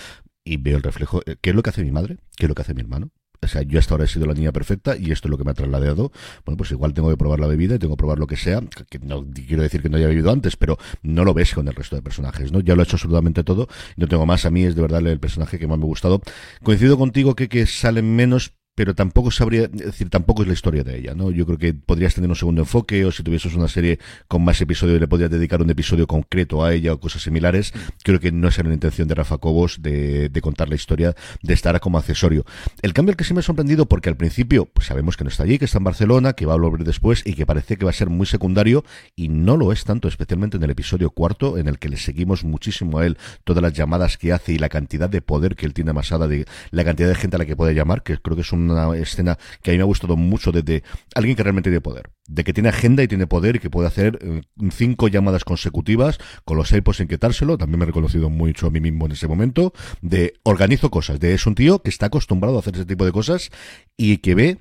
y 0.44 0.56
veo 0.58 0.76
el 0.76 0.82
reflejo, 0.82 1.22
eh, 1.26 1.36
¿qué 1.40 1.50
es 1.50 1.56
lo 1.56 1.62
que 1.62 1.70
hace 1.70 1.84
mi 1.84 1.90
madre? 1.90 2.18
¿Qué 2.36 2.46
es 2.46 2.48
lo 2.48 2.54
que 2.54 2.62
hace 2.62 2.74
mi 2.74 2.80
hermano? 2.80 3.10
O 3.42 3.48
sea, 3.48 3.62
yo 3.62 3.78
hasta 3.78 3.94
ahora 3.94 4.04
he 4.04 4.08
sido 4.08 4.26
la 4.26 4.34
niña 4.34 4.52
perfecta 4.52 4.96
y 4.96 5.12
esto 5.12 5.28
es 5.28 5.30
lo 5.30 5.38
que 5.38 5.44
me 5.44 5.50
ha 5.50 5.54
trasladado. 5.54 6.10
Bueno, 6.44 6.56
pues 6.56 6.70
igual 6.70 6.94
tengo 6.94 7.10
que 7.10 7.16
probar 7.16 7.38
la 7.38 7.46
bebida 7.46 7.74
y 7.76 7.78
tengo 7.78 7.94
que 7.94 7.98
probar 7.98 8.18
lo 8.18 8.26
que 8.26 8.36
sea. 8.36 8.60
Que 8.88 8.98
no 8.98 9.24
quiero 9.24 9.62
decir 9.62 9.82
que 9.82 9.88
no 9.88 9.98
haya 9.98 10.08
vivido 10.08 10.30
antes, 10.30 10.56
pero 10.56 10.78
no 11.02 11.24
lo 11.24 11.34
ves 11.34 11.54
con 11.54 11.68
el 11.68 11.74
resto 11.74 11.96
de 11.96 12.02
personajes, 12.02 12.50
¿no? 12.50 12.60
Ya 12.60 12.74
lo 12.74 12.82
he 12.82 12.84
hecho 12.84 12.96
absolutamente 12.96 13.44
todo. 13.44 13.68
No 13.96 14.08
tengo 14.08 14.26
más. 14.26 14.46
A 14.46 14.50
mí 14.50 14.64
es 14.64 14.74
de 14.74 14.82
verdad 14.82 15.06
el 15.06 15.20
personaje 15.20 15.58
que 15.58 15.66
más 15.66 15.78
me 15.78 15.84
ha 15.84 15.86
gustado. 15.86 16.20
Coincido 16.62 16.98
contigo 16.98 17.34
que, 17.36 17.48
que 17.48 17.66
salen 17.66 18.16
menos, 18.16 18.54
pero 18.76 18.94
tampoco 18.94 19.30
sabría, 19.30 19.64
es 19.64 19.72
decir, 19.72 20.10
tampoco 20.10 20.42
es 20.42 20.48
la 20.48 20.54
historia 20.54 20.84
de 20.84 20.98
ella, 20.98 21.14
¿no? 21.14 21.30
Yo 21.30 21.46
creo 21.46 21.56
que 21.56 21.72
podrías 21.72 22.14
tener 22.14 22.28
un 22.28 22.36
segundo 22.36 22.60
enfoque, 22.60 23.06
o 23.06 23.10
si 23.10 23.22
tuvieses 23.22 23.54
una 23.54 23.68
serie 23.68 23.98
con 24.28 24.44
más 24.44 24.60
episodios, 24.60 25.00
le 25.00 25.08
podrías 25.08 25.30
dedicar 25.30 25.62
un 25.62 25.70
episodio 25.70 26.06
concreto 26.06 26.62
a 26.62 26.74
ella 26.74 26.92
o 26.92 27.00
cosas 27.00 27.22
similares. 27.22 27.72
Creo 28.04 28.20
que 28.20 28.30
no 28.30 28.48
es 28.48 28.58
la 28.62 28.72
intención 28.72 29.08
de 29.08 29.14
Rafa 29.14 29.38
Cobos 29.38 29.78
de, 29.80 30.28
de 30.28 30.40
contar 30.42 30.68
la 30.68 30.74
historia, 30.74 31.14
de 31.42 31.54
estar 31.54 31.80
como 31.80 31.96
accesorio. 31.96 32.44
El 32.82 32.92
cambio 32.92 33.12
el 33.12 33.16
que 33.16 33.24
sí 33.24 33.32
me 33.32 33.40
ha 33.40 33.42
sorprendido, 33.42 33.86
porque 33.86 34.10
al 34.10 34.16
principio, 34.18 34.66
pues 34.66 34.88
sabemos 34.88 35.16
que 35.16 35.24
no 35.24 35.30
está 35.30 35.44
allí, 35.44 35.58
que 35.58 35.64
está 35.64 35.78
en 35.78 35.84
Barcelona, 35.84 36.34
que 36.34 36.44
va 36.44 36.52
a 36.52 36.58
volver 36.58 36.84
después, 36.84 37.22
y 37.24 37.32
que 37.32 37.46
parece 37.46 37.78
que 37.78 37.86
va 37.86 37.90
a 37.90 37.94
ser 37.94 38.10
muy 38.10 38.26
secundario, 38.26 38.84
y 39.14 39.28
no 39.28 39.56
lo 39.56 39.72
es 39.72 39.84
tanto, 39.84 40.06
especialmente 40.06 40.58
en 40.58 40.62
el 40.64 40.70
episodio 40.70 41.08
cuarto, 41.08 41.56
en 41.56 41.66
el 41.66 41.78
que 41.78 41.88
le 41.88 41.96
seguimos 41.96 42.44
muchísimo 42.44 42.98
a 42.98 43.06
él, 43.06 43.16
todas 43.44 43.62
las 43.62 43.72
llamadas 43.72 44.18
que 44.18 44.34
hace 44.34 44.52
y 44.52 44.58
la 44.58 44.68
cantidad 44.68 45.08
de 45.08 45.22
poder 45.22 45.56
que 45.56 45.64
él 45.64 45.72
tiene 45.72 45.92
amasada, 45.92 46.28
de 46.28 46.44
la 46.72 46.84
cantidad 46.84 47.08
de 47.08 47.14
gente 47.14 47.36
a 47.36 47.38
la 47.38 47.46
que 47.46 47.56
puede 47.56 47.74
llamar, 47.74 48.02
que 48.02 48.18
creo 48.18 48.36
que 48.36 48.42
es 48.42 48.52
un 48.52 48.65
una 48.70 48.96
escena 48.96 49.38
que 49.62 49.70
a 49.70 49.72
mí 49.72 49.79
me 49.79 49.83
ha 49.83 49.87
gustado 49.87 50.16
mucho 50.16 50.52
desde 50.52 50.83
alguien 51.14 51.37
que 51.37 51.42
realmente 51.42 51.70
tiene 51.70 51.81
poder, 51.81 52.11
de 52.29 52.44
que 52.44 52.52
tiene 52.52 52.68
agenda 52.68 53.02
y 53.02 53.09
tiene 53.09 53.26
poder 53.26 53.57
y 53.57 53.59
que 53.59 53.70
puede 53.70 53.88
hacer 53.88 54.18
eh, 54.22 54.42
cinco 54.70 55.09
llamadas 55.09 55.44
consecutivas 55.44 56.18
con 56.44 56.57
los 56.57 56.72
AirPods 56.72 56.98
sin 56.98 57.09
quitárselo, 57.09 57.59
también 57.59 57.79
me 57.79 57.85
he 57.85 57.87
reconocido 57.87 58.31
mucho 58.31 58.66
a 58.66 58.70
mí 58.70 58.81
mismo 58.81 59.07
en 59.07 59.12
ese 59.12 59.29
momento, 59.29 59.72
de 60.00 60.35
organizo 60.42 60.90
cosas, 60.90 61.20
de 61.20 61.35
es 61.35 61.46
un 61.46 61.55
tío 61.55 61.83
que 61.83 61.90
está 61.90 62.07
acostumbrado 62.07 62.57
a 62.57 62.61
hacer 62.61 62.74
ese 62.74 62.87
tipo 62.87 63.05
de 63.05 63.12
cosas 63.12 63.50
y 63.96 64.18
que 64.18 64.35
ve 64.35 64.59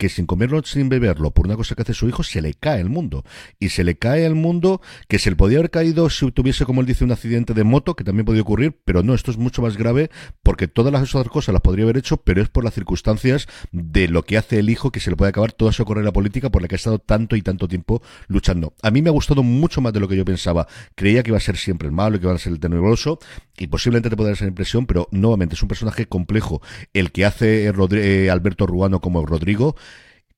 que 0.00 0.08
sin 0.08 0.24
comerlo, 0.24 0.62
sin 0.64 0.88
beberlo, 0.88 1.30
por 1.30 1.46
una 1.46 1.56
cosa 1.56 1.74
que 1.74 1.82
hace 1.82 1.92
su 1.92 2.08
hijo, 2.08 2.22
se 2.22 2.40
le 2.40 2.54
cae 2.54 2.80
el 2.80 2.88
mundo. 2.88 3.22
Y 3.58 3.68
se 3.68 3.84
le 3.84 3.98
cae 3.98 4.24
el 4.24 4.34
mundo 4.34 4.80
que 5.08 5.18
se 5.18 5.28
le 5.28 5.36
podía 5.36 5.58
haber 5.58 5.70
caído 5.70 6.08
si 6.08 6.32
tuviese, 6.32 6.64
como 6.64 6.80
él 6.80 6.86
dice, 6.86 7.04
un 7.04 7.12
accidente 7.12 7.52
de 7.52 7.64
moto, 7.64 7.94
que 7.94 8.02
también 8.02 8.24
podía 8.24 8.40
ocurrir, 8.40 8.80
pero 8.86 9.02
no, 9.02 9.12
esto 9.12 9.30
es 9.30 9.36
mucho 9.36 9.60
más 9.60 9.76
grave 9.76 10.10
porque 10.42 10.68
todas 10.68 10.90
las 10.90 11.14
otras 11.14 11.30
cosas 11.30 11.52
las 11.52 11.60
podría 11.60 11.84
haber 11.84 11.98
hecho, 11.98 12.16
pero 12.16 12.40
es 12.40 12.48
por 12.48 12.64
las 12.64 12.72
circunstancias 12.72 13.46
de 13.72 14.08
lo 14.08 14.24
que 14.24 14.38
hace 14.38 14.58
el 14.58 14.70
hijo 14.70 14.90
que 14.90 15.00
se 15.00 15.10
le 15.10 15.16
puede 15.16 15.28
acabar 15.28 15.52
toda 15.52 15.70
su 15.70 15.84
carrera 15.84 16.12
política 16.12 16.48
por 16.48 16.62
la 16.62 16.68
que 16.68 16.76
ha 16.76 16.80
estado 16.82 16.98
tanto 16.98 17.36
y 17.36 17.42
tanto 17.42 17.68
tiempo 17.68 18.00
luchando. 18.26 18.72
A 18.80 18.90
mí 18.90 19.02
me 19.02 19.10
ha 19.10 19.12
gustado 19.12 19.42
mucho 19.42 19.82
más 19.82 19.92
de 19.92 20.00
lo 20.00 20.08
que 20.08 20.16
yo 20.16 20.24
pensaba. 20.24 20.66
Creía 20.94 21.22
que 21.22 21.28
iba 21.28 21.36
a 21.36 21.42
ser 21.42 21.58
siempre 21.58 21.88
el 21.88 21.92
malo 21.92 22.18
que 22.18 22.24
iba 22.24 22.34
a 22.34 22.38
ser 22.38 22.54
el 22.54 22.58
tenebroso, 22.60 23.18
y 23.60 23.66
posiblemente 23.66 24.08
te 24.08 24.16
pueda 24.16 24.30
dar 24.30 24.36
esa 24.36 24.46
impresión, 24.46 24.86
pero 24.86 25.06
nuevamente 25.10 25.54
es 25.54 25.62
un 25.62 25.68
personaje 25.68 26.06
complejo. 26.06 26.62
El 26.94 27.12
que 27.12 27.26
hace 27.26 27.66
eh, 27.66 28.30
Alberto 28.30 28.66
Ruano 28.66 29.00
como 29.02 29.26
Rodrigo, 29.26 29.76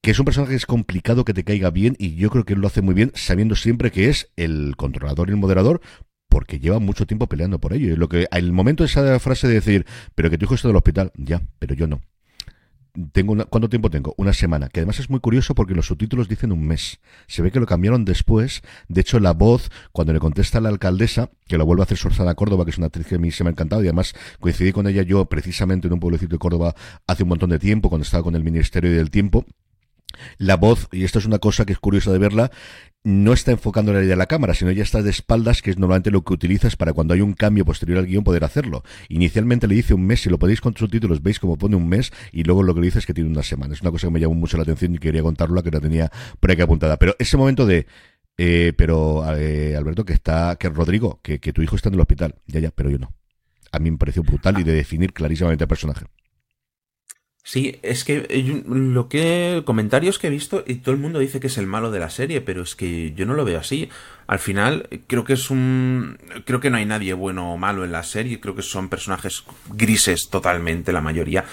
que 0.02 0.10
es 0.10 0.18
un 0.18 0.24
personaje 0.24 0.50
que 0.50 0.56
es 0.56 0.66
complicado 0.66 1.24
que 1.24 1.32
te 1.32 1.44
caiga 1.44 1.70
bien 1.70 1.96
y 1.98 2.16
yo 2.16 2.28
creo 2.28 2.44
que 2.44 2.54
él 2.54 2.60
lo 2.60 2.66
hace 2.66 2.82
muy 2.82 2.94
bien 2.94 3.12
sabiendo 3.14 3.54
siempre 3.54 3.90
que 3.90 4.08
es 4.08 4.30
el 4.36 4.74
controlador 4.76 5.28
y 5.28 5.32
el 5.32 5.38
moderador 5.38 5.80
porque 6.28 6.58
lleva 6.58 6.80
mucho 6.80 7.06
tiempo 7.06 7.28
peleando 7.28 7.60
por 7.60 7.72
ello. 7.72 7.92
Y 7.92 7.96
lo 7.96 8.08
que 8.08 8.26
al 8.30 8.52
momento 8.52 8.82
de 8.82 8.88
esa 8.88 9.20
frase 9.20 9.48
de 9.48 9.54
decir, 9.54 9.86
pero 10.14 10.30
que 10.30 10.38
tu 10.38 10.46
hijo 10.46 10.54
está 10.54 10.68
en 10.68 10.70
el 10.70 10.76
hospital, 10.76 11.12
ya, 11.14 11.42
pero 11.58 11.74
yo 11.74 11.86
no 11.86 12.00
tengo 13.12 13.32
una, 13.32 13.44
¿cuánto 13.44 13.68
tiempo 13.68 13.90
tengo? 13.90 14.14
Una 14.18 14.32
semana, 14.32 14.68
que 14.68 14.80
además 14.80 14.98
es 14.98 15.08
muy 15.08 15.20
curioso 15.20 15.54
porque 15.54 15.74
los 15.74 15.86
subtítulos 15.86 16.28
dicen 16.28 16.52
un 16.52 16.66
mes. 16.66 17.00
Se 17.26 17.42
ve 17.42 17.50
que 17.50 17.60
lo 17.60 17.66
cambiaron 17.66 18.04
después. 18.04 18.62
De 18.88 19.00
hecho, 19.00 19.18
la 19.18 19.32
voz, 19.32 19.70
cuando 19.92 20.12
le 20.12 20.20
contesta 20.20 20.58
a 20.58 20.60
la 20.60 20.68
alcaldesa, 20.68 21.30
que 21.46 21.56
lo 21.56 21.64
vuelve 21.64 21.82
a 21.82 21.84
hacer 21.84 21.96
Sorzana 21.96 22.34
Córdoba, 22.34 22.64
que 22.64 22.70
es 22.70 22.78
una 22.78 22.88
actriz 22.88 23.06
que 23.06 23.14
a 23.14 23.18
mí 23.18 23.30
se 23.30 23.44
me 23.44 23.50
ha 23.50 23.52
encantado, 23.52 23.82
y 23.82 23.86
además 23.86 24.14
coincidí 24.40 24.72
con 24.72 24.86
ella 24.86 25.02
yo 25.02 25.24
precisamente 25.24 25.86
en 25.86 25.94
un 25.94 26.00
pueblecito 26.00 26.34
de 26.34 26.38
Córdoba 26.38 26.74
hace 27.06 27.22
un 27.22 27.30
montón 27.30 27.50
de 27.50 27.58
tiempo, 27.58 27.88
cuando 27.88 28.04
estaba 28.04 28.22
con 28.22 28.34
el 28.34 28.44
Ministerio 28.44 28.90
del 28.90 29.10
Tiempo, 29.10 29.46
la 30.38 30.56
voz, 30.56 30.88
y 30.92 31.04
esto 31.04 31.18
es 31.18 31.26
una 31.26 31.38
cosa 31.38 31.64
que 31.64 31.72
es 31.72 31.78
curiosa 31.78 32.12
de 32.12 32.18
verla, 32.18 32.50
no 33.04 33.32
está 33.32 33.50
enfocando 33.50 33.92
la 33.92 33.98
idea 34.00 34.10
de 34.10 34.16
la 34.16 34.26
cámara, 34.26 34.54
sino 34.54 34.70
ya 34.70 34.82
está 34.82 35.02
de 35.02 35.10
espaldas, 35.10 35.60
que 35.60 35.70
es 35.70 35.78
normalmente 35.78 36.10
lo 36.10 36.22
que 36.22 36.34
utilizas 36.34 36.76
para 36.76 36.92
cuando 36.92 37.14
hay 37.14 37.20
un 37.20 37.32
cambio 37.34 37.64
posterior 37.64 37.98
al 37.98 38.06
guion 38.06 38.22
poder 38.22 38.44
hacerlo. 38.44 38.84
Inicialmente 39.08 39.66
le 39.66 39.74
dice 39.74 39.94
un 39.94 40.06
mes, 40.06 40.22
si 40.22 40.30
lo 40.30 40.38
podéis 40.38 40.60
con 40.60 40.76
subtítulos, 40.76 41.22
veis 41.22 41.40
como 41.40 41.56
pone 41.56 41.74
un 41.74 41.88
mes, 41.88 42.12
y 42.30 42.44
luego 42.44 42.62
lo 42.62 42.74
que 42.74 42.80
le 42.80 42.86
dice 42.86 43.00
es 43.00 43.06
que 43.06 43.14
tiene 43.14 43.30
una 43.30 43.42
semana. 43.42 43.74
Es 43.74 43.82
una 43.82 43.90
cosa 43.90 44.06
que 44.06 44.12
me 44.12 44.20
llamó 44.20 44.34
mucho 44.34 44.56
la 44.56 44.62
atención 44.62 44.94
y 44.94 44.98
quería 44.98 45.22
contarlo, 45.22 45.62
que 45.62 45.70
la 45.70 45.80
tenía 45.80 46.12
por 46.38 46.50
aquí 46.52 46.62
apuntada. 46.62 46.96
Pero 46.96 47.16
ese 47.18 47.36
momento 47.36 47.66
de, 47.66 47.86
eh, 48.38 48.72
pero 48.76 49.24
eh, 49.36 49.74
Alberto, 49.76 50.04
que 50.04 50.12
está, 50.12 50.56
que 50.56 50.68
Rodrigo, 50.68 51.20
que, 51.22 51.40
que 51.40 51.52
tu 51.52 51.62
hijo 51.62 51.74
está 51.74 51.88
en 51.88 51.94
el 51.94 52.00
hospital, 52.00 52.36
ya, 52.46 52.60
ya, 52.60 52.70
pero 52.70 52.88
yo 52.88 52.98
no. 52.98 53.12
A 53.72 53.78
mí 53.78 53.90
me 53.90 53.98
pareció 53.98 54.22
brutal 54.22 54.60
y 54.60 54.62
de 54.62 54.72
definir 54.72 55.12
clarísimamente 55.12 55.64
al 55.64 55.68
personaje. 55.68 56.06
Sí, 57.44 57.80
es 57.82 58.04
que 58.04 58.62
lo 58.68 59.08
que 59.08 59.62
comentarios 59.66 60.20
que 60.20 60.28
he 60.28 60.30
visto 60.30 60.62
y 60.64 60.76
todo 60.76 60.94
el 60.94 61.00
mundo 61.00 61.18
dice 61.18 61.40
que 61.40 61.48
es 61.48 61.58
el 61.58 61.66
malo 61.66 61.90
de 61.90 61.98
la 61.98 62.08
serie, 62.08 62.40
pero 62.40 62.62
es 62.62 62.76
que 62.76 63.12
yo 63.14 63.26
no 63.26 63.34
lo 63.34 63.44
veo 63.44 63.58
así. 63.58 63.88
Al 64.28 64.38
final 64.38 64.88
creo 65.08 65.24
que 65.24 65.32
es 65.32 65.50
un 65.50 66.18
creo 66.44 66.60
que 66.60 66.70
no 66.70 66.76
hay 66.76 66.86
nadie 66.86 67.14
bueno 67.14 67.52
o 67.52 67.58
malo 67.58 67.84
en 67.84 67.90
la 67.90 68.04
serie, 68.04 68.38
creo 68.38 68.54
que 68.54 68.62
son 68.62 68.88
personajes 68.88 69.42
grises 69.70 70.30
totalmente 70.30 70.92
la 70.92 71.00
mayoría. 71.00 71.44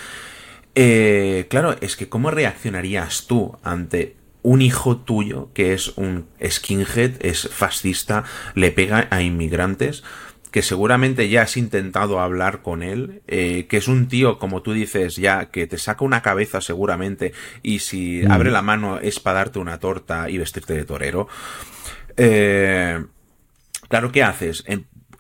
Eh, 0.75 1.47
claro, 1.49 1.75
es 1.81 1.95
que 1.95 2.07
cómo 2.07 2.29
reaccionarías 2.29 3.25
tú 3.25 3.57
ante 3.63 4.15
un 4.43 4.61
hijo 4.61 4.97
tuyo 4.97 5.49
que 5.53 5.73
es 5.73 5.97
un 5.97 6.27
skinhead, 6.45 7.13
es 7.25 7.49
fascista, 7.49 8.23
le 8.53 8.71
pega 8.71 9.07
a 9.09 9.21
inmigrantes 9.21 10.03
que 10.51 10.61
seguramente 10.61 11.29
ya 11.29 11.43
has 11.43 11.57
intentado 11.57 12.19
hablar 12.19 12.61
con 12.61 12.81
él, 12.81 13.21
eh, 13.27 13.67
que 13.69 13.77
es 13.77 13.87
un 13.87 14.07
tío, 14.07 14.39
como 14.39 14.61
tú 14.61 14.73
dices, 14.73 15.15
ya 15.15 15.45
que 15.45 15.67
te 15.67 15.77
saca 15.77 16.03
una 16.03 16.21
cabeza 16.21 16.61
seguramente 16.61 17.33
y 17.61 17.79
si 17.79 18.23
mm. 18.23 18.31
abre 18.31 18.51
la 18.51 18.61
mano 18.61 18.99
es 18.99 19.19
para 19.19 19.39
darte 19.39 19.59
una 19.59 19.79
torta 19.79 20.29
y 20.29 20.37
vestirte 20.37 20.73
de 20.73 20.85
torero. 20.85 21.27
Eh, 22.17 23.03
claro, 23.87 24.11
¿qué 24.11 24.23
haces? 24.23 24.63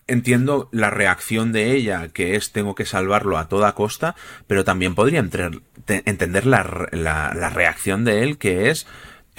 Entiendo 0.07 0.69
la 0.71 0.89
reacción 0.89 1.51
de 1.51 1.73
ella, 1.73 2.07
que 2.07 2.35
es 2.35 2.51
tengo 2.51 2.73
que 2.73 2.85
salvarlo 2.85 3.37
a 3.37 3.47
toda 3.47 3.75
costa, 3.75 4.15
pero 4.47 4.63
también 4.63 4.95
podría 4.95 5.19
entender 5.19 6.45
la, 6.47 6.89
la 6.91 7.49
reacción 7.49 8.03
de 8.03 8.23
él, 8.23 8.39
que 8.39 8.71
es 8.71 8.87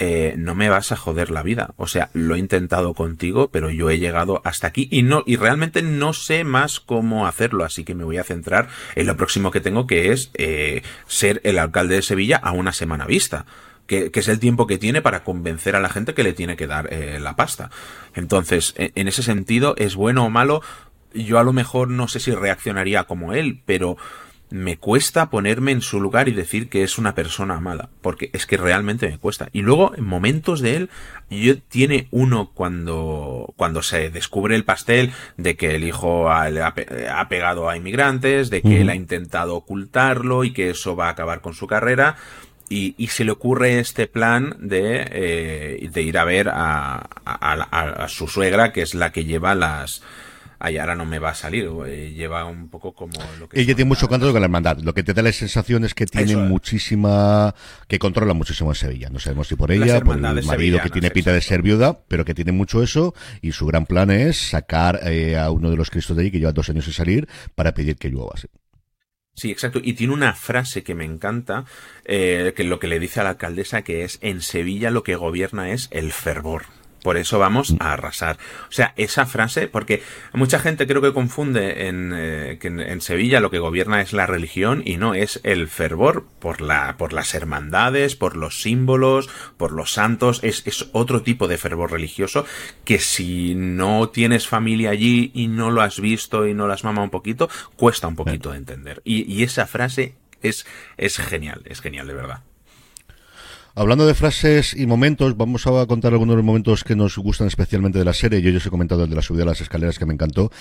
eh, 0.03 0.33
no 0.35 0.55
me 0.55 0.67
vas 0.67 0.91
a 0.91 0.95
joder 0.95 1.29
la 1.29 1.43
vida. 1.43 1.75
O 1.77 1.85
sea, 1.85 2.09
lo 2.13 2.33
he 2.33 2.39
intentado 2.39 2.95
contigo, 2.95 3.51
pero 3.51 3.69
yo 3.69 3.91
he 3.91 3.99
llegado 3.99 4.41
hasta 4.43 4.65
aquí 4.65 4.87
y 4.89 5.03
no, 5.03 5.21
y 5.27 5.35
realmente 5.35 5.83
no 5.83 6.13
sé 6.13 6.43
más 6.43 6.79
cómo 6.79 7.27
hacerlo, 7.27 7.63
así 7.63 7.83
que 7.83 7.93
me 7.93 8.03
voy 8.03 8.17
a 8.17 8.23
centrar 8.23 8.67
en 8.95 9.05
lo 9.05 9.15
próximo 9.15 9.51
que 9.51 9.61
tengo, 9.61 9.85
que 9.85 10.11
es 10.11 10.31
eh, 10.33 10.81
ser 11.05 11.39
el 11.43 11.59
alcalde 11.59 11.97
de 11.97 12.01
Sevilla 12.01 12.37
a 12.37 12.51
una 12.51 12.73
semana 12.73 13.05
vista. 13.05 13.45
Que, 13.85 14.09
es 14.11 14.27
el 14.27 14.39
tiempo 14.39 14.65
que 14.65 14.79
tiene 14.79 15.03
para 15.03 15.23
convencer 15.23 15.75
a 15.75 15.79
la 15.79 15.89
gente 15.89 16.15
que 16.15 16.23
le 16.23 16.33
tiene 16.33 16.55
que 16.55 16.65
dar 16.65 16.91
eh, 16.91 17.19
la 17.19 17.35
pasta. 17.35 17.69
Entonces, 18.15 18.73
en, 18.77 18.91
en 18.95 19.07
ese 19.07 19.21
sentido, 19.21 19.75
es 19.77 19.95
bueno 19.95 20.25
o 20.25 20.31
malo. 20.31 20.63
Yo 21.13 21.37
a 21.37 21.43
lo 21.43 21.53
mejor 21.53 21.89
no 21.89 22.07
sé 22.07 22.19
si 22.19 22.31
reaccionaría 22.31 23.03
como 23.03 23.33
él, 23.33 23.61
pero 23.65 23.97
me 24.51 24.77
cuesta 24.77 25.29
ponerme 25.29 25.71
en 25.71 25.81
su 25.81 25.99
lugar 25.99 26.27
y 26.27 26.33
decir 26.33 26.69
que 26.69 26.83
es 26.83 26.97
una 26.97 27.15
persona 27.15 27.59
mala, 27.59 27.89
porque 28.01 28.29
es 28.33 28.45
que 28.45 28.57
realmente 28.57 29.09
me 29.09 29.17
cuesta. 29.17 29.49
Y 29.53 29.61
luego, 29.61 29.95
en 29.95 30.05
momentos 30.05 30.59
de 30.59 30.75
él, 30.75 30.89
yo, 31.29 31.57
tiene 31.59 32.07
uno 32.11 32.51
cuando, 32.53 33.53
cuando 33.55 33.81
se 33.81 34.09
descubre 34.09 34.55
el 34.55 34.65
pastel 34.65 35.11
de 35.37 35.55
que 35.55 35.75
el 35.75 35.83
hijo 35.85 36.29
ha, 36.29 36.45
ha, 36.45 37.29
pegado 37.29 37.69
a 37.69 37.77
inmigrantes, 37.77 38.49
de 38.49 38.61
que 38.61 38.81
él 38.81 38.89
ha 38.89 38.95
intentado 38.95 39.55
ocultarlo 39.55 40.43
y 40.43 40.51
que 40.51 40.69
eso 40.69 40.95
va 40.95 41.07
a 41.07 41.11
acabar 41.11 41.41
con 41.41 41.53
su 41.53 41.65
carrera. 41.65 42.17
Y, 42.67 42.95
y, 42.97 43.07
se 43.07 43.25
le 43.25 43.31
ocurre 43.31 43.79
este 43.79 44.07
plan 44.07 44.55
de, 44.57 45.05
eh, 45.11 45.89
de 45.91 46.01
ir 46.03 46.17
a 46.17 46.23
ver 46.23 46.47
a, 46.47 47.09
a, 47.25 47.53
a, 48.03 48.07
su 48.07 48.29
suegra, 48.29 48.71
que 48.71 48.81
es 48.81 48.93
la 48.95 49.11
que 49.11 49.25
lleva 49.25 49.55
las, 49.55 50.01
ay, 50.59 50.77
ahora 50.77 50.95
no 50.95 51.05
me 51.05 51.19
va 51.19 51.31
a 51.31 51.35
salir, 51.35 51.69
eh, 51.87 52.13
lleva 52.15 52.45
un 52.45 52.69
poco 52.69 52.93
como 52.93 53.13
lo 53.39 53.49
que... 53.49 53.59
Ella 53.59 53.75
tiene 53.75 53.89
mucho 53.89 54.07
control 54.07 54.31
con 54.31 54.41
la 54.41 54.45
hermandad, 54.45 54.79
lo 54.79 54.93
que 54.93 55.03
te 55.03 55.13
da 55.13 55.21
la 55.21 55.31
sensación 55.31 55.83
es 55.83 55.93
que 55.93 56.05
tiene 56.05 56.35
muchísima, 56.37 57.55
que 57.87 57.99
controla 57.99 58.33
muchísimo 58.33 58.71
en 58.71 58.75
Sevilla, 58.75 59.09
no 59.09 59.19
sabemos 59.19 59.47
si 59.47 59.55
por 59.55 59.71
ella, 59.71 60.01
por 60.01 60.15
el 60.15 60.43
marido 60.43 60.79
que 60.81 60.89
tiene 60.89 61.11
pinta 61.11 61.33
de 61.33 61.41
ser 61.41 61.61
viuda, 61.61 61.99
pero 62.07 62.25
que 62.25 62.33
tiene 62.33 62.51
mucho 62.51 62.83
eso, 62.83 63.13
y 63.41 63.51
su 63.51 63.65
gran 63.65 63.85
plan 63.85 64.11
es 64.11 64.37
sacar 64.37 64.99
eh, 65.03 65.37
a 65.37 65.49
uno 65.51 65.69
de 65.69 65.77
los 65.77 65.89
cristos 65.89 66.15
de 66.15 66.23
allí, 66.23 66.31
que 66.31 66.39
lleva 66.39 66.51
dos 66.51 66.69
años 66.69 66.85
sin 66.85 66.93
salir, 66.93 67.27
para 67.55 67.73
pedir 67.73 67.95
que 67.95 68.09
llueva. 68.09 68.33
Sí, 69.33 69.49
exacto. 69.49 69.79
Y 69.81 69.93
tiene 69.93 70.13
una 70.13 70.33
frase 70.33 70.83
que 70.83 70.93
me 70.93 71.05
encanta, 71.05 71.65
eh, 72.05 72.53
que 72.55 72.63
lo 72.63 72.79
que 72.79 72.87
le 72.87 72.99
dice 72.99 73.21
a 73.21 73.23
la 73.23 73.29
alcaldesa, 73.31 73.81
que 73.81 74.03
es, 74.03 74.19
en 74.21 74.41
Sevilla 74.41 74.91
lo 74.91 75.03
que 75.03 75.15
gobierna 75.15 75.71
es 75.71 75.87
el 75.91 76.11
fervor. 76.11 76.65
Por 77.03 77.17
eso 77.17 77.39
vamos 77.39 77.75
a 77.79 77.93
arrasar. 77.93 78.37
O 78.69 78.71
sea, 78.71 78.93
esa 78.95 79.25
frase, 79.25 79.67
porque 79.67 80.03
mucha 80.33 80.59
gente 80.59 80.85
creo 80.85 81.01
que 81.01 81.13
confunde 81.13 81.87
en, 81.87 82.13
eh, 82.15 82.57
que 82.59 82.67
en, 82.67 83.01
Sevilla 83.01 83.39
lo 83.39 83.49
que 83.49 83.59
gobierna 83.59 84.01
es 84.01 84.13
la 84.13 84.27
religión 84.27 84.83
y 84.85 84.97
no 84.97 85.15
es 85.15 85.39
el 85.43 85.67
fervor 85.67 86.25
por 86.39 86.61
la, 86.61 86.97
por 86.97 87.13
las 87.13 87.33
hermandades, 87.33 88.15
por 88.15 88.37
los 88.37 88.61
símbolos, 88.61 89.29
por 89.57 89.71
los 89.71 89.91
santos. 89.91 90.39
Es, 90.43 90.61
es 90.67 90.89
otro 90.91 91.23
tipo 91.23 91.47
de 91.47 91.57
fervor 91.57 91.91
religioso 91.91 92.45
que 92.85 92.99
si 92.99 93.55
no 93.55 94.09
tienes 94.09 94.47
familia 94.47 94.91
allí 94.91 95.31
y 95.33 95.47
no 95.47 95.71
lo 95.71 95.81
has 95.81 95.99
visto 95.99 96.47
y 96.47 96.53
no 96.53 96.67
las 96.67 96.83
mama 96.83 97.03
un 97.03 97.09
poquito, 97.09 97.49
cuesta 97.75 98.07
un 98.07 98.15
poquito 98.15 98.51
de 98.51 98.57
entender. 98.57 99.01
Y, 99.03 99.31
y 99.31 99.43
esa 99.43 99.65
frase 99.65 100.15
es, 100.41 100.65
es 100.97 101.17
genial, 101.17 101.63
es 101.65 101.81
genial 101.81 102.07
de 102.07 102.13
verdad. 102.13 102.43
Hablando 103.73 104.05
de 104.05 104.13
frases 104.13 104.73
y 104.73 104.85
momentos, 104.85 105.37
vamos 105.37 105.65
a 105.65 105.85
contar 105.85 106.11
algunos 106.11 106.33
de 106.33 106.37
los 106.37 106.45
momentos 106.45 106.83
que 106.83 106.95
nos 106.95 107.17
gustan 107.17 107.47
especialmente 107.47 107.99
de 107.99 108.05
la 108.05 108.13
serie. 108.13 108.41
Yo 108.41 108.49
ya 108.49 108.57
os 108.57 108.65
he 108.65 108.69
comentado 108.69 109.05
el 109.05 109.09
de 109.09 109.15
la 109.15 109.21
subida 109.21 109.43
a 109.43 109.45
las 109.45 109.61
escaleras 109.61 109.97
que 109.97 110.05
me 110.05 110.13
encantó. 110.13 110.51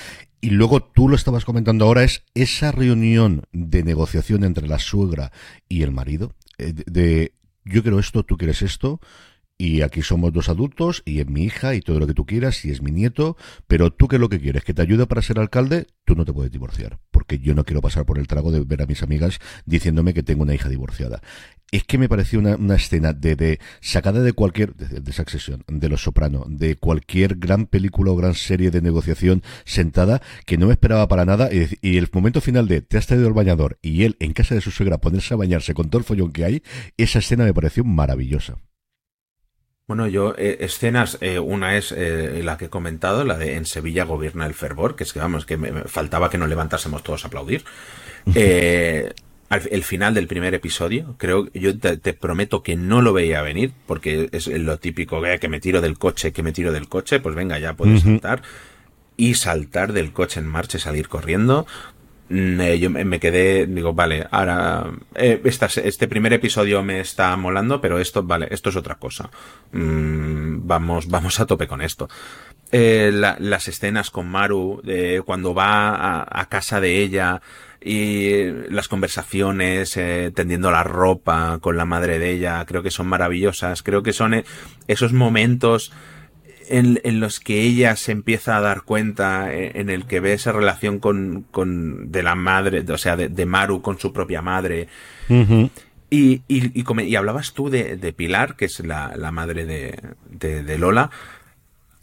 Y 0.41 0.51
luego 0.51 0.81
tú 0.81 1.09
lo 1.09 1.17
estabas 1.17 1.45
comentando 1.45 1.87
ahora, 1.87 2.05
es 2.05 2.23
esa 2.35 2.71
reunión 2.71 3.43
de 3.51 3.83
negociación 3.83 4.45
entre 4.45 4.69
la 4.69 4.79
suegra 4.79 5.33
y 5.69 5.83
el 5.83 5.91
marido. 5.91 6.35
Eh, 6.59 6.73
de, 6.73 7.33
yo 7.65 7.83
quiero 7.83 7.99
esto, 7.99 8.23
tú 8.23 8.37
quieres 8.37 8.63
esto 8.63 9.01
y 9.61 9.83
aquí 9.83 10.01
somos 10.01 10.33
dos 10.33 10.49
adultos 10.49 11.03
y 11.05 11.21
es 11.21 11.29
mi 11.29 11.43
hija 11.45 11.75
y 11.75 11.83
todo 11.83 12.01
lo 12.01 12.07
que 12.07 12.15
tú 12.15 12.25
quieras 12.25 12.65
y 12.65 12.71
es 12.71 12.81
mi 12.81 12.93
nieto, 12.93 13.37
pero 13.67 13.93
tú 13.93 14.09
qué 14.09 14.17
es 14.17 14.21
lo 14.21 14.31
que 14.31 14.41
quieres, 14.41 14.65
que 14.65 14.73
te 14.73 14.81
ayude 14.81 15.07
para 15.07 15.21
ser 15.21 15.39
alcalde, 15.39 15.87
tú 16.07 16.17
no 16.17 16.25
te 16.25 16.33
puedes 16.33 16.51
divorciar, 16.51 16.99
porque 17.11 17.41
yo 17.41 17.55
no 17.55 17.65
quiero 17.65 17.83
pasar 17.83 18.07
por 18.07 18.19
el 18.19 18.27
trago 18.27 18.53
de 18.53 18.61
ver 18.61 18.81
a 18.81 18.87
mis 18.87 19.03
amigas 19.03 19.39
diciéndome 19.67 20.15
que 20.15 20.23
tengo 20.23 20.45
una 20.45 20.55
hija 20.55 20.71
divorciada 20.71 21.21
es 21.73 21.85
que 21.85 21.99
me 21.99 22.09
pareció 22.09 22.39
una, 22.39 22.57
una 22.57 22.75
escena 22.75 23.13
de, 23.13 23.37
de, 23.37 23.61
sacada 23.81 24.23
de 24.23 24.33
cualquier, 24.33 24.75
de, 24.75 25.01
de 25.01 25.13
Succession, 25.13 25.63
de 25.69 25.89
Los 25.89 26.03
Soprano, 26.03 26.45
de 26.49 26.75
cualquier 26.75 27.37
gran 27.37 27.67
película 27.67 28.11
o 28.11 28.17
gran 28.17 28.35
serie 28.35 28.73
de 28.73 28.83
negociación 28.83 29.45
sentada 29.65 30.21
que 30.47 30.59
no 30.59 30.67
me 30.67 30.73
esperaba 30.73 31.07
para 31.07 31.25
nada 31.25 31.49
y, 31.53 31.69
y, 31.81 31.97
el 31.99 32.09
momento 32.13 32.41
final 32.41 32.67
de 32.67 32.81
te 32.83 32.99
has 32.99 33.07
traído 33.07 33.29
el 33.29 33.35
bañador 33.35 33.79
y 33.83 34.03
él 34.03 34.17
en 34.19 34.33
casa 34.33 34.57
de 34.57 34.63
su 34.63 34.73
suegra 34.73 34.99
ponerse 34.99 35.35
a 35.35 35.37
bañarse 35.37 35.75
con 35.75 35.91
todo 35.91 36.01
el 36.01 36.05
follón 36.05 36.33
que 36.33 36.45
hay, 36.45 36.63
esa 36.97 37.21
escena 37.21 37.45
me 37.45 37.55
pareció 37.55 37.85
maravillosa. 37.85 38.57
Bueno, 39.91 40.07
yo, 40.07 40.37
eh, 40.39 40.59
escenas, 40.61 41.19
eh, 41.21 41.41
una 41.41 41.77
es 41.77 41.91
eh, 41.91 42.43
la 42.45 42.57
que 42.57 42.67
he 42.67 42.69
comentado, 42.69 43.25
la 43.25 43.37
de 43.37 43.57
En 43.57 43.67
Sevilla 43.67 44.05
gobierna 44.05 44.47
el 44.47 44.55
fervor, 44.55 44.95
que 44.95 45.03
es 45.03 45.13
que 45.13 45.19
vamos, 45.19 45.47
que 45.47 45.57
me, 45.57 45.73
me 45.73 45.83
faltaba 45.83 46.31
que 46.31 46.39
nos 46.39 46.49
levantásemos 46.49 47.03
todos 47.03 47.25
a 47.25 47.27
aplaudir. 47.27 47.65
Eh, 48.37 49.13
al, 49.49 49.63
el 49.69 49.83
final 49.83 50.15
del 50.15 50.29
primer 50.29 50.55
episodio, 50.55 51.17
creo, 51.19 51.49
yo 51.55 51.77
te, 51.77 51.97
te, 51.97 52.13
prometo 52.13 52.63
que 52.63 52.77
no 52.77 53.03
lo 53.03 53.13
veía 53.13 53.43
venir, 53.43 53.73
porque 53.89 54.29
es 54.31 54.47
lo 54.47 54.79
típico, 54.79 55.21
que 55.41 55.49
me 55.49 55.59
tiro 55.59 55.81
del 55.81 55.99
coche, 55.99 56.33
que 56.33 56.45
me 56.45 56.53
tiro 56.53 56.71
del 56.71 56.89
coche, 56.89 57.19
pues 57.19 57.35
venga, 57.35 57.59
ya 57.59 57.75
puedes 57.75 58.05
uh 58.05 58.07
-huh. 58.07 58.13
saltar. 58.13 58.43
Y 59.17 59.35
saltar 59.35 59.93
del 59.93 60.13
coche 60.13 60.39
en 60.39 60.47
marcha 60.47 60.79
y 60.79 60.81
salir 60.81 61.09
corriendo, 61.09 61.67
yo 62.31 62.91
me 62.91 63.19
quedé, 63.19 63.67
digo, 63.67 63.93
vale, 63.93 64.27
ahora, 64.31 64.87
eh, 65.17 65.43
este 65.45 66.07
primer 66.07 66.33
episodio 66.33 66.81
me 66.83 67.01
está 67.01 67.37
molando, 67.37 67.81
pero 67.81 67.99
esto, 67.99 68.23
vale, 68.23 68.47
esto 68.51 68.71
es 68.71 68.77
otra 68.77 68.95
cosa. 68.95 69.31
Mm, 69.73 70.67
vamos, 70.67 71.09
vamos 71.09 71.41
a 71.41 71.47
tope 71.47 71.67
con 71.67 71.83
esto. 71.83 72.09
Eh, 72.73 73.11
la, 73.13 73.37
las 73.41 73.67
escenas 73.67 74.11
con 74.11 74.29
Maru, 74.29 74.81
eh, 74.87 75.23
cuando 75.25 75.55
va 75.55 76.25
a, 76.29 76.49
casa 76.49 76.81
de 76.81 76.99
ella 76.99 77.43
y 77.81 78.45
las 78.71 78.87
conversaciones, 78.87 79.97
eh, 79.97 80.31
tendiendo 80.33 80.71
la 80.71 80.85
ropa 80.85 81.59
con 81.61 81.77
la 81.77 81.85
madre 81.85 82.21
de 82.21 82.31
ella, 82.31 82.65
creo 82.67 82.85
que 82.85 82.93
son 82.93 83.09
maravillosas. 83.09 83.83
Creo 83.83 84.05
que 84.05 84.13
son 84.13 84.45
esos 84.87 85.13
momentos 85.13 85.93
en, 86.71 87.01
en, 87.05 87.21
los 87.21 87.41
que 87.41 87.63
ella 87.63 87.97
se 87.97 88.13
empieza 88.13 88.57
a 88.57 88.61
dar 88.61 88.83
cuenta, 88.83 89.53
en, 89.53 89.77
en 89.77 89.91
el 89.91 90.07
que 90.07 90.21
ve 90.21 90.33
esa 90.33 90.53
relación 90.53 90.99
con, 90.99 91.45
con 91.51 92.11
de 92.11 92.23
la 92.23 92.35
madre, 92.35 92.85
o 92.89 92.99
sea, 92.99 93.17
de, 93.17 93.29
de 93.29 93.47
Maru 93.47 93.83
con 93.83 93.99
su 93.99 94.13
propia 94.13 94.43
madre. 94.43 94.89
Uh 95.29 95.35
-huh. 95.35 95.71
Y, 96.13 96.43
y, 96.49 96.81
y, 96.81 96.85
y, 97.05 97.17
hablabas 97.17 97.53
tú 97.53 97.71
de, 97.71 97.97
de, 97.97 98.13
Pilar, 98.13 98.57
que 98.57 98.65
es 98.65 98.81
la, 98.81 99.15
la 99.17 99.31
madre 99.31 99.65
de, 99.65 99.97
de, 100.29 100.65
de 100.65 100.79
Lola 100.79 101.11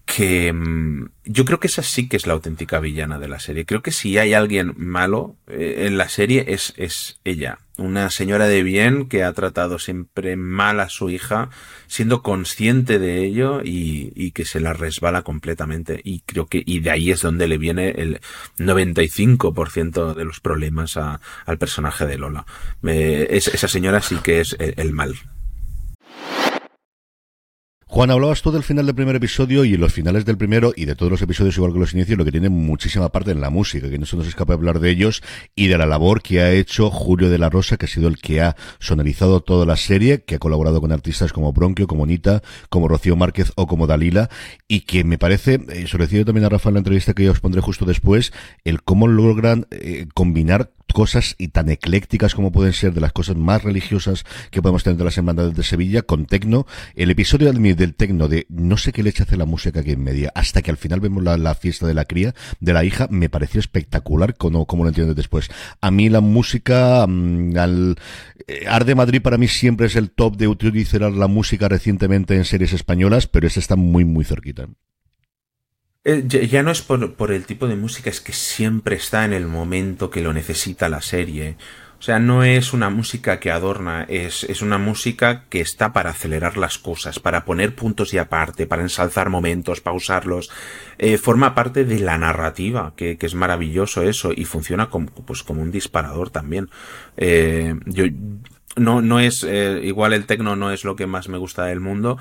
que 0.08 0.53
mmm, 0.53 1.10
yo 1.26 1.43
creo 1.43 1.60
que 1.60 1.68
esa 1.68 1.84
sí 1.84 2.08
que 2.08 2.16
es 2.16 2.26
la 2.26 2.34
auténtica 2.34 2.80
villana 2.80 3.20
de 3.20 3.28
la 3.28 3.39
serie. 3.39 3.66
Creo 3.66 3.84
que 3.84 3.91
si 3.91 4.18
hay 4.18 4.34
alguien 4.34 4.74
malo 4.78 5.36
eh, 5.47 5.86
en 5.86 5.97
la 5.97 6.08
serie 6.08 6.45
es, 6.47 6.74
es 6.78 7.20
ella. 7.26 7.60
Una 7.78 8.10
señora 8.10 8.47
de 8.47 8.64
bien 8.64 9.10
que 9.10 9.24
ha 9.24 9.34
tratado 9.34 9.78
siempre 9.78 10.38
mal 10.38 10.80
a 10.80 10.89
su 10.89 11.10
hija, 11.10 11.49
siendo 11.88 12.24
consciente 12.24 12.97
de 12.97 13.26
ello 13.26 13.62
y, 13.62 14.14
y, 14.16 14.32
que 14.32 14.45
se 14.45 14.62
la 14.62 14.74
resbala 14.74 15.24
completamente. 15.24 15.99
Y 16.03 16.22
creo 16.22 16.47
que, 16.47 16.64
y 16.66 16.80
de 16.80 16.89
ahí 16.89 17.12
es 17.12 17.22
donde 17.22 17.47
le 17.47 17.58
viene 17.58 17.89
el 17.89 18.22
95% 18.58 20.16
de 20.16 20.26
los 20.26 20.39
problemas 20.39 20.95
a, 20.95 21.20
al 21.45 21.58
personaje 21.58 22.05
de 22.08 22.18
Lola. 22.18 22.45
Eh, 22.84 23.28
es, 23.32 23.49
esa 23.49 23.68
señora 23.68 24.01
sí 24.01 24.16
que 24.24 24.39
es 24.39 24.55
el 24.58 24.93
mal. 24.93 25.16
Juan, 27.98 28.12
hablabas 28.12 28.43
tú 28.43 28.52
del 28.52 28.62
final 28.62 28.86
del 28.86 28.93
primer 28.93 29.16
episodio 29.16 29.66
y 29.66 29.76
los 29.76 29.91
finales 29.91 30.24
del 30.24 30.38
primero 30.38 30.72
y 30.76 30.86
de 30.86 30.93
todos 30.93 31.12
los 31.12 31.20
episodios 31.24 31.58
igual 31.58 31.74
que 31.74 31.80
los 31.80 31.95
inicios, 31.95 32.16
lo 32.16 32.26
que 32.26 32.32
tiene 32.32 32.48
muchísima 32.48 33.10
parte 33.10 33.32
en 33.32 33.41
la 33.41 33.50
música, 33.50 33.89
que 33.89 33.98
no 33.98 34.06
se 34.06 34.16
nos 34.16 34.28
escapa 34.28 34.54
hablar 34.54 34.80
de 34.80 34.91
ellos 34.91 35.24
y 35.56 35.66
de 35.66 35.80
la 35.80 35.88
labor 35.88 36.22
que 36.22 36.41
ha 36.41 36.52
hecho 36.52 36.91
Julio 36.91 37.28
de 37.32 37.39
la 37.39 37.50
Rosa, 37.50 37.76
que 37.76 37.86
ha 37.86 37.89
sido 37.89 38.08
el 38.08 38.20
que 38.20 38.39
ha 38.39 38.56
sonorizado 38.78 39.41
toda 39.41 39.66
la 39.66 39.78
serie, 39.78 40.22
que 40.22 40.36
ha 40.36 40.38
colaborado 40.38 40.80
con 40.80 40.91
artistas 40.91 41.34
como 41.34 41.52
Bronquio, 41.54 41.88
como 41.88 42.06
Nita, 42.06 42.43
como 42.70 42.88
Rocío 42.88 43.16
Márquez 43.16 43.52
o 43.56 43.66
como 43.66 43.88
Dalila, 43.88 44.30
y 44.68 44.82
que 44.82 45.04
me 45.04 45.18
parece, 45.18 45.56
eh, 45.56 45.88
decía 45.98 46.24
también 46.24 46.45
a 46.45 46.50
Rafa 46.50 46.70
en 46.70 46.76
la 46.76 46.82
entrevista 46.82 47.16
que 47.16 47.24
ya 47.24 47.32
os 47.32 47.39
pondré 47.39 47.62
justo 47.62 47.84
después, 47.86 48.32
el 48.64 48.84
cómo 48.84 49.08
logran 49.08 49.66
eh, 49.72 50.06
combinar 50.14 50.70
cosas 50.98 51.36
y 51.38 51.50
tan 51.50 51.70
eclécticas 51.70 52.34
como 52.34 52.52
pueden 52.52 52.74
ser 52.74 52.91
de 52.91 53.02
las 53.02 53.14
cosas 53.14 53.36
más 53.36 53.62
religiosas 53.62 54.26
que 54.50 54.64
podemos 54.64 54.84
tener 54.84 54.98
de 54.98 55.04
las 55.04 55.16
hermandades 55.16 55.54
de 55.54 55.62
Sevilla 55.62 56.02
con 56.02 56.26
tecno. 56.26 56.66
El 56.95 57.12
episodio 57.12 57.54
del, 57.54 57.93
tecno 57.93 58.28
de 58.28 58.48
no 58.50 58.78
sé 58.78 58.91
qué 58.93 59.04
leche 59.04 59.22
hace 59.22 59.38
la 59.38 59.45
música 59.45 59.82
aquí 59.82 59.91
en 59.91 60.04
media, 60.04 60.32
hasta 60.34 60.64
que 60.64 60.72
al 60.72 60.78
final 60.78 61.00
vemos 61.00 61.24
la, 61.24 61.38
la 61.38 61.54
fiesta 61.54 61.86
de 61.86 61.93
la 61.93 62.06
cría 62.06 62.34
de 62.62 62.74
la 62.74 62.84
hija, 62.84 63.08
me 63.12 63.30
pareció 63.30 63.60
espectacular 63.60 64.38
como, 64.38 64.66
como 64.66 64.86
lo 64.86 64.89
entiendes 64.89 65.16
después. 65.16 65.52
A 65.82 65.91
mí 65.91 66.10
la 66.10 66.22
música, 66.22 67.06
um, 67.06 67.56
al 67.56 67.98
eh, 68.48 68.66
Arde 68.68 68.95
Madrid 68.95 69.22
para 69.22 69.38
mí 69.38 69.48
siempre 69.48 69.86
es 69.86 69.95
el 69.95 70.10
top 70.10 70.36
de 70.36 70.48
utilizar 70.48 71.02
la 71.02 71.28
música 71.28 71.70
recientemente 71.70 72.36
en 72.36 72.43
series 72.43 72.74
españolas, 72.74 73.28
pero 73.28 73.45
esta 73.45 73.60
está 73.60 73.76
muy 73.76 74.04
muy 74.04 74.26
cerquita. 74.26 74.68
Eh, 76.10 76.24
ya 76.26 76.64
no 76.64 76.72
es 76.72 76.82
por, 76.82 77.34
el 77.34 77.45
tipo 77.45 77.68
de 77.68 77.76
música, 77.76 78.10
es 78.10 78.22
que 78.22 78.32
siempre 78.32 78.95
está 78.95 79.26
en 79.26 79.34
el 79.34 79.45
momento 79.45 80.10
que 80.10 80.22
lo 80.22 80.32
necesita 80.32 80.88
la 80.88 81.01
serie. 81.01 81.58
O 81.99 82.01
sea, 82.01 82.18
no 82.18 82.45
es 82.45 82.72
una 82.72 82.89
música 82.89 83.41
que 83.41 83.51
adorna, 83.51 84.05
es, 84.08 84.45
es 84.45 84.62
una 84.62 84.78
música 84.78 85.43
que 85.49 85.60
está 85.60 85.91
para 85.91 86.12
acelerar 86.12 86.55
las 86.55 86.78
cosas, 86.78 87.20
para 87.20 87.43
poner 87.43 87.76
puntos 87.76 88.14
y 88.14 88.20
aparte, 88.20 88.68
para 88.68 88.84
ensalzar 88.84 89.30
momentos, 89.30 89.82
pausarlos. 89.82 90.49
Eh, 90.97 91.18
forma 91.18 91.53
parte 91.53 91.84
de 91.84 91.99
la 91.99 92.18
narrativa, 92.18 92.93
que, 92.95 93.18
que, 93.18 93.26
es 93.26 93.36
maravilloso 93.36 94.01
eso, 94.01 94.32
y 94.34 94.45
funciona 94.45 94.89
como, 94.89 95.08
pues, 95.08 95.43
como 95.43 95.62
un 95.62 95.72
disparador 95.72 96.30
también. 96.30 96.70
Eh, 97.18 97.76
yo, 97.86 98.05
no, 98.78 99.01
no 99.01 99.20
es, 99.20 99.43
igual 99.43 100.14
el 100.14 100.26
tecno 100.26 100.55
no 100.55 100.72
es 100.72 100.86
lo 100.86 100.95
que 100.95 101.05
más 101.05 101.28
me 101.28 101.38
gusta 101.38 101.66
del 101.66 101.82
mundo. 101.82 102.18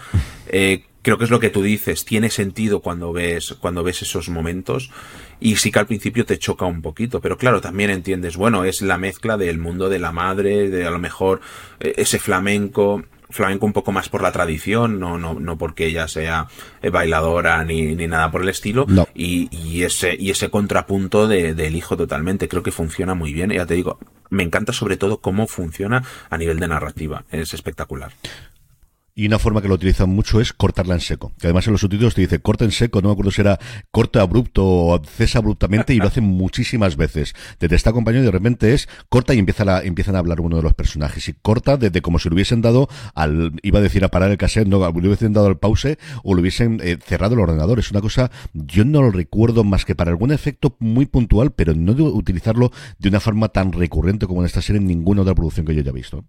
Creo 1.07 1.19
que 1.19 1.25
es 1.25 1.31
lo 1.31 1.39
que 1.39 1.51
tú 1.51 1.63
dices, 1.63 2.05
tiene 2.05 2.31
sentido 2.31 2.81
cuando 2.81 3.13
ves, 3.13 3.55
cuando 3.61 3.85
ves 3.85 4.03
esos 4.03 4.29
momentos 4.29 4.91
y 5.39 5.55
sí 5.55 5.71
que 5.71 5.79
al 5.79 5.87
principio 5.87 6.27
te 6.27 6.37
choca 6.37 6.65
un 6.65 6.83
poquito, 6.83 7.21
pero 7.21 7.39
claro, 7.39 7.61
también 7.61 7.91
entiendes, 7.91 8.37
bueno, 8.37 8.65
es 8.65 8.83
la 8.83 8.99
mezcla 8.99 9.37
del 9.37 9.59
mundo 9.59 9.89
de 9.89 10.01
la 10.01 10.11
madre, 10.11 10.69
de 10.69 10.85
a 10.85 10.91
lo 10.91 10.99
mejor 10.99 11.43
eh, 11.79 11.95
ese 11.99 12.19
flamenco, 12.19 13.05
flamenco 13.31 13.67
un 13.67 13.73
poco 13.73 13.93
más 13.93 14.09
por 14.09 14.21
la 14.21 14.33
tradición, 14.33 14.99
no, 14.99 15.17
no, 15.17 15.35
no 15.35 15.57
porque 15.57 15.87
ella 15.87 16.09
sea 16.09 16.49
eh, 16.83 16.91
bailadora 16.91 17.65
ni, 17.65 17.95
ni 17.95 18.09
nada 18.09 18.33
por 18.33 18.43
el 18.43 18.49
estilo, 18.49 18.85
y, 19.15 19.49
y, 19.57 19.85
ese, 19.85 20.17
y 20.19 20.31
ese 20.31 20.51
contrapunto 20.51 21.29
de, 21.29 21.55
del 21.55 21.77
hijo 21.77 21.97
totalmente, 21.97 22.49
creo 22.49 22.65
que 22.65 22.73
funciona 22.73 23.15
muy 23.15 23.33
bien, 23.33 23.53
ya 23.53 23.65
te 23.65 23.75
digo, 23.75 24.01
me 24.29 24.43
encanta 24.43 24.73
sobre 24.73 24.97
todo 24.97 25.21
cómo 25.21 25.47
funciona 25.47 26.03
a 26.31 26.37
nivel 26.37 26.59
de 26.59 26.67
narrativa, 26.67 27.23
es 27.31 27.55
espectacular. 27.55 28.11
Y 29.19 29.27
una 29.29 29.39
forma 29.39 29.63
que 29.63 29.69
lo 29.69 29.77
utilizan 29.77 30.11
mucho 30.11 30.43
es 30.43 30.53
cortarla 30.53 30.93
en 30.93 31.01
seco. 31.01 31.33
Que 31.39 31.47
además 31.47 31.67
en 31.67 31.73
los 31.73 31.81
subtítulos 31.81 32.15
te 32.15 32.21
dice 32.21 32.41
corta 32.41 32.67
en 32.67 32.71
seco, 32.71 33.01
no 33.01 33.09
me 33.09 33.13
acuerdo 33.13 33.31
si 33.31 33.41
era 33.41 33.59
corta 33.91 34.21
abrupto 34.21 34.63
o 34.63 35.03
cesa 35.03 35.39
abruptamente 35.39 35.95
y 35.95 35.97
lo 35.97 36.09
hacen 36.09 36.25
muchísimas 36.25 36.99
veces. 36.99 37.33
Te, 37.57 37.67
te 37.67 37.75
está 37.75 37.95
y 37.97 38.13
de 38.13 38.31
repente 38.31 38.75
es 38.75 38.91
corta 39.09 39.33
y 39.33 39.39
empieza 39.39 39.65
la, 39.65 39.81
empiezan 39.81 40.17
a 40.17 40.19
hablar 40.19 40.43
uno 40.43 40.59
de 40.59 40.63
los 40.63 40.75
personajes. 40.75 41.31
Y 41.31 41.33
corta 41.33 41.79
desde 41.79 42.03
como 42.03 42.19
si 42.19 42.29
lo 42.29 42.35
hubiesen 42.35 42.61
dado 42.61 42.91
al, 43.15 43.53
iba 43.63 43.79
a 43.79 43.83
decir 43.83 44.05
a 44.05 44.09
parar 44.09 44.31
el 44.31 44.37
cassette, 44.37 44.69
no, 44.69 44.81
lo 44.81 44.91
hubiesen 44.91 45.33
dado 45.33 45.47
al 45.47 45.59
pause 45.59 45.97
o 46.23 46.35
lo 46.35 46.43
hubiesen 46.43 46.79
eh, 46.85 46.99
cerrado 47.03 47.37
el 47.37 47.41
ordenador. 47.41 47.79
Es 47.79 47.91
una 47.91 48.03
cosa, 48.03 48.31
yo 48.53 48.85
no 48.85 49.01
lo 49.01 49.11
recuerdo 49.11 49.65
más 49.65 49.87
que 49.87 49.95
para 49.95 50.11
algún 50.11 50.31
efecto 50.31 50.77
muy 50.79 51.07
puntual, 51.07 51.53
pero 51.53 51.73
no 51.73 51.95
de 51.95 52.03
utilizarlo 52.03 52.71
de 52.99 53.09
una 53.09 53.21
forma 53.21 53.49
tan 53.49 53.73
recurrente 53.73 54.27
como 54.27 54.43
en 54.43 54.47
esta 54.47 54.61
serie 54.61 54.83
en 54.83 54.87
ninguna 54.87 55.23
otra 55.23 55.35
producción 55.35 55.65
que 55.65 55.75
yo 55.75 55.81
haya 55.81 55.93
visto. 55.93 56.27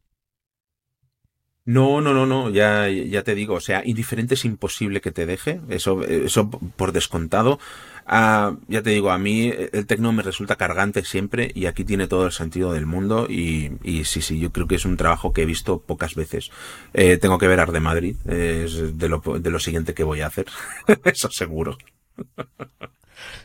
No, 1.68 2.00
no, 2.00 2.14
no, 2.14 2.26
no, 2.26 2.50
ya, 2.50 2.88
ya 2.88 3.24
te 3.24 3.36
digo, 3.36 3.56
o 3.56 3.60
sea, 3.60 3.82
indiferente 3.86 4.36
es 4.36 4.46
imposible 4.46 5.02
que 5.02 5.12
te 5.12 5.26
deje, 5.26 5.60
eso, 5.68 6.02
eso 6.06 6.50
por 6.50 6.94
descontado. 6.94 7.60
Ah, 8.06 8.56
ya 8.70 8.82
te 8.82 8.92
digo, 8.92 9.12
a 9.12 9.18
mí 9.18 9.52
el 9.74 9.86
tecno 9.86 10.14
me 10.14 10.24
resulta 10.24 10.56
cargante 10.56 11.04
siempre 11.04 11.52
y 11.54 11.66
aquí 11.66 11.84
tiene 11.84 12.08
todo 12.08 12.26
el 12.26 12.32
sentido 12.32 12.72
del 12.72 12.86
mundo 12.86 13.28
y, 13.30 13.74
y 13.84 14.06
sí, 14.06 14.22
sí, 14.22 14.40
yo 14.40 14.54
creo 14.54 14.66
que 14.68 14.76
es 14.76 14.86
un 14.86 14.96
trabajo 14.96 15.34
que 15.34 15.42
he 15.42 15.46
visto 15.46 15.82
pocas 15.82 16.16
veces. 16.16 16.52
Eh, 16.94 17.18
tengo 17.18 17.38
que 17.38 17.50
ver 17.50 17.60
Ar 17.60 17.74
de 17.74 17.82
Madrid, 17.82 18.16
es 18.26 18.98
de 18.98 19.10
lo, 19.10 19.20
de 19.20 19.50
lo 19.50 19.60
siguiente 19.60 19.94
que 19.94 20.06
voy 20.06 20.22
a 20.22 20.28
hacer, 20.28 20.46
eso 21.04 21.30
seguro. 21.32 21.78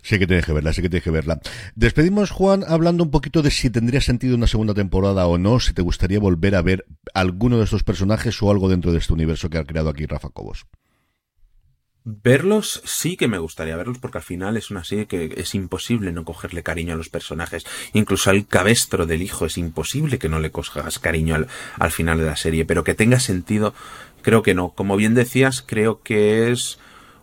Sí 0.03 0.18
que 0.18 0.27
tienes 0.27 0.45
que 0.45 0.53
verla, 0.53 0.73
sí 0.73 0.83
que 0.83 0.89
tienes 0.89 1.05
que 1.05 1.11
verla. 1.11 1.41
Despedimos, 1.75 2.31
Juan, 2.31 2.64
hablando 2.66 3.05
un 3.05 3.11
poquito 3.11 3.43
de 3.43 3.51
si 3.51 3.70
tendría 3.70 4.01
sentido 4.01 4.37
una 4.37 4.47
segunda 4.47 4.75
temporada 4.75 5.27
o 5.27 5.39
no, 5.39 5.61
si 5.61 5.73
te 5.73 5.83
gustaría 5.83 6.18
volver 6.18 6.55
a 6.57 6.62
ver 6.62 6.85
alguno 7.14 7.59
de 7.59 7.64
estos 7.64 7.85
personajes 7.85 8.43
o 8.43 8.51
algo 8.51 8.68
dentro 8.68 8.93
de 8.93 8.99
este 8.99 9.12
universo 9.12 9.49
que 9.49 9.59
ha 9.59 9.64
creado 9.64 9.89
aquí 9.89 10.07
Rafa 10.07 10.29
Cobos. 10.29 10.66
Verlos 12.05 12.83
sí 12.85 13.16
que 13.16 13.29
me 13.29 13.39
gustaría 13.39 13.77
verlos 13.77 13.99
porque 13.99 14.18
al 14.18 14.25
final 14.25 14.57
es 14.57 14.73
una 14.73 14.83
serie 14.83 15.07
que 15.07 15.35
es 15.37 15.55
imposible 15.55 16.11
no 16.11 16.25
cogerle 16.25 16.64
cariño 16.64 16.95
a 16.95 16.97
los 16.97 17.09
personajes. 17.09 17.64
Incluso 17.93 18.31
al 18.31 18.49
cabestro 18.49 19.07
del 19.07 19.23
hijo 19.23 19.47
es 19.47 19.57
imposible 19.57 20.18
que 20.18 20.29
no 20.29 20.41
le 20.41 20.51
cojas 20.51 20.99
cariño 20.99 21.37
al, 21.37 21.47
al 21.79 21.93
final 21.93 22.18
de 22.18 22.25
la 22.27 22.35
serie. 22.35 22.64
Pero 22.64 22.83
que 22.83 22.95
tenga 22.95 23.20
sentido, 23.20 23.73
creo 24.20 24.43
que 24.43 24.53
no. 24.53 24.70
Como 24.70 24.97
bien 24.97 25.14
decías, 25.14 25.62
creo 25.62 26.03
que 26.03 26.51
es 26.51 26.81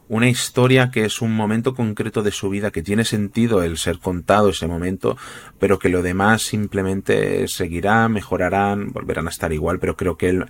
una 0.09 0.27
historia 0.27 0.89
que 0.91 1.05
es 1.05 1.21
un 1.21 1.33
momento 1.33 1.75
concreto 1.75 2.23
de 2.23 2.31
su 2.31 2.49
vida, 2.49 2.71
que 2.71 2.81
tiene 2.81 3.05
sentido 3.05 3.63
el 3.63 3.77
ser 3.77 3.99
contado 3.99 4.49
ese 4.49 4.67
momento, 4.67 5.15
pero 5.59 5.79
que 5.79 5.87
lo 5.87 6.01
demás 6.01 6.41
simplemente 6.41 7.47
seguirá, 7.47 8.09
mejorarán, 8.09 8.91
volverán 8.91 9.27
a 9.27 9.29
estar 9.29 9.53
igual, 9.53 9.79
pero 9.79 9.95
creo 9.95 10.17
que 10.17 10.29
el, 10.29 10.45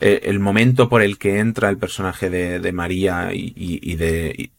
eh, 0.00 0.20
el 0.24 0.38
momento 0.38 0.88
por 0.90 1.02
el 1.02 1.18
que 1.18 1.38
entra 1.38 1.70
el 1.70 1.78
personaje 1.78 2.28
de, 2.28 2.60
de 2.60 2.72
María 2.72 3.30
y, 3.32 3.52
y, 3.56 3.96
de... 3.96 4.50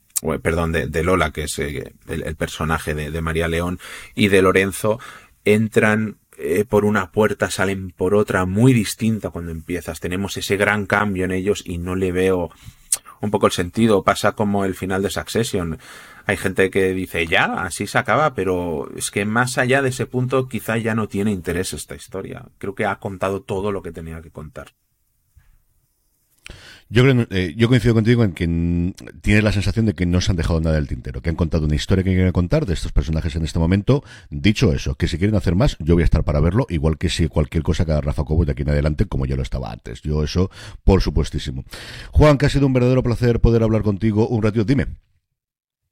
perdón, 0.42 0.72
de, 0.72 1.04
Lola, 1.04 1.32
que 1.32 1.44
es 1.44 1.60
eh, 1.60 1.94
el, 2.08 2.24
el 2.24 2.36
personaje 2.36 2.96
de, 2.96 3.12
de 3.12 3.22
María 3.22 3.48
León, 3.48 3.80
y 4.16 4.30
de 4.30 4.42
Lorenzo, 4.42 5.00
entran 5.46 6.18
eh, 6.40 6.66
por 6.68 6.86
una 6.86 7.12
puerta, 7.12 7.52
salen 7.52 7.92
por 7.92 8.16
otra, 8.16 8.46
muy 8.46 8.74
distinta 8.74 9.30
cuando 9.30 9.52
empiezas. 9.52 10.00
Tenemos 10.00 10.38
ese 10.38 10.58
gran 10.58 10.86
cambio 10.86 11.26
en 11.26 11.32
ellos 11.32 11.62
y 11.66 11.78
no 11.78 11.96
le 11.96 12.12
veo 12.12 12.50
un 13.22 13.32
poco 13.32 13.48
el 13.48 13.52
sentido. 13.52 14.04
Pasa 14.04 14.34
como 14.34 14.66
el 14.66 14.76
final 14.76 15.02
de 15.02 15.10
Succession. 15.10 15.80
Hay 16.26 16.38
gente 16.38 16.70
que 16.70 16.94
dice, 16.94 17.26
ya, 17.26 17.64
así 17.64 17.88
se 17.88 17.98
acaba, 17.98 18.34
pero 18.34 18.90
es 18.96 19.12
que 19.12 19.26
más 19.26 19.58
allá 19.58 19.82
de 19.82 19.90
ese 19.90 20.06
punto 20.06 20.48
quizá 20.48 20.78
ya 20.78 20.96
no 20.96 21.08
tiene 21.08 21.32
interés 21.32 21.74
esta 21.74 21.96
historia. 21.96 22.46
Creo 22.58 22.76
que 22.76 22.86
ha 22.86 23.00
contado 23.00 23.42
todo 23.42 23.72
lo 23.72 23.82
que 23.82 23.92
tenía 23.92 24.22
que 24.22 24.32
contar. 24.32 24.74
Yo 26.92 27.04
creo, 27.04 27.28
eh, 27.30 27.54
yo 27.56 27.68
coincido 27.68 27.94
contigo 27.94 28.24
en 28.24 28.32
que 28.32 28.46
tienes 29.22 29.44
la 29.44 29.52
sensación 29.52 29.86
de 29.86 29.94
que 29.94 30.08
no 30.08 30.22
se 30.22 30.32
han 30.32 30.38
dejado 30.38 30.60
nada 30.60 30.76
del 30.76 30.88
tintero, 30.88 31.22
que 31.22 31.30
han 31.30 31.36
contado 31.36 31.66
una 31.66 31.76
historia 31.76 32.04
que 32.04 32.16
quieren 32.16 32.32
contar 32.32 32.66
de 32.66 32.74
estos 32.74 32.92
personajes 32.92 33.36
en 33.36 33.44
este 33.44 33.60
momento. 33.60 34.04
Dicho 34.32 34.74
eso, 34.74 34.96
que 34.96 35.08
si 35.08 35.20
quieren 35.20 35.36
hacer 35.36 35.54
más, 35.54 35.78
yo 35.78 35.94
voy 35.94 36.02
a 36.02 36.06
estar 36.06 36.24
para 36.24 36.40
verlo, 36.40 36.66
igual 36.68 36.98
que 36.98 37.10
si 37.10 37.28
cualquier 37.28 37.62
cosa 37.62 37.86
que 37.86 37.92
haga 37.92 38.02
Rafa 38.02 38.24
Cobo 38.24 38.44
de 38.44 38.54
aquí 38.54 38.64
en 38.64 38.70
adelante, 38.70 39.06
como 39.06 39.28
yo 39.28 39.36
lo 39.36 39.44
estaba 39.44 39.72
antes. 39.72 40.02
Yo 40.02 40.24
eso, 40.24 40.50
por 40.84 41.02
supuestísimo. 41.02 41.64
Juan, 42.12 42.40
que 42.40 42.48
ha 42.48 42.50
sido 42.50 42.66
un 42.66 42.74
verdadero 42.74 43.04
placer 43.04 43.40
poder 43.40 43.62
hablar 43.62 43.84
contigo 43.84 44.28
un 44.28 44.42
ratito. 44.42 44.66
Dime. 44.66 44.88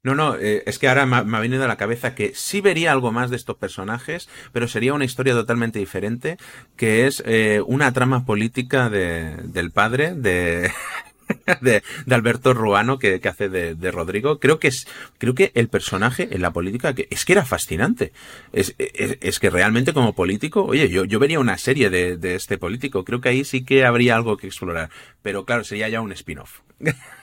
No, 0.08 0.16
no, 0.16 0.38
eh, 0.38 0.64
es 0.66 0.80
que 0.80 0.88
ahora 0.88 1.06
me 1.06 1.18
ha, 1.18 1.42
venido 1.42 1.66
a 1.66 1.68
la 1.68 1.76
cabeza 1.76 2.16
que 2.16 2.32
sí 2.34 2.62
vería 2.62 2.94
algo 2.94 3.12
más 3.12 3.30
de 3.30 3.36
estos 3.36 3.58
personajes, 3.58 4.30
pero 4.54 4.70
sería 4.70 4.94
una 4.94 5.04
historia 5.04 5.34
totalmente 5.34 5.80
diferente, 5.80 6.38
que 6.78 7.08
es 7.08 7.22
eh, 7.26 7.62
una 7.68 7.92
trama 7.92 8.26
política 8.26 8.90
de, 8.90 9.36
del 9.44 9.72
padre 9.72 10.16
de, 10.16 10.72
de, 11.62 11.84
de, 12.06 12.16
Alberto 12.16 12.54
Ruano 12.54 13.00
que, 13.00 13.20
que 13.20 13.28
hace 13.28 13.50
de, 13.50 13.76
de, 13.76 13.92
Rodrigo. 13.92 14.40
Creo 14.40 14.62
que 14.62 14.70
es, 14.70 14.88
creo 15.18 15.36
que 15.36 15.52
el 15.56 15.68
personaje 15.68 16.30
en 16.32 16.42
la 16.42 16.54
política 16.54 16.96
que 16.96 17.10
es 17.12 17.26
que 17.26 17.34
era 17.34 17.44
fascinante. 17.44 18.14
Es, 18.54 18.76
es, 18.78 19.18
es 19.20 19.40
que 19.42 19.50
realmente 19.50 19.92
como 19.92 20.16
político, 20.16 20.64
oye, 20.64 20.88
yo, 20.88 21.04
yo 21.04 21.20
vería 21.20 21.42
una 21.42 21.58
serie 21.58 21.90
de, 21.90 22.16
de 22.16 22.36
este 22.36 22.58
político. 22.58 23.04
Creo 23.04 23.20
que 23.20 23.28
ahí 23.28 23.44
sí 23.44 23.66
que 23.66 23.84
habría 23.84 24.16
algo 24.16 24.38
que 24.38 24.48
explorar. 24.48 24.90
Pero 25.22 25.44
claro, 25.44 25.66
sería 25.66 25.90
ya 25.90 26.00
un 26.00 26.14
spin-off. 26.14 26.62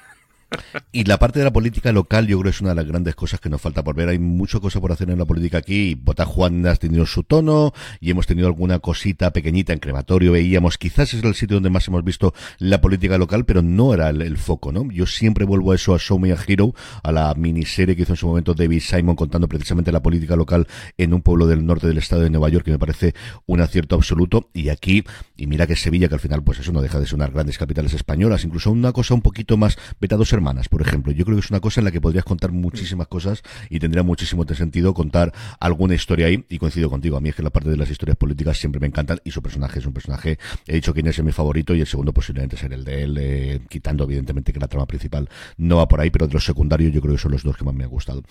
Y 0.93 1.05
la 1.05 1.19
parte 1.19 1.41
de 1.41 1.45
la 1.45 1.53
política 1.53 1.93
local 1.93 2.27
yo 2.27 2.39
creo 2.39 2.51
es 2.51 2.61
una 2.61 2.71
de 2.71 2.77
las 2.77 2.87
grandes 2.87 3.15
cosas 3.15 3.41
que 3.41 3.49
nos 3.49 3.61
falta 3.61 3.83
por 3.83 3.95
ver. 3.95 4.09
Hay 4.09 4.19
muchas 4.19 4.61
cosas 4.61 4.81
por 4.81 4.93
hacer 4.93 5.11
en 5.11 5.19
la 5.19 5.25
política 5.25 5.59
aquí. 5.59 5.95
Bota 5.95 6.25
Juan 6.25 6.67
ha 6.67 6.77
tenido 6.77 7.07
su 7.07 7.25
tono 7.25 7.73
y 8.01 8.11
hemos 8.11 8.27
tenido 8.27 8.47
alguna 8.47 8.79
cosita 8.79 9.33
pequeñita 9.33 9.73
en 9.73 9.79
crematorio. 9.79 10.33
Veíamos, 10.33 10.79
quizás 10.79 11.15
es 11.15 11.25
el 11.25 11.35
sitio 11.35 11.57
donde 11.57 11.71
más 11.71 11.89
hemos 11.89 12.05
visto 12.05 12.35
la 12.59 12.81
política 12.81 13.19
local, 13.19 13.45
pero 13.45 13.63
no 13.63 13.95
era 13.95 14.11
el, 14.11 14.37
foco, 14.37 14.73
¿no? 14.73 14.91
Yo 14.91 15.07
siempre 15.07 15.45
vuelvo 15.45 15.73
a 15.73 15.75
eso, 15.75 15.95
a 15.95 15.99
Show 15.99 16.19
Me 16.19 16.33
a 16.33 16.39
Hero, 16.47 16.75
a 17.03 17.13
la 17.13 17.35
miniserie 17.35 17.97
que 17.97 18.03
hizo 18.03 18.13
en 18.13 18.17
su 18.17 18.27
momento 18.27 18.55
David 18.55 18.81
Simon 18.81 19.17
contando 19.17 19.49
precisamente 19.49 19.93
la 19.93 20.03
política 20.03 20.37
local 20.37 20.67
en 20.99 21.15
un 21.15 21.23
pueblo 21.23 21.47
del 21.47 21.65
norte 21.65 21.87
del 21.87 21.99
estado 21.99 22.23
de 22.23 22.31
Nueva 22.31 22.49
York, 22.49 22.65
que 22.65 22.73
me 22.73 22.79
parece 22.79 23.15
un 23.47 23.61
acierto 23.61 23.95
absoluto. 23.97 24.51
Y 24.53 24.69
aquí, 24.69 25.05
y 25.37 25.47
mira 25.47 25.67
que 25.67 25.77
Sevilla, 25.77 26.09
que 26.09 26.15
al 26.15 26.21
final, 26.21 26.43
pues 26.43 26.59
eso 26.59 26.73
no 26.73 26.83
deja 26.83 27.01
de 27.01 27.07
ser 27.07 27.17
unas 27.17 27.33
grandes 27.33 27.59
capitales 27.59 27.95
españolas, 27.95 28.45
incluso 28.45 28.71
una 28.71 28.93
cosa 28.93 29.15
un 29.15 29.23
poquito 29.23 29.57
más, 29.57 29.77
vetados 30.01 30.33
por 30.69 30.83
ejemplo. 30.83 31.13
Yo 31.13 31.25
creo 31.25 31.37
que 31.37 31.45
es 31.45 31.51
una 31.51 31.61
cosa 31.61 31.81
en 31.81 31.87
la 31.87 31.91
que 31.91 32.01
podrías 32.01 32.25
contar 32.25 32.53
muchísimas 32.53 33.09
cosas 33.09 33.43
y 33.71 33.79
tendría 33.79 34.03
muchísimo 34.03 34.45
sentido 34.55 34.95
contar 34.95 35.33
alguna 35.61 35.95
historia 35.95 36.27
ahí. 36.27 36.45
Y 36.49 36.59
coincido 36.59 36.91
contigo, 36.91 37.17
a 37.17 37.21
mí 37.21 37.31
es 37.31 37.35
que 37.35 37.43
la 37.43 37.51
parte 37.51 37.71
de 37.71 37.77
las 37.77 37.91
historias 37.91 38.17
políticas 38.17 38.59
siempre 38.59 38.81
me 38.81 38.87
encantan 38.87 39.21
y 39.25 39.31
su 39.31 39.43
personaje 39.43 39.79
es 39.79 39.87
un 39.87 39.93
personaje, 39.93 40.39
he 40.67 40.75
dicho 40.75 40.93
quién 40.93 41.07
es 41.07 41.23
mi 41.23 41.33
favorito 41.33 41.75
y 41.75 41.81
el 41.81 41.87
segundo 41.87 42.13
posiblemente 42.13 42.57
ser 42.57 42.73
el 42.73 42.85
de 42.85 43.03
él, 43.03 43.17
eh, 43.19 43.61
quitando 43.69 44.05
evidentemente 44.05 44.53
que 44.53 44.61
la 44.61 44.69
trama 44.69 44.87
principal 44.87 45.29
no 45.57 45.77
va 45.77 45.89
por 45.89 46.01
ahí, 46.01 46.11
pero 46.11 46.27
de 46.27 46.35
los 46.35 46.45
secundarios 46.45 46.93
yo 46.93 47.01
creo 47.01 47.15
que 47.15 47.21
son 47.21 47.33
los 47.33 47.43
dos 47.43 47.57
que 47.57 47.65
más 47.65 47.75
me 47.75 47.85
han 47.85 47.91
gustado. 47.91 48.23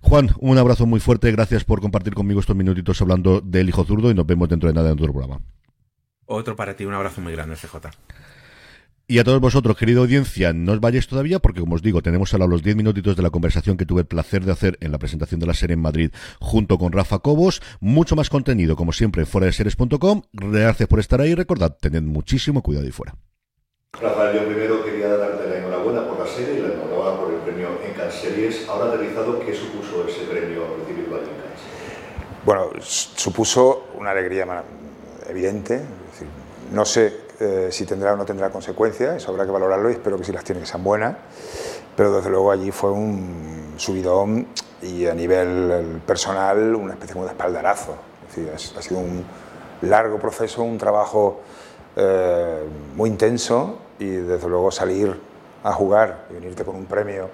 Juan, 0.00 0.30
un 0.38 0.58
abrazo 0.58 0.86
muy 0.86 1.00
fuerte, 1.00 1.30
gracias 1.30 1.64
por 1.64 1.80
compartir 1.80 2.14
conmigo 2.14 2.40
estos 2.40 2.56
minutitos 2.56 3.00
hablando 3.00 3.40
del 3.40 3.68
hijo 3.68 3.84
zurdo 3.84 4.10
y 4.10 4.14
nos 4.14 4.26
vemos 4.26 4.48
dentro 4.48 4.68
de 4.68 4.74
nada 4.74 4.88
en 4.90 4.94
otro 4.94 5.12
programa. 5.12 5.40
Otro 6.26 6.54
para 6.54 6.74
ti, 6.74 6.84
un 6.84 6.94
abrazo 6.94 7.20
muy 7.20 7.32
grande, 7.32 7.56
CJ. 7.56 7.90
Y 9.10 9.18
a 9.18 9.24
todos 9.24 9.40
vosotros, 9.40 9.76
querida 9.76 9.98
audiencia, 9.98 10.52
no 10.52 10.70
os 10.70 10.78
vayáis 10.78 11.08
todavía 11.08 11.40
porque, 11.40 11.58
como 11.58 11.74
os 11.74 11.82
digo, 11.82 12.00
tenemos 12.00 12.32
ahora 12.32 12.46
los 12.46 12.62
10 12.62 12.76
minutitos 12.76 13.16
de 13.16 13.24
la 13.24 13.30
conversación 13.30 13.76
que 13.76 13.84
tuve 13.84 14.02
el 14.02 14.06
placer 14.06 14.44
de 14.44 14.52
hacer 14.52 14.78
en 14.80 14.92
la 14.92 15.00
presentación 15.00 15.40
de 15.40 15.48
la 15.48 15.54
serie 15.54 15.74
en 15.74 15.82
Madrid 15.82 16.12
junto 16.38 16.78
con 16.78 16.92
Rafa 16.92 17.18
Cobos. 17.18 17.60
Mucho 17.80 18.14
más 18.14 18.30
contenido, 18.30 18.76
como 18.76 18.92
siempre, 18.92 19.22
en 19.22 19.26
fuera 19.26 19.46
de 19.46 19.52
series.com. 19.52 20.22
Gracias 20.32 20.88
por 20.88 21.00
estar 21.00 21.20
ahí. 21.20 21.34
Recordad, 21.34 21.76
tened 21.80 22.02
muchísimo 22.02 22.62
cuidado 22.62 22.86
ahí 22.86 22.92
fuera. 22.92 23.16
Rafael, 24.00 24.32
yo 24.32 24.46
primero 24.46 24.84
quería 24.84 25.08
darte 25.08 25.50
la 25.50 25.58
enhorabuena 25.58 26.06
por 26.06 26.20
la 26.20 26.26
serie 26.28 26.60
y 26.60 26.62
la 26.62 26.74
enhorabuena 26.74 27.20
por 27.20 27.34
el 27.34 27.40
premio 27.40 27.66
en 27.82 28.12
Series. 28.12 28.68
Ahora 28.68 28.94
aterrizado, 28.94 29.40
¿qué 29.40 29.52
supuso 29.52 30.06
ese 30.06 30.22
premio 30.30 30.76
recibido 30.86 31.18
en? 31.18 31.24
Bueno, 32.46 32.70
supuso 32.80 33.88
una 33.98 34.12
alegría 34.12 34.46
evidente. 35.28 35.74
Es 35.74 36.12
decir, 36.12 36.28
no 36.72 36.84
sé 36.84 37.29
eh, 37.40 37.68
si 37.70 37.86
tendrá 37.86 38.12
o 38.12 38.16
no 38.16 38.24
tendrá 38.24 38.50
consecuencias, 38.50 39.16
eso 39.16 39.30
habrá 39.30 39.44
que 39.44 39.50
valorarlo 39.50 39.90
y 39.90 39.94
espero 39.94 40.16
que 40.18 40.24
si 40.24 40.32
las 40.32 40.44
tiene 40.44 40.60
que 40.60 40.66
sean 40.66 40.84
buenas, 40.84 41.16
pero 41.96 42.14
desde 42.14 42.30
luego 42.30 42.52
allí 42.52 42.70
fue 42.70 42.90
un 42.92 43.74
subidón 43.76 44.46
y 44.82 45.06
a 45.06 45.14
nivel 45.14 46.00
personal 46.06 46.74
una 46.74 46.92
especie 46.94 47.20
de 47.20 47.26
espaldarazo. 47.26 47.96
Es 48.54 48.74
ha 48.76 48.82
sido 48.82 49.00
un 49.00 49.24
largo 49.82 50.18
proceso, 50.18 50.62
un 50.62 50.78
trabajo 50.78 51.40
eh, 51.96 52.64
muy 52.94 53.10
intenso 53.10 53.78
y 53.98 54.08
desde 54.08 54.48
luego 54.48 54.70
salir 54.70 55.18
a 55.64 55.72
jugar 55.72 56.26
y 56.30 56.34
venirte 56.34 56.64
con 56.64 56.76
un 56.76 56.86
premio 56.86 57.28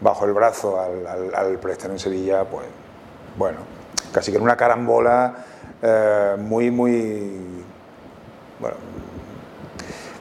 bajo 0.00 0.24
el 0.24 0.32
brazo 0.32 0.80
al, 0.80 1.06
al, 1.06 1.34
al 1.34 1.58
en 1.90 1.98
Sevilla, 1.98 2.44
pues 2.44 2.66
bueno, 3.38 3.58
casi 4.12 4.32
que 4.32 4.38
en 4.38 4.42
una 4.42 4.56
carambola 4.56 5.44
eh, 5.80 6.36
muy, 6.38 6.70
muy, 6.70 7.64
bueno, 8.58 8.76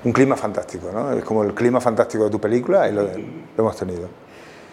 un 0.04 0.12
clima 0.12 0.36
fantástico, 0.36 0.89
¿no? 0.91 1.12
Es 1.14 1.24
como 1.24 1.43
el 1.43 1.54
clima 1.54 1.80
fantástico 1.80 2.26
de 2.26 2.30
tu 2.30 2.39
película 2.39 2.88
y 2.89 2.93
lo, 2.93 3.04
lo 3.04 3.10
hemos 3.58 3.76
tenido. 3.76 4.08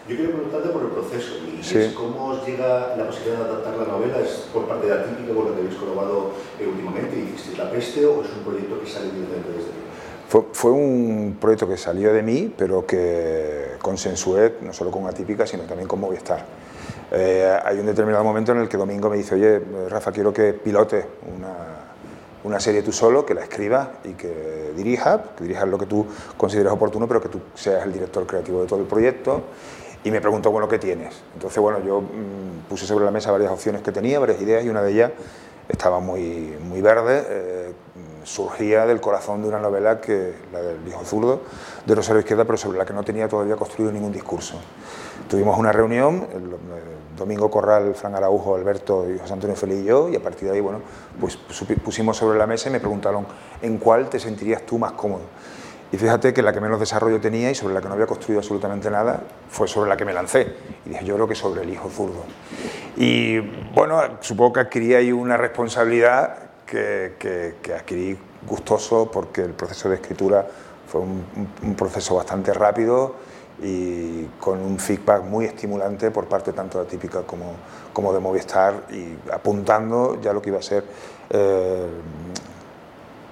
Yo 0.09 0.15
quiero 0.15 0.31
preguntarte 0.31 0.69
por 0.69 0.81
el 0.81 0.87
proceso. 0.87 1.35
Y 1.45 1.63
sí. 1.63 1.93
¿Cómo 1.95 2.29
os 2.29 2.47
llega 2.47 2.95
la 2.97 3.05
posibilidad 3.05 3.37
de 3.37 3.45
adaptar 3.45 3.77
la 3.77 3.93
novela? 3.93 4.19
¿Es 4.19 4.49
por 4.51 4.67
parte 4.67 4.87
de 4.87 4.93
Atípica, 4.93 5.35
con 5.35 5.45
la 5.45 5.53
que 5.53 5.61
habéis 5.61 5.75
colaborado 5.75 6.31
eh, 6.59 6.65
últimamente 6.65 7.19
hicisteis 7.19 7.59
La 7.59 7.69
Peste, 7.69 8.05
o 8.07 8.23
es 8.23 8.29
un 8.35 8.43
proyecto 8.43 8.79
que 8.79 8.87
sale 8.87 9.11
directamente 9.11 9.49
desde 9.49 9.69
ti? 9.69 9.77
Fue, 10.27 10.45
fue, 10.51 10.71
un 10.71 11.37
proyecto 11.39 11.67
que 11.67 11.77
salió 11.77 12.11
de 12.11 12.23
mí, 12.23 12.51
pero 12.57 12.87
que 12.87 13.73
consensué 13.79 14.55
no 14.61 14.73
solo 14.73 14.89
con 14.89 15.05
Atípica, 15.05 15.45
sino 15.45 15.63
también 15.63 15.87
con 15.87 15.99
Movistar. 15.99 16.43
Eh, 17.11 17.59
hay 17.63 17.79
un 17.79 17.85
determinado 17.85 18.23
momento 18.23 18.51
en 18.51 18.59
el 18.59 18.69
que 18.69 18.77
Domingo 18.77 19.11
me 19.11 19.17
dice, 19.17 19.35
oye, 19.35 19.61
Rafa, 19.89 20.11
quiero 20.11 20.33
que 20.33 20.53
pilote 20.53 21.05
una, 21.35 21.78
una 22.43 22.59
serie 22.59 22.81
tú 22.81 22.91
solo, 22.91 23.25
que 23.25 23.33
la 23.33 23.41
escribas 23.41 23.89
y 24.03 24.13
que 24.13 24.71
dirijas, 24.75 25.19
que 25.37 25.43
dirijas 25.43 25.67
lo 25.67 25.77
que 25.77 25.85
tú 25.85 26.05
consideres 26.37 26.71
oportuno, 26.71 27.07
pero 27.07 27.21
que 27.21 27.29
tú 27.29 27.39
seas 27.55 27.85
el 27.85 27.93
director 27.93 28.25
creativo 28.25 28.61
de 28.61 28.67
todo 28.67 28.79
el 28.79 28.85
proyecto. 28.85 29.41
Y 30.03 30.11
me 30.11 30.21
preguntó, 30.21 30.49
bueno, 30.49 30.67
¿qué 30.69 30.79
tienes? 30.79 31.13
Entonces, 31.33 31.59
bueno, 31.59 31.79
yo 31.85 31.99
mmm, 32.01 32.69
puse 32.69 32.85
sobre 32.85 33.03
la 33.03 33.11
mesa 33.11 33.31
varias 33.31 33.51
opciones 33.51 33.81
que 33.81 33.91
tenía, 33.91 34.19
varias 34.19 34.41
ideas, 34.41 34.63
y 34.63 34.69
una 34.69 34.81
de 34.81 34.91
ellas 34.91 35.11
estaba 35.67 35.99
muy, 35.99 36.57
muy 36.63 36.81
verde, 36.81 37.25
eh, 37.27 37.73
surgía 38.23 38.85
del 38.85 39.01
corazón 39.01 39.41
de 39.41 39.49
una 39.49 39.59
novela, 39.59 39.99
que 39.99 40.33
la 40.53 40.61
del 40.61 40.87
hijo 40.87 41.03
zurdo, 41.03 41.41
de 41.85 41.95
Rosario 41.95 42.21
Izquierda, 42.21 42.45
pero 42.45 42.57
sobre 42.57 42.77
la 42.77 42.85
que 42.85 42.93
no 42.93 43.03
tenía 43.03 43.27
todavía 43.27 43.55
construido 43.55 43.91
ningún 43.91 44.11
discurso. 44.11 44.55
Tuvimos 45.29 45.57
una 45.59 45.71
reunión, 45.71 46.27
Domingo 47.19 47.51
Corral, 47.51 47.93
Fran 47.93 48.15
Araujo, 48.15 48.55
Alberto 48.55 49.05
y 49.09 49.19
José 49.19 49.33
Antonio 49.33 49.55
Feliz 49.55 49.81
y 49.81 49.85
yo, 49.85 50.09
y 50.09 50.15
a 50.15 50.19
partir 50.23 50.47
de 50.47 50.55
ahí, 50.55 50.61
bueno, 50.61 50.81
pues 51.19 51.37
pusimos 51.83 52.17
sobre 52.17 52.39
la 52.39 52.47
mesa 52.47 52.69
y 52.69 52.71
me 52.71 52.79
preguntaron 52.79 53.27
en 53.61 53.77
cuál 53.77 54.09
te 54.09 54.19
sentirías 54.19 54.63
tú 54.63 54.79
más 54.79 54.93
cómodo. 54.93 55.23
Y 55.91 55.97
fíjate 55.97 56.33
que 56.33 56.41
la 56.41 56.53
que 56.53 56.61
menos 56.61 56.79
desarrollo 56.79 57.19
tenía 57.19 57.49
y 57.49 57.55
sobre 57.55 57.73
la 57.73 57.81
que 57.81 57.87
no 57.87 57.95
había 57.95 58.05
construido 58.05 58.39
absolutamente 58.39 58.91
nada 58.91 59.21
fue 59.49 59.67
sobre 59.67 59.89
la 59.89 59.97
que 59.97 60.05
me 60.05 60.13
lancé. 60.13 60.55
Y 60.85 60.89
dije, 60.89 61.03
yo 61.03 61.15
creo 61.15 61.27
que 61.27 61.35
sobre 61.35 61.63
el 61.63 61.69
hijo 61.69 61.89
zurdo. 61.89 62.23
Y 62.95 63.39
bueno, 63.73 64.01
supongo 64.21 64.53
que 64.53 64.59
adquirí 64.61 64.93
ahí 64.93 65.11
una 65.11 65.35
responsabilidad 65.35 66.37
que, 66.65 67.15
que, 67.17 67.73
adquirí 67.73 68.17
gustoso 68.47 69.09
porque 69.11 69.41
el 69.41 69.53
proceso 69.53 69.89
de 69.89 69.95
escritura 69.95 70.47
fue 70.87 71.01
un 71.01 71.75
proceso 71.75 72.15
bastante 72.15 72.53
rápido 72.53 73.15
y 73.61 74.25
con 74.39 74.59
un 74.59 74.79
feedback 74.79 75.23
muy 75.23 75.45
estimulante 75.45 76.11
por 76.11 76.27
parte 76.27 76.53
tanto 76.53 76.79
de 76.79 76.85
Típica 76.85 77.21
como, 77.23 77.53
como 77.93 78.13
de 78.13 78.19
Movistar 78.19 78.85
y 78.91 79.15
apuntando 79.31 80.19
ya 80.21 80.33
lo 80.33 80.41
que 80.41 80.49
iba 80.49 80.59
a 80.59 80.63
ser 80.63 80.83
eh, 81.29 81.87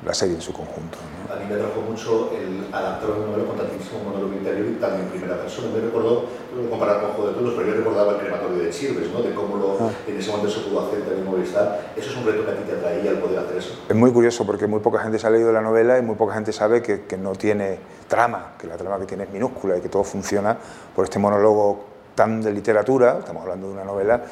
la 0.06 0.14
serie 0.14 0.36
en 0.36 0.42
su 0.42 0.54
conjunto. 0.54 0.98
A 1.28 1.36
mí 1.36 1.44
me 1.50 1.56
atrajo 1.56 1.82
mucho 1.82 2.32
el 2.32 2.74
adaptar 2.74 3.12
una 3.12 3.28
novela 3.28 3.44
con 3.48 3.58
tantísimo 3.58 4.00
monólogo 4.00 4.34
interior 4.34 4.66
y 4.66 4.80
también 4.80 5.04
en 5.04 5.10
primera 5.10 5.36
persona. 5.36 5.68
Me 5.76 5.82
recordó, 5.82 6.24
no 6.56 6.70
comparar 6.70 7.02
con 7.02 7.12
Juego 7.12 7.32
de 7.32 7.38
Todos, 7.38 7.54
pero 7.56 7.68
yo 7.68 7.74
recordaba 7.76 8.14
el 8.14 8.20
crematorio 8.20 8.64
de 8.64 8.70
Chirves, 8.70 9.12
¿no? 9.12 9.22
de 9.22 9.36
cómo 9.36 9.58
lo, 9.58 9.78
ah. 9.82 9.92
en 10.08 10.18
ese 10.18 10.32
momento 10.32 10.50
se 10.50 10.62
pudo 10.62 10.88
hacer 10.88 11.02
también 11.02 11.26
Movistar. 11.26 11.92
¿Eso 11.98 12.12
es 12.12 12.16
un 12.16 12.26
reto 12.26 12.46
que 12.46 12.52
a 12.52 12.56
ti 12.56 12.64
te 12.64 12.74
atraía 12.78 13.12
el 13.12 13.18
poder 13.18 13.40
hacer 13.40 13.58
eso? 13.58 13.76
Es 13.90 13.96
muy 13.96 14.12
curioso 14.12 14.46
porque 14.46 14.68
muy 14.68 14.80
poca 14.80 15.00
gente 15.00 15.20
se 15.20 15.28
ha 15.28 15.30
leído 15.30 15.52
la 15.52 15.62
novela 15.62 16.00
y 16.00 16.02
muy 16.02 16.16
poca 16.16 16.34
gente 16.34 16.54
sabe 16.54 16.82
que, 16.82 17.02
que 17.02 17.18
no 17.18 17.34
tiene 17.34 17.78
trama, 18.08 18.54
que 18.58 18.68
la 18.68 18.78
trama 18.78 18.98
que 18.98 19.06
tiene 19.06 19.26
es 19.26 19.30
minúscula 19.30 19.78
y 19.78 19.82
que 19.82 19.90
todo 19.90 20.06
funciona 20.06 20.58
por 20.96 21.04
este 21.04 21.20
monólogo 21.20 21.98
tan 22.16 22.42
de 22.42 22.52
literatura, 22.52 23.18
estamos 23.20 23.44
hablando 23.44 23.68
de 23.68 23.74
una 23.74 23.84
novela 23.84 24.24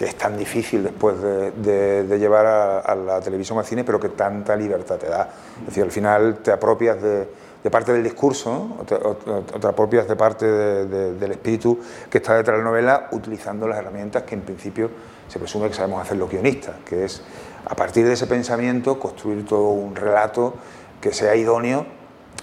que 0.00 0.06
es 0.06 0.14
tan 0.14 0.34
difícil 0.34 0.82
después 0.82 1.20
de, 1.20 2.18
llevar 2.18 2.46
a, 2.46 2.94
la 2.94 3.20
televisión 3.20 3.58
al 3.58 3.66
cine, 3.66 3.84
pero 3.84 4.00
que 4.00 4.08
tanta 4.08 4.56
libertad 4.56 4.96
te 4.96 5.06
da. 5.06 5.28
Es 5.60 5.66
decir, 5.66 5.82
al 5.82 5.90
final 5.90 6.38
te 6.38 6.50
apropias 6.50 7.02
de, 7.02 7.28
parte 7.70 7.92
del 7.92 8.02
discurso, 8.02 8.78
o 8.80 8.84
te, 8.84 8.94
o, 8.94 9.14
te 9.14 9.66
apropias 9.66 10.08
de 10.08 10.16
parte 10.16 10.46
de, 10.46 11.12
del 11.16 11.32
espíritu 11.32 11.78
que 12.08 12.16
está 12.16 12.34
detrás 12.34 12.56
de 12.56 12.64
la 12.64 12.70
novela, 12.70 13.08
utilizando 13.12 13.68
las 13.68 13.76
herramientas 13.76 14.22
que 14.22 14.36
en 14.36 14.40
principio 14.40 14.90
se 15.28 15.38
presume 15.38 15.68
que 15.68 15.74
sabemos 15.74 16.00
hacer 16.00 16.16
los 16.16 16.30
guionistas, 16.30 16.76
que 16.86 17.04
es 17.04 17.20
a 17.66 17.74
partir 17.74 18.06
de 18.06 18.14
ese 18.14 18.26
pensamiento 18.26 18.98
construir 18.98 19.44
todo 19.44 19.68
un 19.68 19.94
relato 19.94 20.54
que 20.98 21.12
sea 21.12 21.36
idóneo 21.36 21.84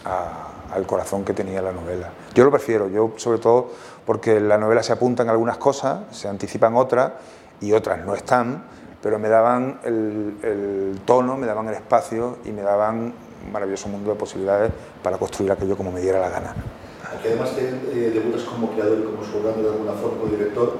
a, 0.05 0.47
al 0.75 0.85
corazón 0.85 1.25
que 1.25 1.33
tenía 1.33 1.63
la 1.63 1.71
novela. 1.71 2.11
Yo 2.35 2.43
lo 2.43 2.51
prefiero, 2.51 2.87
yo 2.87 3.13
sobre 3.17 3.39
todo 3.39 3.71
porque 4.05 4.37
en 4.37 4.47
la 4.47 4.59
novela 4.59 4.83
se 4.83 4.93
apuntan 4.93 5.27
algunas 5.27 5.57
cosas, 5.57 6.01
se 6.11 6.27
anticipan 6.27 6.75
otras 6.75 7.11
y 7.61 7.71
otras 7.73 8.05
no 8.05 8.13
están, 8.13 8.63
pero 9.01 9.19
me 9.19 9.29
daban 9.29 9.79
el, 9.83 10.37
el, 10.43 10.99
tono, 11.05 11.37
me 11.37 11.47
daban 11.47 11.67
el 11.69 11.75
espacio 11.75 12.37
y 12.45 12.51
me 12.51 12.61
daban 12.61 13.13
un 13.45 13.51
maravilloso 13.51 13.87
mundo 13.87 14.11
de 14.11 14.15
posibilidades 14.17 14.71
para 15.03 15.17
construir 15.17 15.51
aquello 15.51 15.77
como 15.77 15.91
me 15.91 16.01
diera 16.01 16.19
la 16.19 16.29
gana. 16.29 16.53
Aquí 17.13 17.29
además 17.29 17.55
te 17.55 17.69
eh, 17.69 18.11
debutas 18.11 18.43
como 18.43 18.71
creador 18.71 18.99
y 18.99 19.03
como 19.03 19.23
showrunner 19.23 19.63
de 19.63 19.69
alguna 19.69 19.93
forma, 19.93 20.19
como 20.19 20.31
director, 20.31 20.75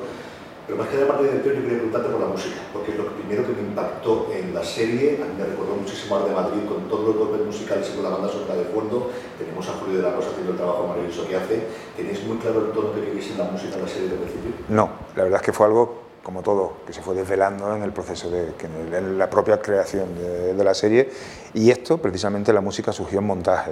pero 0.66 0.78
más 0.78 0.90
que 0.90 0.98
de 0.98 1.06
parte 1.06 1.24
de 1.24 1.30
director 1.30 1.54
yo 1.54 1.62
quería 1.62 1.78
preguntarte 1.78 2.10
por 2.10 2.20
la 2.20 2.28
música, 2.28 2.60
porque 2.74 2.92
lo 2.96 3.06
primero 3.16 3.48
que 3.48 3.54
me 3.54 3.62
impactó 3.70 4.28
en 4.34 4.54
la 4.54 4.64
serie, 4.64 5.24
a 5.24 5.26
mí 5.26 5.34
me 5.38 5.46
recordó 5.46 5.76
muchísimo 5.76 6.18
Arte 6.18 6.30
de 6.30 6.36
Madrid 6.36 6.68
con 6.68 6.90
todos 6.90 7.16
los 7.16 7.16
golpes 7.16 7.46
musicales 7.46 7.90
y 7.90 7.96
con 7.96 8.04
la 8.04 8.10
banda 8.10 8.28
sonora 8.28 8.56
de 8.56 8.66
fondo, 8.66 9.10
tenemos 9.40 9.64
a 9.70 9.74
Julio 9.80 9.98
de 9.98 10.04
la 10.04 10.12
Rosa 10.12 10.30
haciendo 10.32 10.52
el 10.52 10.58
trabajo 10.58 10.88
maravilloso 10.88 11.26
que 11.26 11.38
hace, 11.38 11.64
¿tenéis 11.96 12.22
muy 12.28 12.38
claro 12.38 12.68
el 12.68 12.72
tono 12.74 12.92
que 12.92 13.02
queréis 13.06 13.32
en 13.32 13.38
la 13.38 13.46
música 13.46 13.76
en 13.76 13.82
la 13.82 13.88
serie 13.88 14.10
de 14.10 14.16
principio? 14.18 14.52
No, 14.68 14.90
la 15.16 15.24
verdad 15.24 15.40
es 15.40 15.46
que 15.46 15.54
fue 15.54 15.66
algo 15.68 16.07
como 16.24 16.42
todo, 16.42 16.78
que 16.86 16.94
se 16.94 17.02
fue 17.02 17.16
desvelando 17.16 17.76
en 17.76 17.84
el 17.84 17.94
proceso 17.94 18.30
de 18.30 18.54
en 18.62 19.18
la 19.18 19.30
propia 19.30 19.62
creación 19.62 20.10
de, 20.18 20.64
la 20.64 20.74
serie. 20.74 21.10
Y 21.54 21.72
esto, 21.72 21.98
precisamente, 22.00 22.52
la 22.52 22.62
música 22.62 22.92
surgió 22.92 23.20
en 23.20 23.26
montaje. 23.26 23.72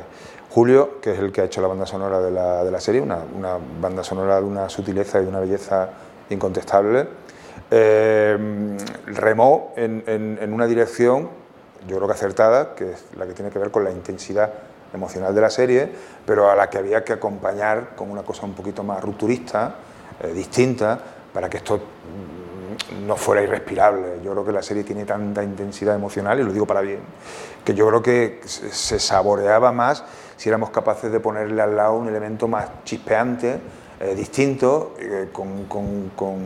Julio, 0.49 1.01
que 1.01 1.11
es 1.11 1.19
el 1.19 1.31
que 1.31 1.41
ha 1.41 1.43
hecho 1.45 1.61
la 1.61 1.67
banda 1.67 1.85
sonora 1.85 2.21
de 2.21 2.31
la, 2.31 2.63
de 2.63 2.71
la 2.71 2.79
serie, 2.79 3.01
una, 3.01 3.19
una, 3.35 3.57
banda 3.81 4.03
sonora 4.03 4.39
de 4.39 4.45
una 4.45 4.69
sutileza 4.69 5.19
y 5.19 5.23
de 5.23 5.27
una 5.27 5.41
belleza 5.41 5.89
incontestable, 6.29 7.07
eh, 7.71 8.77
remó 9.07 9.73
en, 9.75 10.03
en, 10.07 10.39
en 10.41 10.53
una 10.53 10.65
dirección, 10.65 11.29
yo 11.87 11.97
creo 11.97 12.07
que 12.07 12.13
acertada, 12.13 12.73
que 12.73 12.91
es 12.91 13.05
la 13.17 13.25
que 13.25 13.33
tiene 13.33 13.51
que 13.51 13.59
ver 13.59 13.71
con 13.71 13.83
la 13.83 13.91
intensidad 13.91 14.51
emocional 14.93 15.35
de 15.35 15.41
la 15.41 15.49
serie, 15.49 15.89
pero 16.25 16.49
a 16.49 16.55
la 16.55 16.69
que 16.69 16.77
había 16.77 17.03
que 17.03 17.13
acompañar 17.13 17.95
con 17.95 18.09
una 18.09 18.23
cosa 18.23 18.45
un 18.45 18.53
poquito 18.53 18.83
más 18.83 19.03
rupturista, 19.03 19.75
eh, 20.21 20.31
distinta, 20.33 20.97
para 21.33 21.49
que 21.49 21.57
esto 21.57 21.79
no 23.05 23.15
fuera 23.15 23.41
irrespirable. 23.41 24.19
Yo 24.23 24.31
creo 24.31 24.45
que 24.45 24.51
la 24.51 24.61
serie 24.61 24.83
tiene 24.83 25.05
tanta 25.05 25.43
intensidad 25.43 25.95
emocional, 25.95 26.39
y 26.39 26.43
lo 26.43 26.53
digo 26.53 26.65
para 26.65 26.81
bien, 26.81 26.99
que 27.63 27.73
yo 27.73 27.87
creo 27.87 28.01
que 28.01 28.41
se 28.45 28.99
saboreaba 28.99 29.71
más 29.71 30.03
si 30.37 30.49
éramos 30.49 30.69
capaces 30.69 31.11
de 31.11 31.19
ponerle 31.19 31.61
al 31.61 31.75
lado 31.75 31.95
un 31.95 32.07
elemento 32.07 32.47
más 32.47 32.67
chispeante, 32.83 33.59
eh, 33.99 34.13
distinto, 34.13 34.93
eh, 34.99 35.29
con, 35.31 35.65
con, 35.65 36.09
con, 36.15 36.37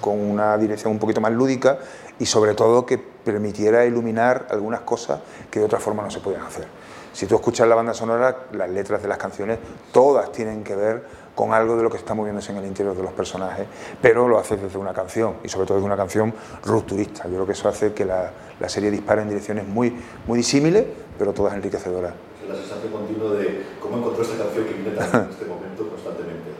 con, 0.00 0.18
una 0.18 0.56
dirección 0.56 0.92
un 0.92 0.98
poquito 0.98 1.20
más 1.20 1.32
lúdica 1.32 1.78
y 2.18 2.24
sobre 2.24 2.54
todo 2.54 2.86
que 2.86 2.96
permitiera 2.96 3.84
iluminar 3.84 4.46
algunas 4.50 4.80
cosas 4.80 5.20
que 5.50 5.58
de 5.58 5.66
otra 5.66 5.78
forma 5.78 6.02
no 6.02 6.10
se 6.10 6.20
podían 6.20 6.42
hacer. 6.42 6.66
Si 7.12 7.26
tú 7.26 7.34
escuchas 7.34 7.68
la 7.68 7.74
banda 7.74 7.92
sonora, 7.92 8.46
las 8.52 8.70
letras 8.70 9.02
de 9.02 9.08
las 9.08 9.18
canciones, 9.18 9.58
todas 9.92 10.32
tienen 10.32 10.64
que 10.64 10.74
ver 10.74 11.04
con 11.36 11.52
algo 11.52 11.76
de 11.76 11.82
lo 11.84 11.90
que 11.90 11.98
está 11.98 12.14
moviéndose 12.14 12.50
en 12.50 12.58
el 12.58 12.66
interior 12.66 12.96
de 12.96 13.02
los 13.02 13.12
personajes, 13.12 13.66
pero 14.00 14.26
lo 14.26 14.38
haces 14.38 14.60
desde 14.60 14.78
una 14.78 14.94
canción 14.94 15.34
y 15.44 15.48
sobre 15.48 15.66
todo 15.66 15.76
desde 15.76 15.86
una 15.86 15.96
canción 15.96 16.34
rupturista. 16.64 17.24
Yo 17.24 17.34
creo 17.34 17.46
que 17.46 17.52
eso 17.52 17.68
hace 17.68 17.92
que 17.92 18.06
la, 18.06 18.32
la 18.58 18.68
serie 18.68 18.90
dispare 18.90 19.20
en 19.20 19.28
direcciones 19.28 19.68
muy, 19.68 19.94
muy 20.26 20.38
disímiles, 20.38 20.86
pero 21.18 21.34
todas 21.34 21.54
enriquecedoras. 21.54 22.14
La 22.48 22.54
sensación 22.54 22.90
continua 22.90 23.34
de 23.34 23.64
cómo 23.80 23.98
encontró 23.98 24.22
esta 24.22 24.42
canción 24.42 24.64
que 24.64 24.72
viene 24.72 24.90
también 24.96 25.24
en 25.24 25.30
este 25.30 25.44
momento 25.44 25.88
constantemente. 25.88 26.50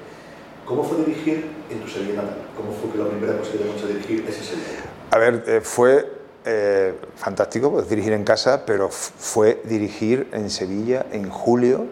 ¿Cómo 0.67 0.85
fue 0.85 0.99
dirigir 0.99 1.49
en 1.71 1.81
tu 1.81 1.89
serie 1.89 2.15
natal? 2.15 2.37
¿Cómo 2.55 2.73
fue 2.73 2.91
que 2.91 2.99
la 2.99 3.09
primera 3.09 3.39
cosa 3.39 3.53
que 3.53 3.59
te 3.59 3.65
a 3.65 3.87
dirigir 3.87 4.27
esa 4.29 4.43
serie? 4.43 4.65
A 5.11 5.19
ver, 5.19 5.45
eh, 5.47 5.61
fue 5.63 6.11
eh, 6.45 6.95
fantástico 7.15 7.71
pues, 7.71 7.89
dirigir 7.89 8.13
en 8.13 8.25
casa, 8.25 8.67
pero 8.67 8.91
fue 8.91 9.63
dirigir 9.65 10.29
en 10.33 10.51
Sevilla 10.51 11.07
en 11.13 11.31
julio 11.31 11.87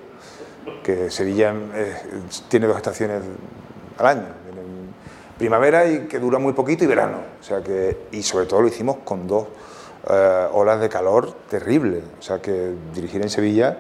que 0.85 1.11
Sevilla 1.11 1.53
eh, 1.75 1.97
tiene 2.49 2.69
dos 2.69 2.77
estaciones 2.77 3.23
al 3.99 4.07
año, 4.07 4.27
primavera 5.37 5.87
y 5.87 6.07
que 6.07 6.21
dura 6.21 6.39
muy 6.39 6.53
poquito 6.53 6.85
y 6.85 6.87
verano, 6.87 7.19
o 7.41 7.43
sea 7.43 7.61
que, 7.61 8.07
y 8.13 8.23
sobre 8.23 8.47
todo 8.47 8.61
lo 8.61 8.69
hicimos 8.69 8.99
con 9.05 9.27
dos 9.27 9.49
eh, 10.09 10.47
olas 10.53 10.81
de 10.81 10.89
calor 10.89 11.33
terribles, 11.51 12.05
o 12.21 12.23
sea 12.23 12.41
que 12.41 12.73
dirigir 12.95 13.23
en 13.23 13.31
Sevilla, 13.31 13.79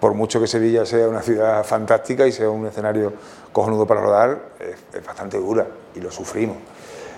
por 0.00 0.14
mucho 0.14 0.40
que 0.40 0.46
Sevilla 0.46 0.86
sea 0.86 1.08
una 1.08 1.20
ciudad 1.20 1.64
fantástica 1.64 2.26
y 2.26 2.32
sea 2.32 2.48
un 2.48 2.66
escenario 2.66 3.12
cojonudo 3.52 3.86
para 3.86 4.00
rodar, 4.00 4.38
es, 4.60 5.04
bastante 5.04 5.36
dura 5.36 5.66
y 5.94 6.00
lo 6.00 6.10
sufrimos. 6.10 6.56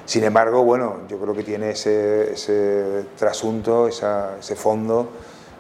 Sin 0.05 0.25
embargo, 0.25 0.63
bueno, 0.63 1.01
yo 1.09 1.19
creo 1.19 1.35
que 1.35 1.43
tiene 1.43 1.71
ese, 1.71 2.33
ese 2.33 3.05
trasunto, 3.17 3.89
ese 3.89 4.57
fondo 4.57 5.09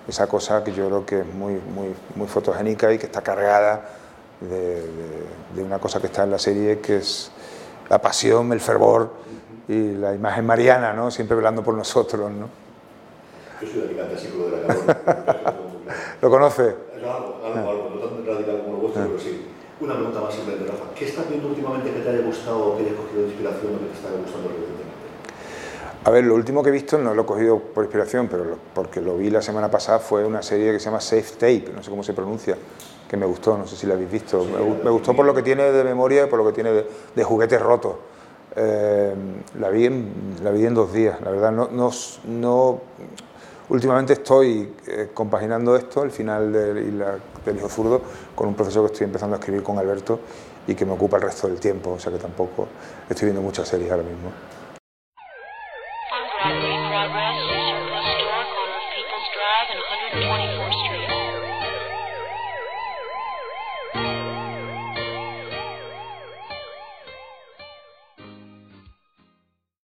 esa 0.08 0.26
cosa 0.26 0.62
que 0.62 0.72
yo 0.72 0.86
creo 0.86 1.06
que 1.06 1.20
es 1.20 1.26
muy, 1.26 1.54
muy, 1.54 1.94
muy 2.14 2.28
fotogénica 2.28 2.92
y 2.92 2.98
que 2.98 3.06
está 3.06 3.22
cargada 3.22 3.88
de, 4.40 5.62
una 5.62 5.78
cosa 5.78 6.00
que 6.00 6.06
está 6.06 6.24
en 6.24 6.30
la 6.30 6.38
serie, 6.38 6.80
que 6.80 6.98
es 6.98 7.30
la 7.88 8.00
pasión, 8.00 8.52
el 8.52 8.60
fervor 8.60 9.10
y 9.68 9.92
la 9.92 10.14
imagen 10.14 10.46
mariana, 10.46 10.92
¿no? 10.92 11.10
siempre 11.10 11.36
velando 11.36 11.62
por 11.62 11.74
nosotros. 11.74 12.30
¿no? 12.30 12.48
Yo 13.60 13.68
soy 13.68 13.80
radical 13.82 14.08
clásico 14.08 14.44
de 14.44 14.50
la 14.50 14.66
calor. 14.66 14.96
¿Lo 16.22 16.30
conoce? 16.30 16.62
Algo, 16.62 17.40
algo, 17.44 17.70
algo, 17.70 17.90
no 17.94 18.00
tan 18.00 18.26
radical 18.26 18.62
como 18.62 18.76
lo 18.76 18.78
vuestro, 18.82 19.06
pero 19.06 19.18
sí. 19.18 19.46
Una 19.78 19.94
pregunta 19.94 20.20
más 20.20 20.34
simplemente, 20.34 20.70
Rafa. 20.70 20.94
¿Qué 20.94 21.04
estás 21.04 21.28
viendo 21.28 21.48
últimamente 21.48 21.92
que 21.92 22.00
te 22.00 22.08
haya 22.08 22.22
gustado 22.22 22.72
o 22.72 22.76
que 22.76 22.84
hayas 22.84 22.96
cogido 22.96 23.22
de 23.22 23.28
inspiración 23.28 23.74
o 23.74 23.78
que 23.80 23.86
te 23.86 23.92
está 23.92 24.08
gustando? 24.10 24.48
A 26.06 26.10
ver, 26.10 26.24
lo 26.24 26.36
último 26.36 26.62
que 26.62 26.68
he 26.68 26.72
visto 26.72 26.96
no 26.98 27.16
lo 27.16 27.22
he 27.22 27.26
cogido 27.26 27.58
por 27.58 27.82
inspiración, 27.82 28.28
pero 28.30 28.56
porque 28.72 29.00
lo 29.00 29.16
vi 29.16 29.28
la 29.28 29.42
semana 29.42 29.68
pasada 29.68 29.98
fue 29.98 30.24
una 30.24 30.40
serie 30.40 30.70
que 30.70 30.78
se 30.78 30.84
llama 30.84 31.00
Safe 31.00 31.32
Tape, 31.32 31.72
no 31.74 31.82
sé 31.82 31.90
cómo 31.90 32.04
se 32.04 32.12
pronuncia, 32.12 32.56
que 33.08 33.16
me 33.16 33.26
gustó, 33.26 33.58
no 33.58 33.66
sé 33.66 33.74
si 33.74 33.88
la 33.88 33.94
habéis 33.94 34.12
visto. 34.12 34.46
me, 34.84 34.90
gustó 34.90 35.16
por 35.16 35.26
lo 35.26 35.34
que 35.34 35.42
tiene 35.42 35.64
de 35.64 35.82
memoria 35.82 36.26
y 36.26 36.26
por 36.28 36.38
lo 36.38 36.46
que 36.46 36.52
tiene 36.52 36.84
de, 37.12 37.24
juguetes 37.24 37.60
rotos. 37.60 37.96
Eh, 38.54 39.14
la, 39.58 39.68
vi 39.70 39.86
en, 39.86 40.36
la 40.44 40.52
vi 40.52 40.64
en 40.64 40.74
dos 40.74 40.92
días, 40.92 41.20
la 41.22 41.32
verdad. 41.32 41.50
No, 41.50 41.70
no, 41.72 41.90
no 42.28 42.80
últimamente 43.70 44.12
estoy 44.12 44.74
eh, 44.86 45.10
compaginando 45.12 45.74
esto, 45.74 46.04
el 46.04 46.12
final 46.12 46.52
del, 46.52 47.04
del 47.44 47.56
Hijo 47.56 47.68
Zurdo, 47.68 48.00
con 48.32 48.46
un 48.46 48.54
proceso 48.54 48.80
que 48.82 48.92
estoy 48.92 49.06
empezando 49.06 49.34
a 49.34 49.40
escribir 49.40 49.64
con 49.64 49.76
Alberto 49.76 50.20
y 50.68 50.76
que 50.76 50.86
me 50.86 50.92
ocupa 50.92 51.16
el 51.16 51.24
resto 51.24 51.48
del 51.48 51.58
tiempo, 51.58 51.94
o 51.94 51.98
sea 51.98 52.12
que 52.12 52.18
tampoco 52.18 52.68
estoy 53.10 53.26
viendo 53.26 53.42
muchas 53.42 53.66
series 53.66 53.90
ahora 53.90 54.04
mismo. 54.04 54.55